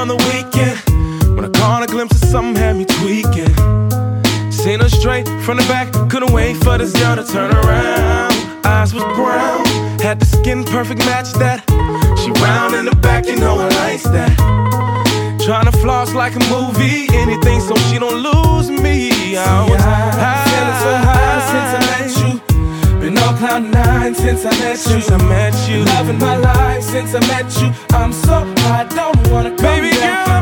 From 0.05 0.19
the 0.19 0.25
weekend. 0.29 0.79
When 1.35 1.45
I 1.45 1.49
caught 1.59 1.83
a 1.83 1.87
glimpse 1.87 2.23
of 2.23 2.29
something 2.29 2.57
had 2.61 2.77
me 2.77 2.85
tweaking. 2.85 3.55
Seen 4.53 4.81
her 4.81 4.89
straight 4.89 5.27
from 5.45 5.57
the 5.57 5.65
back, 5.69 5.93
couldn't 6.11 6.33
wait 6.33 6.57
for 6.59 6.77
this 6.79 6.93
girl 6.93 7.17
to 7.17 7.25
turn 7.25 7.51
around. 7.51 8.33
Eyes 8.67 8.93
was 8.93 9.05
brown, 9.17 9.65
had 10.01 10.21
the 10.21 10.27
skin 10.27 10.65
perfect 10.65 11.01
match 11.07 11.33
that. 11.35 11.65
She 12.21 12.31
round 12.43 12.75
in 12.75 12.85
the 12.85 12.97
back, 12.97 13.27
you 13.27 13.37
know 13.37 13.59
I 13.59 13.69
likes 13.69 14.05
that. 14.05 14.37
Trying 15.45 15.71
to 15.71 15.77
floss 15.79 16.13
like 16.13 16.35
a 16.37 16.45
movie, 16.51 17.07
anything 17.13 17.61
so 17.61 17.75
she 17.89 17.99
don't 17.99 18.21
lose 18.23 18.71
me. 18.71 19.37
I 19.37 19.71
was 19.71 19.81
high, 19.81 20.45
feeling 20.45 20.79
so 20.85 20.93
high 21.09 21.25
you. 21.55 21.79
Been 21.79 21.84
on 23.25 23.37
cloud 23.39 23.63
nine 23.73 24.15
since 24.15 24.45
I 24.45 24.51
met 24.61 24.79
you. 24.87 25.01
Since 25.01 25.11
I 25.11 25.19
met 25.29 25.55
you. 25.69 25.85
Loving 25.85 26.19
my 26.19 26.37
life 26.37 26.83
since 26.83 27.15
I 27.15 27.21
met 27.33 27.49
you. 27.61 27.69
I'm 27.97 28.13
so 28.13 28.37
high, 28.63 28.83
I 28.83 28.85
don't 28.85 29.21
wanna 29.31 29.51
come 29.51 29.81
Baby 29.81 29.97
girl, 29.97 30.34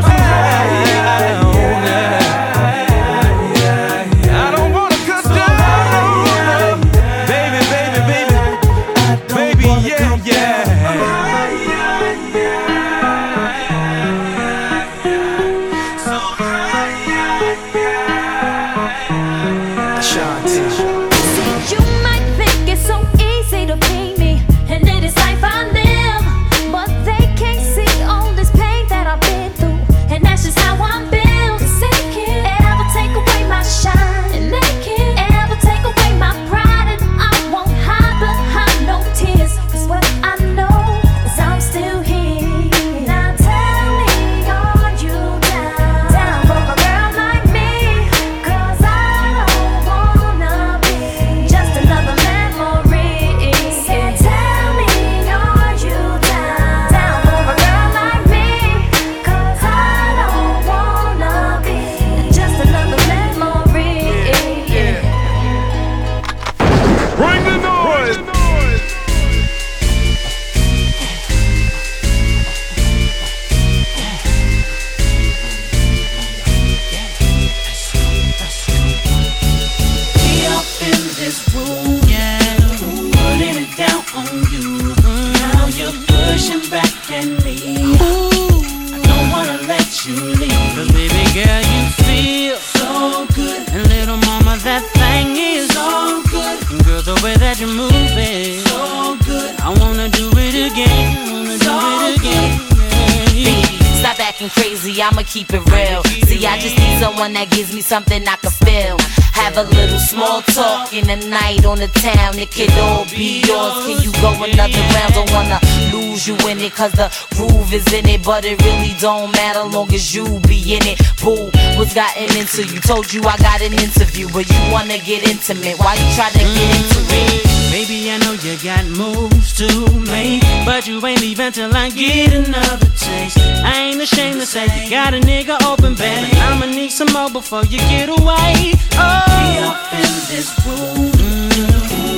cause 116.82 116.92
the 116.98 117.08
groove 117.36 117.72
is 117.72 117.86
in 117.92 118.08
it, 118.08 118.24
but 118.24 118.44
it 118.44 118.60
really 118.62 118.94
don't 118.98 119.30
matter 119.32 119.62
long 119.62 119.92
as 119.94 120.14
you 120.14 120.24
be 120.50 120.74
in 120.74 120.82
it. 120.82 120.98
Boo, 121.22 121.46
what's 121.78 121.94
gotten 121.94 122.26
into 122.36 122.66
you? 122.66 122.80
Told 122.80 123.12
you 123.12 123.22
I 123.22 123.36
got 123.38 123.62
an 123.62 123.72
interview, 123.72 124.26
but 124.32 124.50
you 124.50 124.58
wanna 124.72 124.98
get 124.98 125.22
intimate. 125.22 125.78
Why 125.78 125.94
you 125.94 126.08
try 126.18 126.30
to 126.30 126.38
get 126.38 126.48
mm. 126.48 126.78
into 126.78 127.00
it? 127.22 127.46
Baby, 127.70 128.10
I 128.10 128.18
know 128.24 128.34
you 128.34 128.58
got 128.58 128.84
moves 128.98 129.54
to 129.62 129.68
make, 130.10 130.42
but 130.66 130.88
you 130.88 130.98
ain't 131.06 131.20
leaving 131.20 131.52
till 131.52 131.72
I 131.74 131.90
get 131.90 132.32
another 132.32 132.90
taste. 132.98 133.38
I 133.38 133.78
ain't 133.78 134.02
ashamed 134.02 134.40
to 134.40 134.46
say 134.46 134.66
you 134.82 134.90
got 134.90 135.14
a 135.14 135.20
nigga 135.20 135.62
open, 135.62 135.94
baby. 135.94 136.34
I'ma 136.38 136.66
need 136.66 136.90
some 136.90 137.12
more 137.12 137.30
before 137.30 137.64
you 137.64 137.78
get 137.94 138.08
away. 138.08 138.74
Oh, 138.98 139.70
up 139.70 139.94
in 139.94 140.12
this 140.34 140.50
room, 140.66 141.12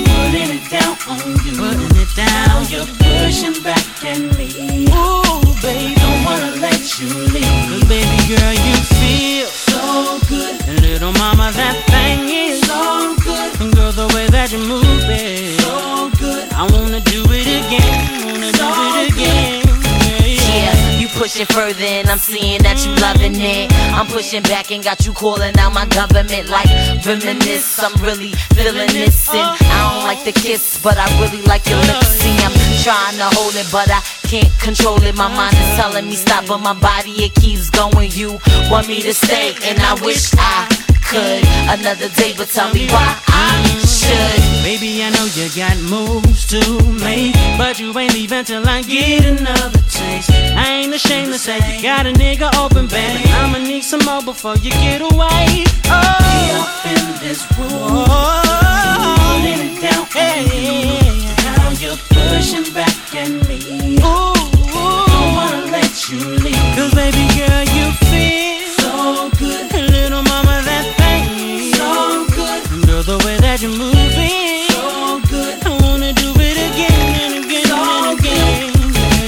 putting 0.08 0.56
it 0.56 0.64
down 0.72 0.96
on 1.12 1.20
you, 1.44 1.93
down. 2.14 2.66
You're 2.70 2.86
pushing 2.86 3.62
back 3.62 3.84
at 4.04 4.18
me. 4.38 4.86
Ooh, 4.90 5.42
baby, 5.62 5.94
don't 5.94 6.24
wanna 6.24 6.56
let 6.60 6.98
you 6.98 7.08
leave. 7.34 7.68
Cause 7.70 7.84
baby 7.88 8.18
girl, 8.30 8.54
you 8.54 8.76
feel 8.98 9.46
so 9.46 10.18
good. 10.28 10.60
And 10.68 10.80
little 10.80 11.12
mama, 11.12 11.52
that 11.52 11.76
thing 11.90 12.28
is 12.28 12.60
so 12.66 13.14
good. 13.22 13.60
And 13.60 13.74
girl, 13.74 13.92
the 13.92 14.08
way 14.14 14.26
that 14.28 14.52
you 14.52 14.58
move 14.58 15.04
it, 15.08 15.60
so 15.60 16.10
good. 16.18 16.52
I 16.52 16.62
wanna 16.72 17.00
do 17.00 17.22
it 17.28 17.46
again, 17.46 18.26
wanna 18.26 18.52
do 18.52 18.68
it 18.98 19.12
again. 19.12 19.60
You 19.60 19.63
pushing 21.24 21.46
further 21.46 21.88
and 21.88 22.10
I'm 22.10 22.18
seeing 22.18 22.60
that 22.64 22.84
you 22.84 22.92
loving 23.00 23.32
it. 23.40 23.72
I'm 23.96 24.06
pushing 24.06 24.42
back 24.42 24.70
and 24.70 24.84
got 24.84 25.06
you 25.06 25.14
calling 25.14 25.56
out 25.56 25.72
my 25.72 25.86
government 25.86 26.50
like 26.50 26.68
reminisce. 27.00 27.80
I'm 27.80 27.96
really 28.04 28.32
feeling 28.52 28.92
this 28.92 29.32
and 29.32 29.40
I 29.40 29.76
don't 29.88 30.04
like 30.04 30.22
the 30.28 30.38
kiss, 30.38 30.78
but 30.82 30.98
I 30.98 31.08
really 31.22 31.40
like 31.48 31.64
your 31.64 31.80
lips. 31.88 32.20
See, 32.20 32.36
I'm 32.44 32.52
trying 32.84 33.16
to 33.16 33.34
hold 33.40 33.56
it, 33.56 33.72
but 33.72 33.88
I 33.88 34.04
can't 34.28 34.52
control 34.60 35.02
it. 35.02 35.16
My 35.16 35.34
mind 35.34 35.56
is 35.56 35.80
telling 35.80 36.04
me 36.04 36.16
stop, 36.16 36.44
but 36.46 36.58
my 36.58 36.74
body 36.74 37.12
it 37.24 37.34
keeps 37.36 37.70
going. 37.70 38.10
You 38.12 38.38
want 38.68 38.86
me 38.86 39.00
to 39.00 39.14
stay, 39.14 39.56
and 39.64 39.80
I 39.80 39.94
wish 40.04 40.28
I 40.36 40.83
could 41.10 41.44
another 41.68 42.08
day, 42.10 42.34
but 42.36 42.48
tell 42.48 42.72
me 42.72 42.88
why 42.88 43.20
I 43.28 43.62
should. 43.84 44.64
Baby, 44.64 45.02
I 45.02 45.10
know 45.10 45.26
you 45.36 45.48
got 45.54 45.76
moves 45.90 46.46
to 46.48 46.60
make, 47.04 47.34
but 47.58 47.78
you 47.78 47.96
ain't 47.98 48.14
leaving 48.14 48.44
till 48.44 48.66
I 48.66 48.82
get 48.82 49.24
another 49.24 49.82
taste. 49.90 50.30
I 50.30 50.80
ain't 50.80 50.94
ashamed 50.94 51.32
to 51.32 51.38
say 51.38 51.58
you 51.70 51.82
got 51.82 52.06
a 52.06 52.12
nigga 52.12 52.48
open, 52.56 52.86
baby. 52.88 53.22
I'ma 53.40 53.58
need 53.58 53.82
some 53.82 54.04
more 54.04 54.22
before 54.22 54.56
you 54.56 54.70
get 54.70 55.00
away. 55.00 55.64
Oh, 55.86 56.16
we 56.26 56.40
up 56.60 56.86
in 56.92 57.04
this 57.24 57.42
room, 57.58 58.04
putting 59.28 59.60
it 59.68 59.80
down 59.84 60.04
you. 60.64 60.78
Now 61.44 61.70
you're 61.82 62.00
pushing 62.08 62.72
back 62.72 63.14
at 63.14 63.30
me. 63.48 63.98
Ooh, 64.02 64.34
moving. 73.62 74.68
So 74.70 75.20
good. 75.30 75.64
I 75.64 75.78
wanna 75.82 76.12
do 76.12 76.32
it 76.36 76.58
again 76.58 77.32
and 77.32 77.44
again 77.44 77.70
and 77.70 78.18
again. 78.18 78.72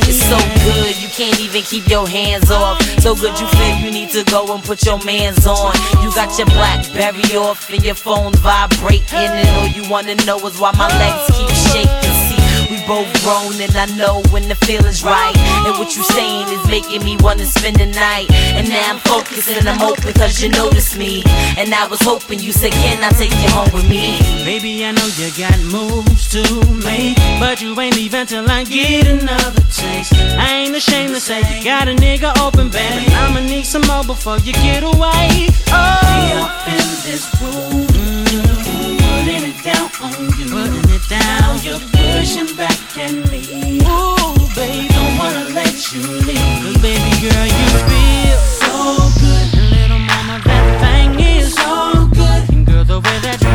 It's 0.09 0.19
so 0.19 0.37
good, 0.65 1.01
you 1.01 1.09
can't 1.09 1.39
even 1.41 1.63
keep 1.63 1.89
your 1.89 2.09
hands 2.09 2.51
off. 2.51 2.83
So 3.01 3.15
good 3.15 3.39
you 3.39 3.47
feel 3.47 3.77
you 3.79 3.91
need 3.91 4.11
to 4.11 4.25
go 4.25 4.53
and 4.53 4.63
put 4.65 4.85
your 4.85 4.99
mans 5.05 5.47
on. 5.47 5.75
You 6.03 6.13
got 6.15 6.37
your 6.39 6.49
Blackberry 6.49 7.37
off 7.37 7.71
and 7.71 7.85
your 7.85 7.95
phone 7.95 8.33
vibrating, 8.35 9.31
and 9.31 9.49
all 9.59 9.69
you 9.69 9.89
wanna 9.89 10.17
know 10.27 10.39
is 10.47 10.59
why 10.59 10.73
my 10.73 10.89
legs 10.99 11.37
keep 11.37 11.51
shaking. 11.73 12.26
See, 12.87 12.93
we 12.93 13.05
both 13.05 13.23
grown, 13.23 13.61
and 13.61 13.77
I 13.77 13.87
know 13.97 14.23
when 14.31 14.49
the 14.49 14.55
feeling's 14.55 15.03
right. 15.03 15.37
And 15.67 15.79
what 15.79 15.97
you 15.97 16.03
saying 16.03 16.49
is 16.49 16.69
making 16.69 17.05
me 17.05 17.17
wanna 17.21 17.47
spend 17.47 17.77
the 17.77 17.87
night. 17.87 18.31
And 18.31 18.69
now 18.69 18.91
I'm 18.91 18.99
focused 18.99 19.51
and 19.51 19.69
I'm 19.69 19.81
open 19.83 20.13
cause 20.15 20.43
you 20.43 20.49
noticed 20.49 20.99
me. 20.99 21.23
And 21.57 21.73
I 21.75 21.87
was 21.89 22.01
hoping 22.01 22.41
you 22.41 22.53
said, 22.53 22.73
Can 22.73 23.03
I 23.03 23.11
take 23.11 23.33
you 23.43 23.51
home 23.51 23.71
with 23.73 23.89
me? 23.89 24.19
Baby, 24.45 24.85
I 24.85 24.93
know 24.93 25.07
you 25.17 25.31
got 25.37 25.59
moves 25.73 26.29
to 26.33 26.43
make, 26.85 27.17
but 27.41 27.61
you 27.61 27.79
ain't 27.81 27.97
leaving 27.97 28.27
till 28.27 28.49
I 28.51 28.65
get 28.65 29.07
another 29.07 29.63
taste. 29.73 30.13
I 30.15 30.65
ain't 30.65 30.75
ashamed 30.77 31.15
to 31.15 31.21
say 31.21 31.41
you 31.41 31.65
got 31.65 31.89
a 31.89 31.95
nigga 31.95 32.37
open, 32.41 32.71
baby. 32.71 33.07
I'ma 33.15 33.41
need 33.41 33.65
some 33.65 33.83
more 33.83 34.05
before 34.05 34.39
you 34.39 34.53
get 34.53 34.83
away. 34.83 35.49
Oh, 35.69 36.01
we 36.03 36.33
up 36.41 36.69
in 36.69 36.87
this 37.07 37.25
room, 37.41 38.66
putting 39.27 39.51
it 39.51 39.65
down 39.65 39.91
on 40.03 40.13
you, 40.39 40.47
putting 40.47 40.91
it 40.95 41.09
down. 41.09 41.59
You're 41.65 41.81
pushing 41.81 42.55
back 42.57 42.79
at 42.97 43.13
me. 43.31 43.83
Ooh, 43.83 44.39
baby, 44.55 44.87
don't 44.95 45.19
wanna 45.19 45.51
let 45.51 45.75
you 45.93 46.03
leave, 46.27 46.63
'cause 46.63 46.79
baby 46.81 47.11
girl, 47.23 47.47
you 47.59 47.67
feel 47.91 48.39
so 48.63 48.73
good. 49.21 49.47
And 49.59 49.71
little 49.71 49.99
mama, 49.99 50.41
that 50.45 50.65
thing 50.81 51.19
is 51.19 51.55
so 51.55 52.07
good. 52.15 52.43
And 52.51 52.65
girl, 52.67 52.85
the 52.85 53.01
way 53.01 53.19
that 53.27 53.46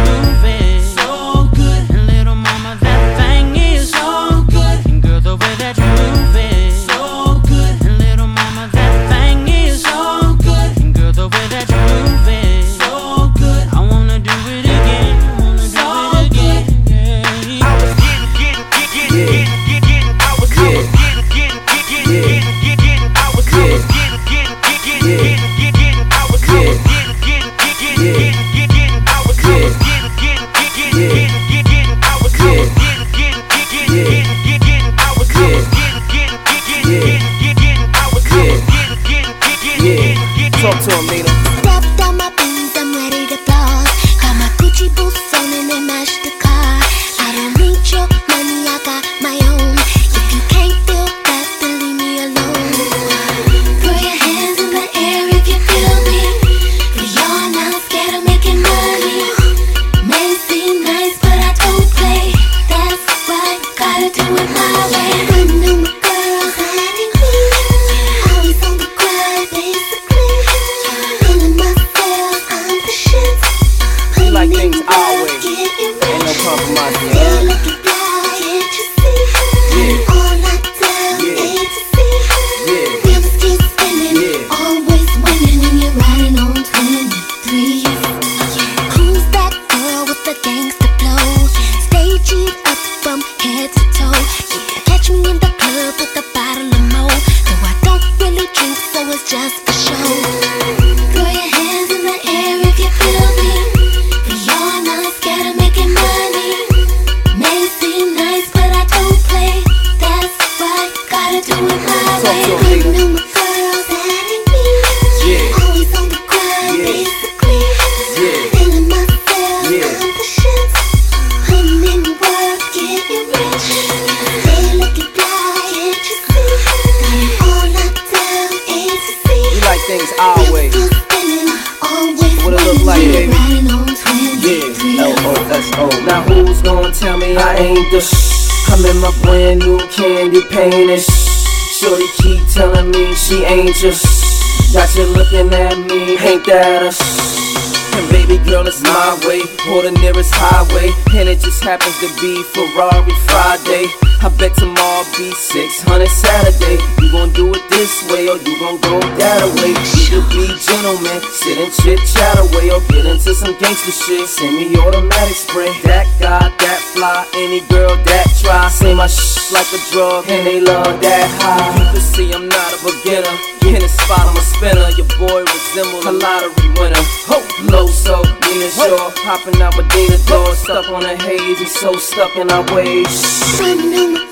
be 152.22 152.44
Ferrari 152.54 153.16
Friday. 153.26 153.90
I 154.22 154.30
bet 154.38 154.54
tomorrow 154.54 155.04
be 155.18 155.34
600 155.34 156.08
Saturday. 156.08 156.78
You 157.02 157.12
gon' 157.12 157.34
do 157.34 157.50
it 157.50 157.66
this 157.74 158.06
way, 158.14 158.30
or 158.30 158.38
you 158.38 158.54
gon' 158.62 158.78
go 158.80 159.02
that 159.18 159.42
way. 159.58 159.74
Could 160.06 160.30
be 160.30 160.46
gentlemen, 160.62 161.20
sit 161.34 161.58
and 161.58 161.74
chit 161.74 161.98
chat 162.06 162.38
away, 162.38 162.70
or 162.70 162.80
get 162.94 163.10
into 163.10 163.34
some 163.34 163.58
gangster 163.58 163.92
shit. 163.92 164.30
Semi 164.30 164.78
automatic 164.78 165.36
spray. 165.36 165.74
That 165.82 166.06
guy, 166.22 166.46
that 166.46 166.80
fly, 166.94 167.26
any 167.34 167.62
girl 167.68 167.98
that 167.98 168.28
try. 168.40 168.70
Say 168.70 168.94
my 168.94 169.08
like 169.52 169.68
a 169.74 169.80
drug, 169.92 170.26
and 170.30 170.48
they 170.48 170.60
love 170.62 171.02
that 171.02 171.28
high. 171.40 171.76
You 171.76 171.86
can 171.92 172.02
see 172.02 172.32
I'm 172.32 172.48
not 172.48 172.72
a 172.72 172.80
beginner. 172.80 173.36
In 173.68 173.84
the 173.84 173.88
spot, 173.88 174.24
I'm 174.24 174.38
a 174.38 174.42
spinner. 174.42 174.88
Your 174.96 175.08
boy 175.20 175.44
resembles 175.44 176.06
a 176.06 176.12
lottery 176.12 176.70
winner. 176.80 177.04
Ho, 177.28 177.44
low 177.68 177.88
so, 177.88 178.24
Nina 178.48 178.70
Shaw, 178.72 179.12
hopping 179.28 179.62
out 179.62 179.76
Medina 179.76 180.18
door, 180.28 180.56
stuck 180.56 180.88
on 180.90 181.04
a 181.06 181.16
haze, 181.22 181.60
and 181.60 181.68
so 181.68 181.94
stuck 182.00 182.36
in 182.36 182.50
our 182.52 182.64
ways. 182.74 184.31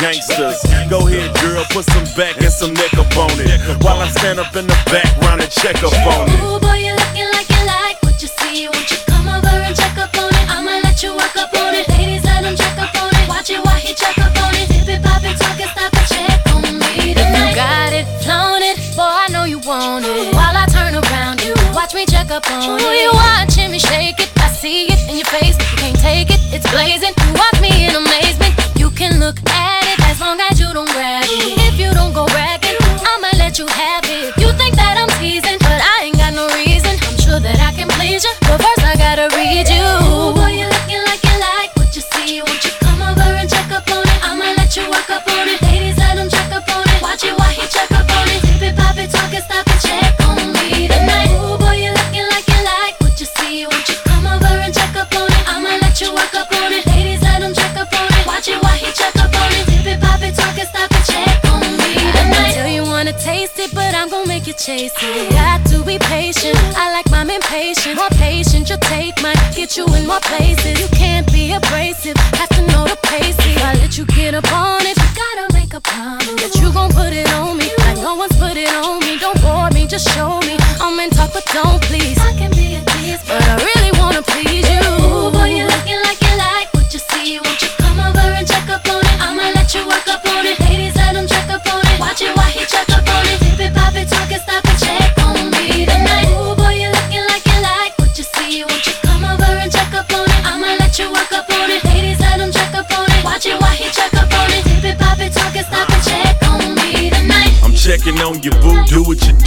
Gangsters. 0.00 0.62
Go 0.88 1.06
ahead, 1.06 1.34
girl, 1.42 1.64
put 1.70 1.84
some 1.84 2.04
back 2.16 2.40
and 2.40 2.52
some 2.52 2.72
neck 2.74 2.94
up 2.94 3.10
on 3.16 3.30
it. 3.38 3.60
While 3.82 4.00
I 4.00 4.08
stand 4.08 4.38
up 4.38 4.54
in 4.56 4.66
the 4.66 4.78
background 4.90 5.42
and 5.42 5.50
check 5.50 5.82
up 5.82 5.92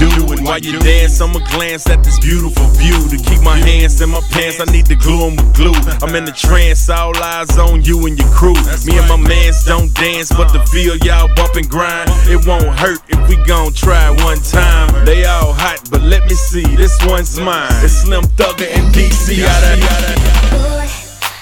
do 0.01 0.07
what 0.07 0.17
you 0.17 0.25
do. 0.25 0.33
And 0.33 0.45
while 0.45 0.59
you 0.59 0.79
dance, 0.79 1.21
I'ma 1.21 1.39
glance 1.51 1.89
at 1.89 2.03
this 2.03 2.19
beautiful 2.19 2.65
view. 2.81 2.97
To 3.09 3.17
keep 3.17 3.41
my 3.41 3.57
hands 3.57 4.01
in 4.01 4.09
my 4.09 4.21
pants, 4.31 4.59
I 4.59 4.65
need 4.71 4.85
to 4.87 4.95
glue 4.95 5.27
'em 5.27 5.35
with 5.35 5.53
glue. 5.53 5.75
I'm 6.01 6.15
in 6.15 6.25
the 6.25 6.31
trance, 6.31 6.89
all 6.89 7.15
eyes 7.17 7.57
on 7.57 7.83
you 7.83 8.05
and 8.07 8.17
your 8.17 8.29
crew. 8.29 8.55
Me 8.85 8.97
and 8.97 9.07
my 9.07 9.17
mans 9.17 9.63
don't 9.65 9.93
dance, 9.93 10.31
but 10.31 10.49
to 10.53 10.59
feel 10.67 10.95
y'all 10.97 11.29
bump 11.35 11.55
and 11.55 11.69
grind, 11.69 12.09
it 12.27 12.45
won't 12.47 12.71
hurt 12.79 13.01
if 13.09 13.19
we 13.29 13.35
gon' 13.45 13.73
try 13.73 14.09
one 14.23 14.39
time. 14.41 14.89
They 15.05 15.25
all 15.25 15.53
hot, 15.53 15.79
but 15.91 16.01
let 16.01 16.25
me 16.27 16.35
see, 16.35 16.65
this 16.75 16.97
one's 17.05 17.39
mine. 17.39 17.71
It's 17.83 18.01
Slim 18.01 18.23
Thugger 18.37 18.69
and 18.71 18.93
DC. 18.93 19.35
Yada, 19.35 19.77
yada. 19.77 20.11
Boy, 20.51 20.89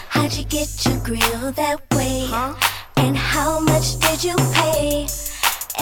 how'd 0.10 0.34
you 0.34 0.44
get 0.44 0.70
your 0.86 0.98
grill 0.98 1.52
that 1.56 1.80
way? 1.96 2.28
And 2.98 3.16
how 3.16 3.60
much 3.60 3.98
did 4.00 4.24
you 4.24 4.36
pay? 4.54 5.08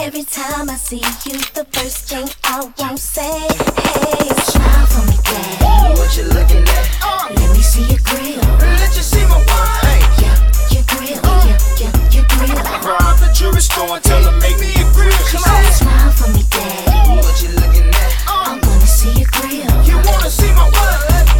Every 0.00 0.22
time 0.22 0.70
I 0.70 0.76
see 0.76 1.02
you, 1.26 1.38
the 1.58 1.66
first 1.72 2.08
thing 2.08 2.28
I 2.44 2.70
won't 2.78 3.00
say, 3.00 3.26
hey, 3.26 4.30
smile 4.46 4.86
for 4.86 5.02
me, 5.10 5.18
daddy. 5.26 5.98
What 5.98 6.16
you 6.16 6.22
looking 6.22 6.62
at? 6.62 6.86
Uh. 7.02 7.26
Let 7.34 7.50
me 7.50 7.58
see 7.58 7.82
your 7.82 7.98
grill. 8.06 8.38
Let 8.62 8.94
you 8.94 9.02
see 9.02 9.26
my 9.26 9.42
wine. 9.42 9.82
Hey, 9.82 10.00
yeah, 10.22 10.38
your 10.70 10.84
grill, 10.86 11.18
uh. 11.26 11.42
yeah, 11.50 11.58
yeah, 11.82 12.14
your 12.14 12.24
grill. 12.30 12.62
Rob 12.86 13.18
the 13.18 13.28
jewelry 13.34 13.60
store 13.60 13.98
and 13.98 14.04
tell 14.04 14.22
her 14.22 14.38
make 14.38 14.58
me 14.62 14.70
a 14.78 14.86
grill. 14.94 15.10
She 15.26 15.36
said, 15.36 15.66
smile 15.74 16.12
for 16.14 16.30
me, 16.30 16.46
daddy. 16.46 17.18
What 17.18 17.34
you 17.42 17.50
looking 17.58 17.90
at? 17.90 18.12
Uh. 18.30 18.54
I'm 18.54 18.60
gonna 18.62 18.86
see 18.86 19.10
your 19.18 19.28
grill. 19.34 19.66
You 19.82 19.98
wanna 20.06 20.30
see 20.30 20.52
my? 20.54 20.70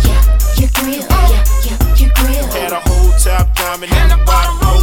Yeah, 0.02 0.18
your 0.58 0.70
grill, 0.74 1.06
yeah, 1.30 1.46
yeah, 1.62 1.78
your 1.94 2.10
grill. 2.10 2.46
Had 2.50 2.72
a 2.74 2.82
whole 2.82 3.14
top 3.22 3.54
diamond 3.54 3.92
and 3.92 4.10
the 4.10 4.18
bottom. 4.26 4.77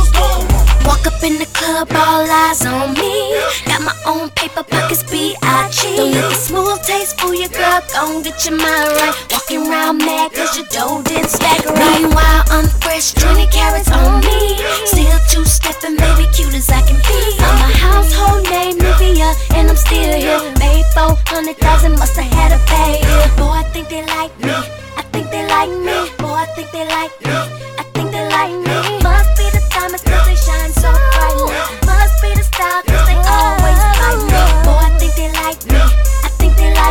Walk 0.96 1.08
up 1.12 1.24
in 1.24 1.36
the 1.38 1.46
club, 1.52 1.92
all 1.92 2.24
eyes 2.24 2.66
on 2.66 2.94
me. 2.96 3.36
Got 3.68 3.84
my 3.84 3.96
own 4.08 4.30
paper 4.32 4.64
pockets, 4.64 5.04
B.I.G. 5.04 5.98
Don't 5.98 6.12
the 6.16 6.32
smooth 6.32 6.80
taste 6.88 7.20
fool 7.20 7.36
your 7.36 7.50
girl, 7.50 7.84
gon' 7.92 8.24
get 8.24 8.46
your 8.46 8.56
mind 8.56 8.96
right. 8.96 9.12
Walking 9.30 9.68
around 9.68 9.98
mad 9.98 10.32
cause 10.32 10.56
your 10.56 10.66
dough 10.72 11.04
didn't 11.04 11.28
stack 11.28 11.66
right. 11.66 12.00
Meanwhile, 12.00 12.44
I'm 12.48 12.68
fresh, 12.80 13.12
20 13.12 13.44
carats 13.52 13.92
on 13.92 14.24
me. 14.24 14.56
Still 14.88 15.20
two 15.28 15.44
stepping, 15.44 15.98
baby, 16.00 16.32
cute 16.32 16.56
as 16.56 16.70
I 16.72 16.80
can 16.88 16.96
be. 17.04 17.20
I'm 17.44 17.60
a 17.60 17.76
household 17.76 18.48
name, 18.48 18.80
Nivea, 18.80 19.36
and 19.52 19.68
I'm 19.68 19.76
still 19.76 20.16
here. 20.16 20.40
Made 20.64 20.88
400,000, 20.96 22.00
must 22.00 22.16
have 22.16 22.32
had 22.32 22.56
a 22.56 22.62
pay. 22.72 23.04
Boy, 23.36 23.52
I 23.52 23.64
think 23.76 23.90
they 23.90 24.06
like 24.16 24.32
me. 24.40 24.56
I 24.96 25.04
think 25.12 25.28
they 25.28 25.44
like 25.44 25.76
me. 25.76 26.08
Boy, 26.24 26.40
I 26.40 26.48
think 26.56 26.72
they 26.72 26.88
like 26.88 27.12
me. 27.20 27.36
I 27.76 27.84
think 27.92 28.12
they 28.16 28.24
like 28.32 28.56
me. 28.64 29.04
Must 29.04 29.25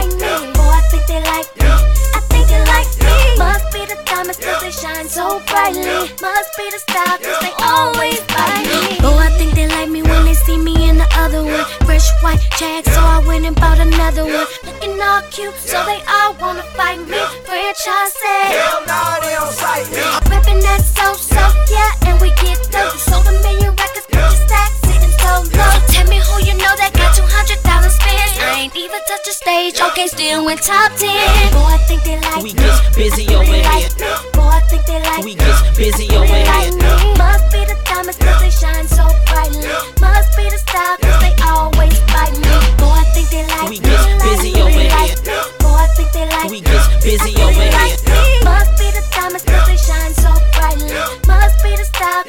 like 0.05 0.21
me. 0.21 0.53
Boy, 0.53 0.69
I 0.69 0.83
think 0.91 1.07
they 1.07 1.21
like 1.21 1.49
me. 1.57 1.67
I 2.15 2.21
think 2.29 2.49
they 2.49 2.63
like 2.65 2.91
me. 3.01 3.17
Must 3.39 3.67
be 3.73 3.87
the 3.87 3.97
diamonds 4.05 4.39
cause 4.39 4.61
they 4.63 4.71
shine 4.71 5.09
so 5.09 5.41
brightly. 5.47 5.85
Must 6.21 6.51
be 6.57 6.67
the 6.71 6.79
style 6.79 7.19
cause 7.19 7.41
they 7.41 7.55
always 7.63 8.21
like 8.31 8.65
me. 8.69 9.01
Boy, 9.01 9.19
I 9.19 9.31
think 9.39 9.55
they 9.55 9.69
like 9.69 9.89
me 9.89 10.03
when 10.03 10.25
they 10.25 10.35
see 10.35 10.59
me 10.59 10.89
in 10.89 10.99
the 10.99 11.09
other 11.17 11.43
one. 11.45 11.65
Fresh 11.87 12.09
white 12.23 12.43
jag, 12.59 12.85
so 12.85 13.01
I 13.01 13.23
went 13.27 13.45
and 13.47 13.57
bought 13.57 13.79
another 13.79 14.25
one. 14.25 14.47
Looking 14.65 15.01
all 15.01 15.23
cute, 15.31 15.55
so 15.57 15.85
they 15.85 16.01
all 16.09 16.35
wanna 16.41 16.65
fight 16.77 17.01
me. 17.01 17.21
Franchise 17.49 18.17
Hell 18.23 18.83
nah, 18.87 19.21
they 19.21 19.35
don't 19.35 19.53
sight 19.53 19.89
me. 19.91 20.05
Reppin' 20.31 20.61
that 20.63 20.83
so 20.83 21.15
so, 21.15 21.43
yeah, 21.71 22.09
and 22.09 22.21
we 22.21 22.31
get 22.43 22.59
those. 22.71 23.01
Sold 23.03 23.27
a 23.27 23.33
million 23.43 23.73
records, 23.77 24.07
put 24.07 24.17
your 24.17 24.31
stacks 24.31 24.84
so 25.25 25.33
low. 25.57 25.75
Tell 25.89 26.07
me 26.13 26.19
who 26.21 26.35
you 26.45 26.55
know 26.61 26.73
that 26.81 26.93
got 26.93 27.17
200,000 27.17 27.91
spins. 27.91 28.33
I 28.45 28.69
ain't 28.69 28.77
even 28.77 29.01
touched 29.09 29.27
the 29.27 29.33
stage, 29.35 29.81
okay, 29.81 30.07
still 30.07 30.45
went 30.45 30.61
top 30.63 30.93
10. 31.01 31.09
Boy, 31.57 31.73
I 31.77 31.79
think 31.89 32.05
they 32.05 32.21
like 32.21 32.43
We 32.45 32.53
me. 32.53 32.61
get 32.61 32.77
busy 32.97 33.27
over 33.35 33.45
here. 33.49 33.65
like. 33.65 33.89
Boy, 34.37 34.53
I 34.53 34.61
think 34.69 34.85
they 34.87 35.01
like 35.01 35.25
We 35.25 35.35
get 35.35 35.57
busy 35.77 36.09
over 36.13 36.29
like 36.29 36.69
here. 36.69 36.77
me. 36.77 37.19
Must 37.19 37.45
be 37.53 37.61
the 37.65 37.77
diamonds 37.89 38.19
cause 38.21 38.39
they 38.45 38.53
shine 38.53 38.87
so 38.89 39.05
brightly. 39.31 39.65
Must 40.01 40.31
be 40.37 40.45
the 40.53 40.59
style 40.61 40.97
cause 41.01 41.19
they 41.25 41.35
always 41.49 41.97
fight 42.13 42.35
me. 42.37 42.53
Boy, 42.81 43.01
I 43.01 43.05
think 43.17 43.29
they 43.33 43.45
like 43.49 43.69
We 43.71 43.79
me. 43.81 43.89
get 43.89 44.05
busy 44.27 44.53
over 44.61 44.77
here. 44.77 45.17
Boy, 45.65 45.79
I 45.85 45.89
think 45.97 46.11
they 46.13 46.27
like 46.29 46.49
We 46.53 46.61
get 46.61 46.85
busy 47.03 47.33
over 47.41 47.63
here. 47.65 47.73
like. 47.73 47.97
Must 48.45 48.71
be 48.79 48.87
the 48.93 49.03
diamonds 49.15 49.45
cause 49.49 49.65
they 49.71 49.79
shine 49.81 50.13
so 50.15 50.31
brightly. 50.53 50.93
Must 51.27 51.57
be 51.65 51.73
the 51.81 51.87
style 51.89 52.23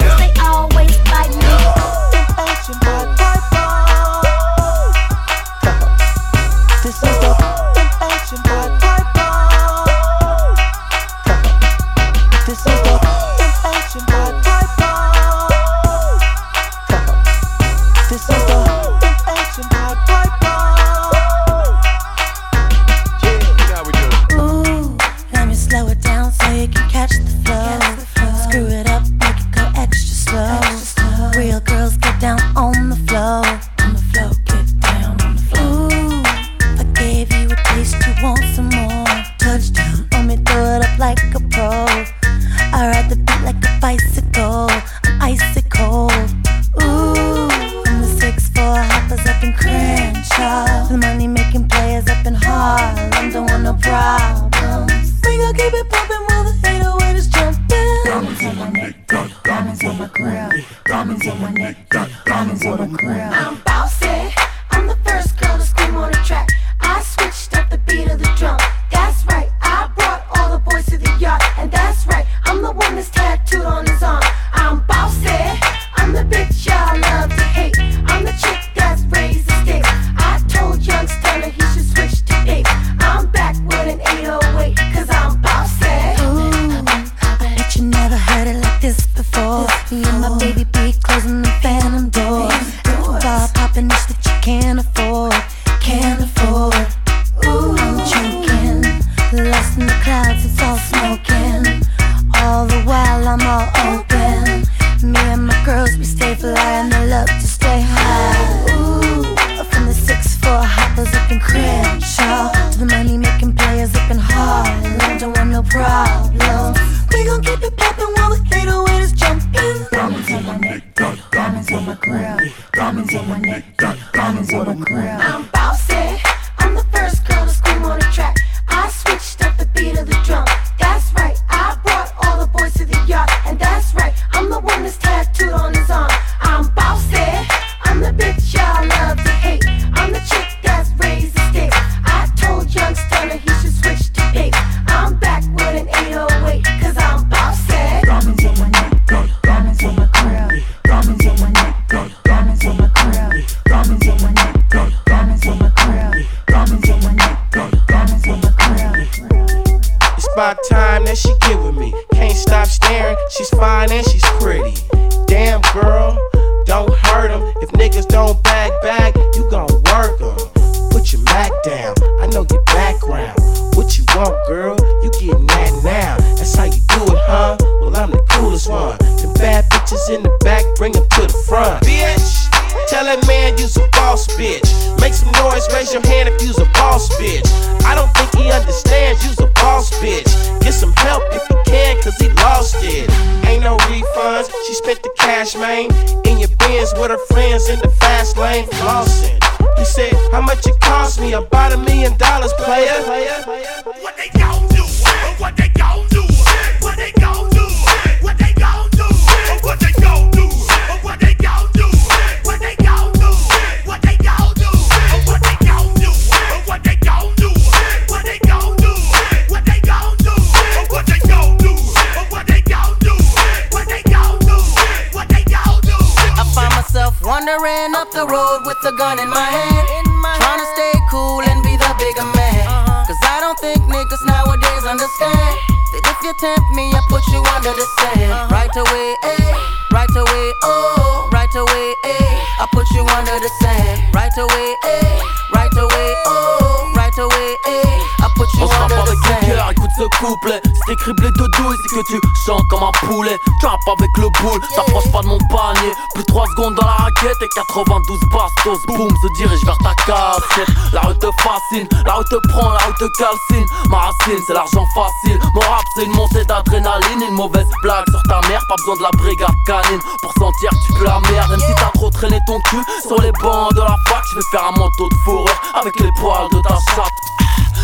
te 262.98 263.06
calcine. 263.18 263.66
Ma 263.90 263.98
racine, 263.98 264.40
c'est 264.48 264.54
l'argent 264.54 264.86
facile. 264.94 265.40
Mon 265.54 265.62
rap, 265.62 265.84
c'est 265.96 266.06
une 266.06 266.12
montée 266.12 266.46
d'adrénaline. 266.46 267.22
Une 267.30 267.36
mauvaise 267.36 267.68
blague 267.82 268.06
sur 268.10 268.22
ta 268.24 268.42
mère, 268.48 268.62
pas 268.68 268.76
besoin 268.78 268.96
de 268.98 269.04
la 269.04 269.12
brigade 269.18 269.56
canine. 269.66 270.02
Pour 270.22 270.34
sentir 270.34 270.70
que 270.70 270.86
tu 270.86 270.94
pues 270.94 271.06
la 271.06 271.20
merde 271.32 271.52
Même 271.52 271.60
si 271.60 271.76
t'as 271.76 271.92
trop 271.94 272.10
traîné 272.10 272.40
ton 272.48 272.60
cul 272.70 272.84
sur 273.02 273.20
les 273.22 273.32
bancs 273.34 273.74
de 273.74 273.82
la 273.82 273.96
fac 274.08 274.24
Je 274.32 274.36
vais 274.36 274.46
faire 274.52 274.66
un 274.66 274.78
manteau 274.78 275.10
de 275.10 275.16
fourrure 275.24 275.62
avec 275.74 276.00
les 276.00 276.12
poils 276.20 276.50
de 276.52 276.62
ta 276.62 276.78
chatte. 276.96 277.36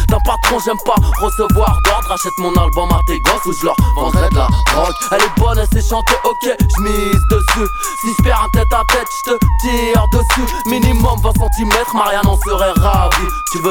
D'un 0.08 0.20
patron, 0.20 0.60
j'aime 0.66 0.78
pas 0.86 0.96
recevoir 1.22 1.80
d'ordre. 1.86 2.12
Achète 2.12 2.38
mon 2.40 2.54
album 2.56 2.90
à 2.92 3.00
tes 3.08 3.20
gosses 3.20 3.46
ou 3.46 3.54
je 3.54 3.66
leur 3.66 3.76
vendrai 3.96 4.30
de 4.30 4.36
la 4.36 4.48
drogue. 4.74 4.94
Elle 5.12 5.22
est 5.22 5.40
bonne, 5.40 5.58
elle 5.58 5.82
sait 5.82 5.88
chanter, 5.88 6.16
ok, 6.26 6.56
je 6.60 6.82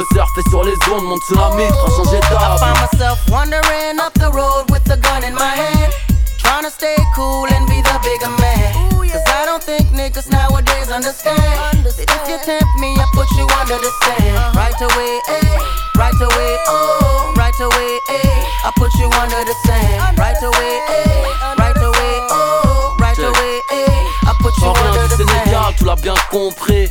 veux 0.00 0.06
surfer 0.16 0.42
sur 0.48 0.64
les 0.64 0.72
ondes, 0.92 1.04
mon 1.04 1.18
tsunami, 1.18 1.64
fera 1.68 1.90
changer 1.96 2.16
I 2.18 2.30
d'avis. 2.30 2.58
find 2.60 2.76
myself 2.80 3.18
wandering 3.30 3.98
up 4.00 4.12
the 4.14 4.30
road 4.32 4.64
with 4.70 4.84
a 4.90 4.96
gun 4.96 5.24
in 5.24 5.34
my 5.34 5.52
hand. 5.54 5.92
Trying 6.38 6.64
to 6.64 6.70
stay 6.70 6.96
cool 7.14 7.46
and 7.52 7.66
be 7.68 7.80
the 7.82 7.96
bigger 8.02 8.32
man. 8.40 8.72
Cause 9.10 9.26
I 9.26 9.44
don't 9.44 9.62
think 9.62 9.90
niggas 9.92 10.30
nowadays 10.30 10.90
understand. 10.90 11.38
That 11.84 11.98
if 11.98 12.28
you 12.28 12.38
tempt 12.44 12.70
me, 12.80 12.94
I 12.96 13.04
put 13.12 13.28
you 13.36 13.44
under 13.60 13.76
the 13.76 13.90
sand. 14.04 14.56
Right 14.56 14.78
away, 14.80 15.12
eh? 15.28 15.58
Right 15.96 16.20
away, 16.20 16.52
oh. 16.68 17.34
Right 17.36 17.58
away, 17.60 17.92
eh? 18.08 18.44
I 18.64 18.70
put 18.76 18.92
you 18.94 19.10
under 19.20 19.42
the 19.44 19.54
sand. 19.66 20.16
Right 20.18 20.40
away, 20.42 20.72
eh? 20.88 21.24
Right 21.58 21.76
away, 21.76 22.12
oh. 22.30 22.96
Right 23.00 23.18
away, 23.18 23.54
eh? 23.72 24.30
I 24.30 24.32
put 24.40 24.56
you 24.62 24.68
under 24.70 25.08
the 25.08 25.16
Sénégal, 25.16 25.64
sand. 25.64 25.74
tu 25.76 25.84
l'as 25.84 25.96
bien 25.96 26.14
compris. 26.30 26.88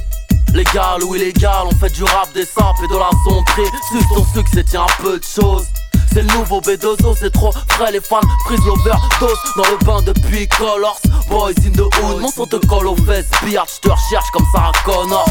Légal 0.54 1.04
ou 1.04 1.16
illégal, 1.16 1.66
on 1.66 1.76
fait 1.76 1.94
du 1.94 2.04
rap, 2.04 2.34
des 2.34 2.46
sapes 2.46 2.76
et 2.84 2.88
de 2.88 2.98
la 2.98 3.10
sombrerie. 3.24 3.70
Suce 3.92 4.08
ton 4.10 4.26
succès, 4.34 4.64
tiens 4.64 4.84
un 4.84 5.04
peu 5.04 5.20
de 5.20 5.24
choses. 5.24 5.68
C'est 6.14 6.22
le 6.23 6.34
nouveau 6.38 6.60
B2O, 6.61 7.15
c'est 7.19 7.31
trop 7.31 7.52
frais, 7.69 7.91
les 7.91 8.02
fans 8.02 8.19
prise 8.45 8.60
l'overdose 8.65 9.38
Dans 9.56 9.69
le 9.69 9.86
bain 9.86 10.02
depuis 10.02 10.48
Colors, 10.48 10.99
boys 11.30 11.52
in 11.65 11.72
the 11.72 11.81
hood 11.81 12.22
Mon 12.22 12.31
son 12.31 12.45
te 12.45 12.56
colle 12.68 12.88
aux 12.88 12.95
fesses, 12.95 13.30
billard, 13.44 13.68
je 13.68 13.80
te 13.88 13.90
recherche 13.90 14.30
comme 14.34 14.45
Sarah 14.52 14.72
Connor 14.86 15.26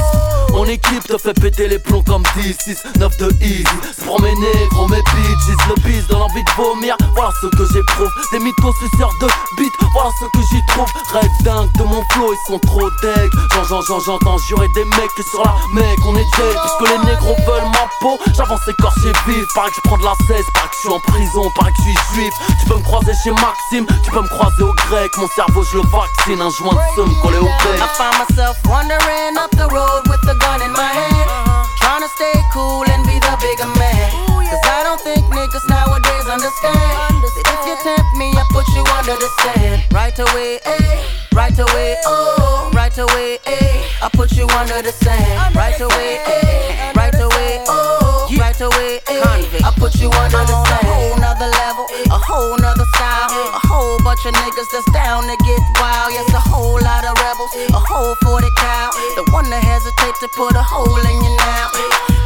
Mon 0.52 0.64
équipe 0.66 1.04
te 1.06 1.18
fait 1.18 1.34
péter 1.34 1.68
les 1.68 1.78
plombs 1.78 2.02
comme 2.02 2.22
10, 2.36 2.56
6, 2.64 2.82
9 2.98 3.16
de 3.18 3.32
easy. 3.42 3.64
Se 3.96 4.04
promener, 4.04 4.68
gros 4.70 4.88
mes 4.88 5.02
bitches, 5.02 5.68
le 5.68 5.74
bis 5.82 6.06
donne 6.08 6.22
envie 6.22 6.44
de 6.44 6.50
vomir. 6.56 6.96
Voilà 7.14 7.30
ce 7.42 7.46
que 7.48 7.64
j'éprouve, 7.72 8.10
des 8.32 8.38
mythos 8.38 8.72
suceurs 8.80 9.12
de 9.20 9.26
beat 9.56 9.72
Voilà 9.92 10.10
ce 10.20 10.24
que 10.26 10.44
j'y 10.50 10.60
trouve, 10.68 10.88
rêve 11.12 11.30
dingue 11.42 11.70
de 11.78 11.84
mon 11.84 12.02
flow, 12.12 12.32
ils 12.32 12.52
sont 12.52 12.58
trop 12.58 12.88
deg. 13.02 13.30
J'en, 13.54 13.64
j'en, 13.64 13.80
j'en, 13.82 14.00
j'entends 14.00 14.38
jurer 14.48 14.66
des 14.74 14.84
mecs 14.84 15.14
que 15.16 15.22
sur 15.22 15.42
la 15.44 15.54
mec 15.74 15.98
on 16.06 16.14
est 16.16 16.30
dead. 16.36 16.56
Puisque 16.62 16.92
les 16.92 17.10
négros 17.10 17.36
veulent 17.46 17.70
ma 17.72 17.88
peau, 18.00 18.18
j'avance 18.34 18.66
écorché 18.68 19.12
vif. 19.26 19.44
Paraît 19.54 19.70
que 19.70 19.76
je 19.76 19.80
prends 19.82 19.98
de 19.98 20.04
la 20.04 20.14
cesse, 20.26 20.46
que 20.68 20.74
je 20.76 20.80
suis 20.80 20.88
en 20.88 21.00
prison, 21.00 21.50
paraît 21.56 21.72
que 21.72 21.78
je 21.78 21.82
suis 21.82 21.98
juif 22.14 22.34
Tu 22.60 22.68
peux 22.68 22.76
me 22.76 22.82
croiser 22.82 23.12
chez 23.22 23.30
Maxime, 23.30 23.86
tu 24.04 24.10
peux 24.10 24.22
me 24.22 24.28
croiser 24.28 24.62
au 24.62 24.72
grec 24.74 25.10
Mon 25.18 25.28
cerveau 25.28 25.64
je 25.64 25.76
le 25.78 25.82
vaccine, 25.88 26.40
un 26.40 26.50
joint 26.50 26.74
de 26.74 26.80
seum 26.96 27.14
collé 27.22 27.38
au 27.38 27.44
bec 27.44 27.78
I 27.78 27.88
find 27.96 28.14
myself 28.18 28.56
wandering 28.66 29.36
up 29.36 29.50
the 29.52 29.68
road 29.72 30.02
with 30.08 30.22
a 30.28 30.34
gun 30.38 30.62
in 30.62 30.72
my 30.72 30.82
hand. 30.82 31.28
Trying 31.80 32.02
to 32.02 32.08
stay 32.08 32.34
cool 32.52 32.84
and 32.88 33.04
be 33.04 33.18
the 33.20 33.34
bigger 33.40 33.70
man. 33.78 34.10
Cause 34.48 34.64
I 34.64 34.82
don't 34.84 35.00
think 35.00 35.24
niggas 35.26 35.68
nowadays 35.68 36.26
understand. 36.26 36.76
That 37.22 37.34
if 37.52 37.60
you 37.66 37.76
tempt 37.84 38.16
me, 38.16 38.32
I 38.32 38.44
put 38.50 38.66
you 38.74 38.84
under 38.96 39.16
the 39.16 39.28
sand. 39.42 39.84
Right 39.92 40.18
away, 40.18 40.58
eh? 40.64 41.02
Right 41.32 41.58
away, 41.58 41.96
oh. 42.06 42.70
Right 42.74 42.96
away, 42.98 43.38
eh? 43.46 43.82
I 44.02 44.08
put 44.12 44.32
you 44.32 44.46
under 44.56 44.80
the 44.82 44.92
sand. 44.92 45.54
Right 45.54 45.80
away, 45.80 46.20
eh? 46.26 46.87
I 49.68 49.70
put 49.76 50.00
you 50.00 50.08
the 50.08 50.32
sand. 50.32 50.48
A 50.48 50.80
whole 50.88 51.16
nother 51.20 51.44
level, 51.44 51.84
a 52.08 52.16
whole 52.16 52.56
nother 52.56 52.88
style. 52.96 53.28
A 53.52 53.60
whole 53.68 54.00
bunch 54.00 54.24
of 54.24 54.32
niggas 54.40 54.64
that's 54.72 54.88
down 54.96 55.28
to 55.28 55.36
get 55.44 55.60
wild. 55.76 56.08
Yes, 56.16 56.24
a 56.32 56.40
whole 56.40 56.80
lot 56.80 57.04
of 57.04 57.12
rebels, 57.20 57.52
a 57.68 57.76
whole 57.76 58.16
40 58.24 58.48
cow. 58.56 58.88
The 59.20 59.28
one 59.28 59.44
that 59.52 59.60
hesitate 59.60 60.16
to 60.24 60.28
put 60.32 60.56
a 60.56 60.64
hole 60.64 60.96
in 60.96 61.16
you 61.20 61.32
now. 61.44 61.68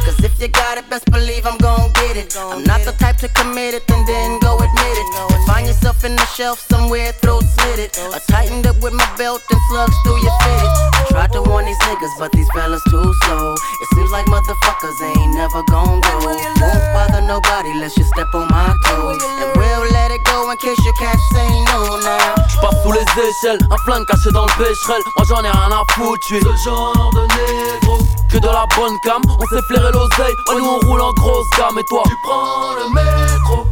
Cause 0.07 0.23
if 0.23 0.32
you 0.43 0.49
got 0.49 0.77
it, 0.77 0.83
best 0.89 1.07
believe 1.07 1.47
I'm 1.47 1.57
gon' 1.57 1.87
get 2.03 2.19
it. 2.19 2.35
I'm 2.35 2.67
not 2.67 2.83
the 2.83 2.91
type 2.99 3.15
to 3.23 3.29
commit 3.31 3.73
it 3.73 3.87
and 3.87 4.03
then 4.03 4.39
go 4.43 4.59
admit 4.59 4.95
it. 4.99 5.07
Find 5.47 5.65
yourself 5.65 6.03
in 6.03 6.15
the 6.15 6.25
shelf 6.35 6.59
somewhere, 6.59 7.13
throat 7.23 7.47
slit 7.47 7.79
it. 7.79 7.95
I 8.11 8.19
tightened 8.27 8.67
up 8.67 8.75
with 8.83 8.91
my 8.91 9.07
belt 9.15 9.39
and 9.39 9.59
slugs 9.71 9.95
through 10.03 10.19
your 10.19 10.35
fitted. 10.43 10.71
I 10.99 11.05
tried 11.07 11.31
to 11.31 11.41
warn 11.47 11.63
these 11.63 11.79
niggas, 11.87 12.11
but 12.19 12.31
these 12.33 12.49
fellas 12.51 12.83
too 12.91 13.07
slow. 13.23 13.55
It 13.55 13.87
seems 13.95 14.11
like 14.11 14.27
motherfuckers 14.27 14.97
ain't 15.15 15.31
never 15.39 15.63
gon' 15.71 16.03
go. 16.03 16.13
Won't 16.27 16.83
bother 16.91 17.23
nobody 17.23 17.71
unless 17.79 17.95
you 17.95 18.03
step 18.03 18.27
on 18.35 18.47
my 18.51 18.75
toes. 18.83 19.23
And 19.39 19.51
we'll 19.55 19.87
let 19.95 20.11
it 20.11 20.23
go 20.27 20.51
in 20.51 20.57
case 20.57 20.79
you 20.83 20.93
can't 20.99 21.23
say 21.31 21.47
no 21.71 22.03
now. 22.03 22.35
J'passe 22.51 22.83
sous 22.83 22.91
les 22.91 23.07
échelles, 23.15 23.63
un 23.71 23.77
flingue 23.87 24.05
caché 24.07 24.29
dans 24.33 24.43
le 24.43 24.53
pécherel 24.59 25.01
Moi 25.15 25.25
j'en 25.29 25.43
ai 25.43 25.51
rien 25.51 25.71
à 25.71 25.83
foutre, 25.93 26.19
je 26.27 26.35
suis 26.35 26.43
ce 26.43 26.69
genre 26.69 27.11
de 27.15 27.21
négro 27.31 28.03
que 28.33 28.39
de 28.39 28.47
la 28.47 28.65
bonne 28.75 28.97
cam. 29.03 29.21
On 29.39 29.45
s'est 29.45 29.61
flairé 29.67 29.91
l'oseille, 29.91 30.32
Ouais, 30.47 30.55
nous 30.57 30.65
on 30.65 30.79
roule 30.87 31.01
en 31.01 31.13
grosse 31.13 31.49
gamme. 31.57 31.77
Et 31.79 31.83
toi? 31.85 32.03
Tu 32.05 32.15
prends 32.23 32.73
le 32.75 32.93
métro. 32.93 33.65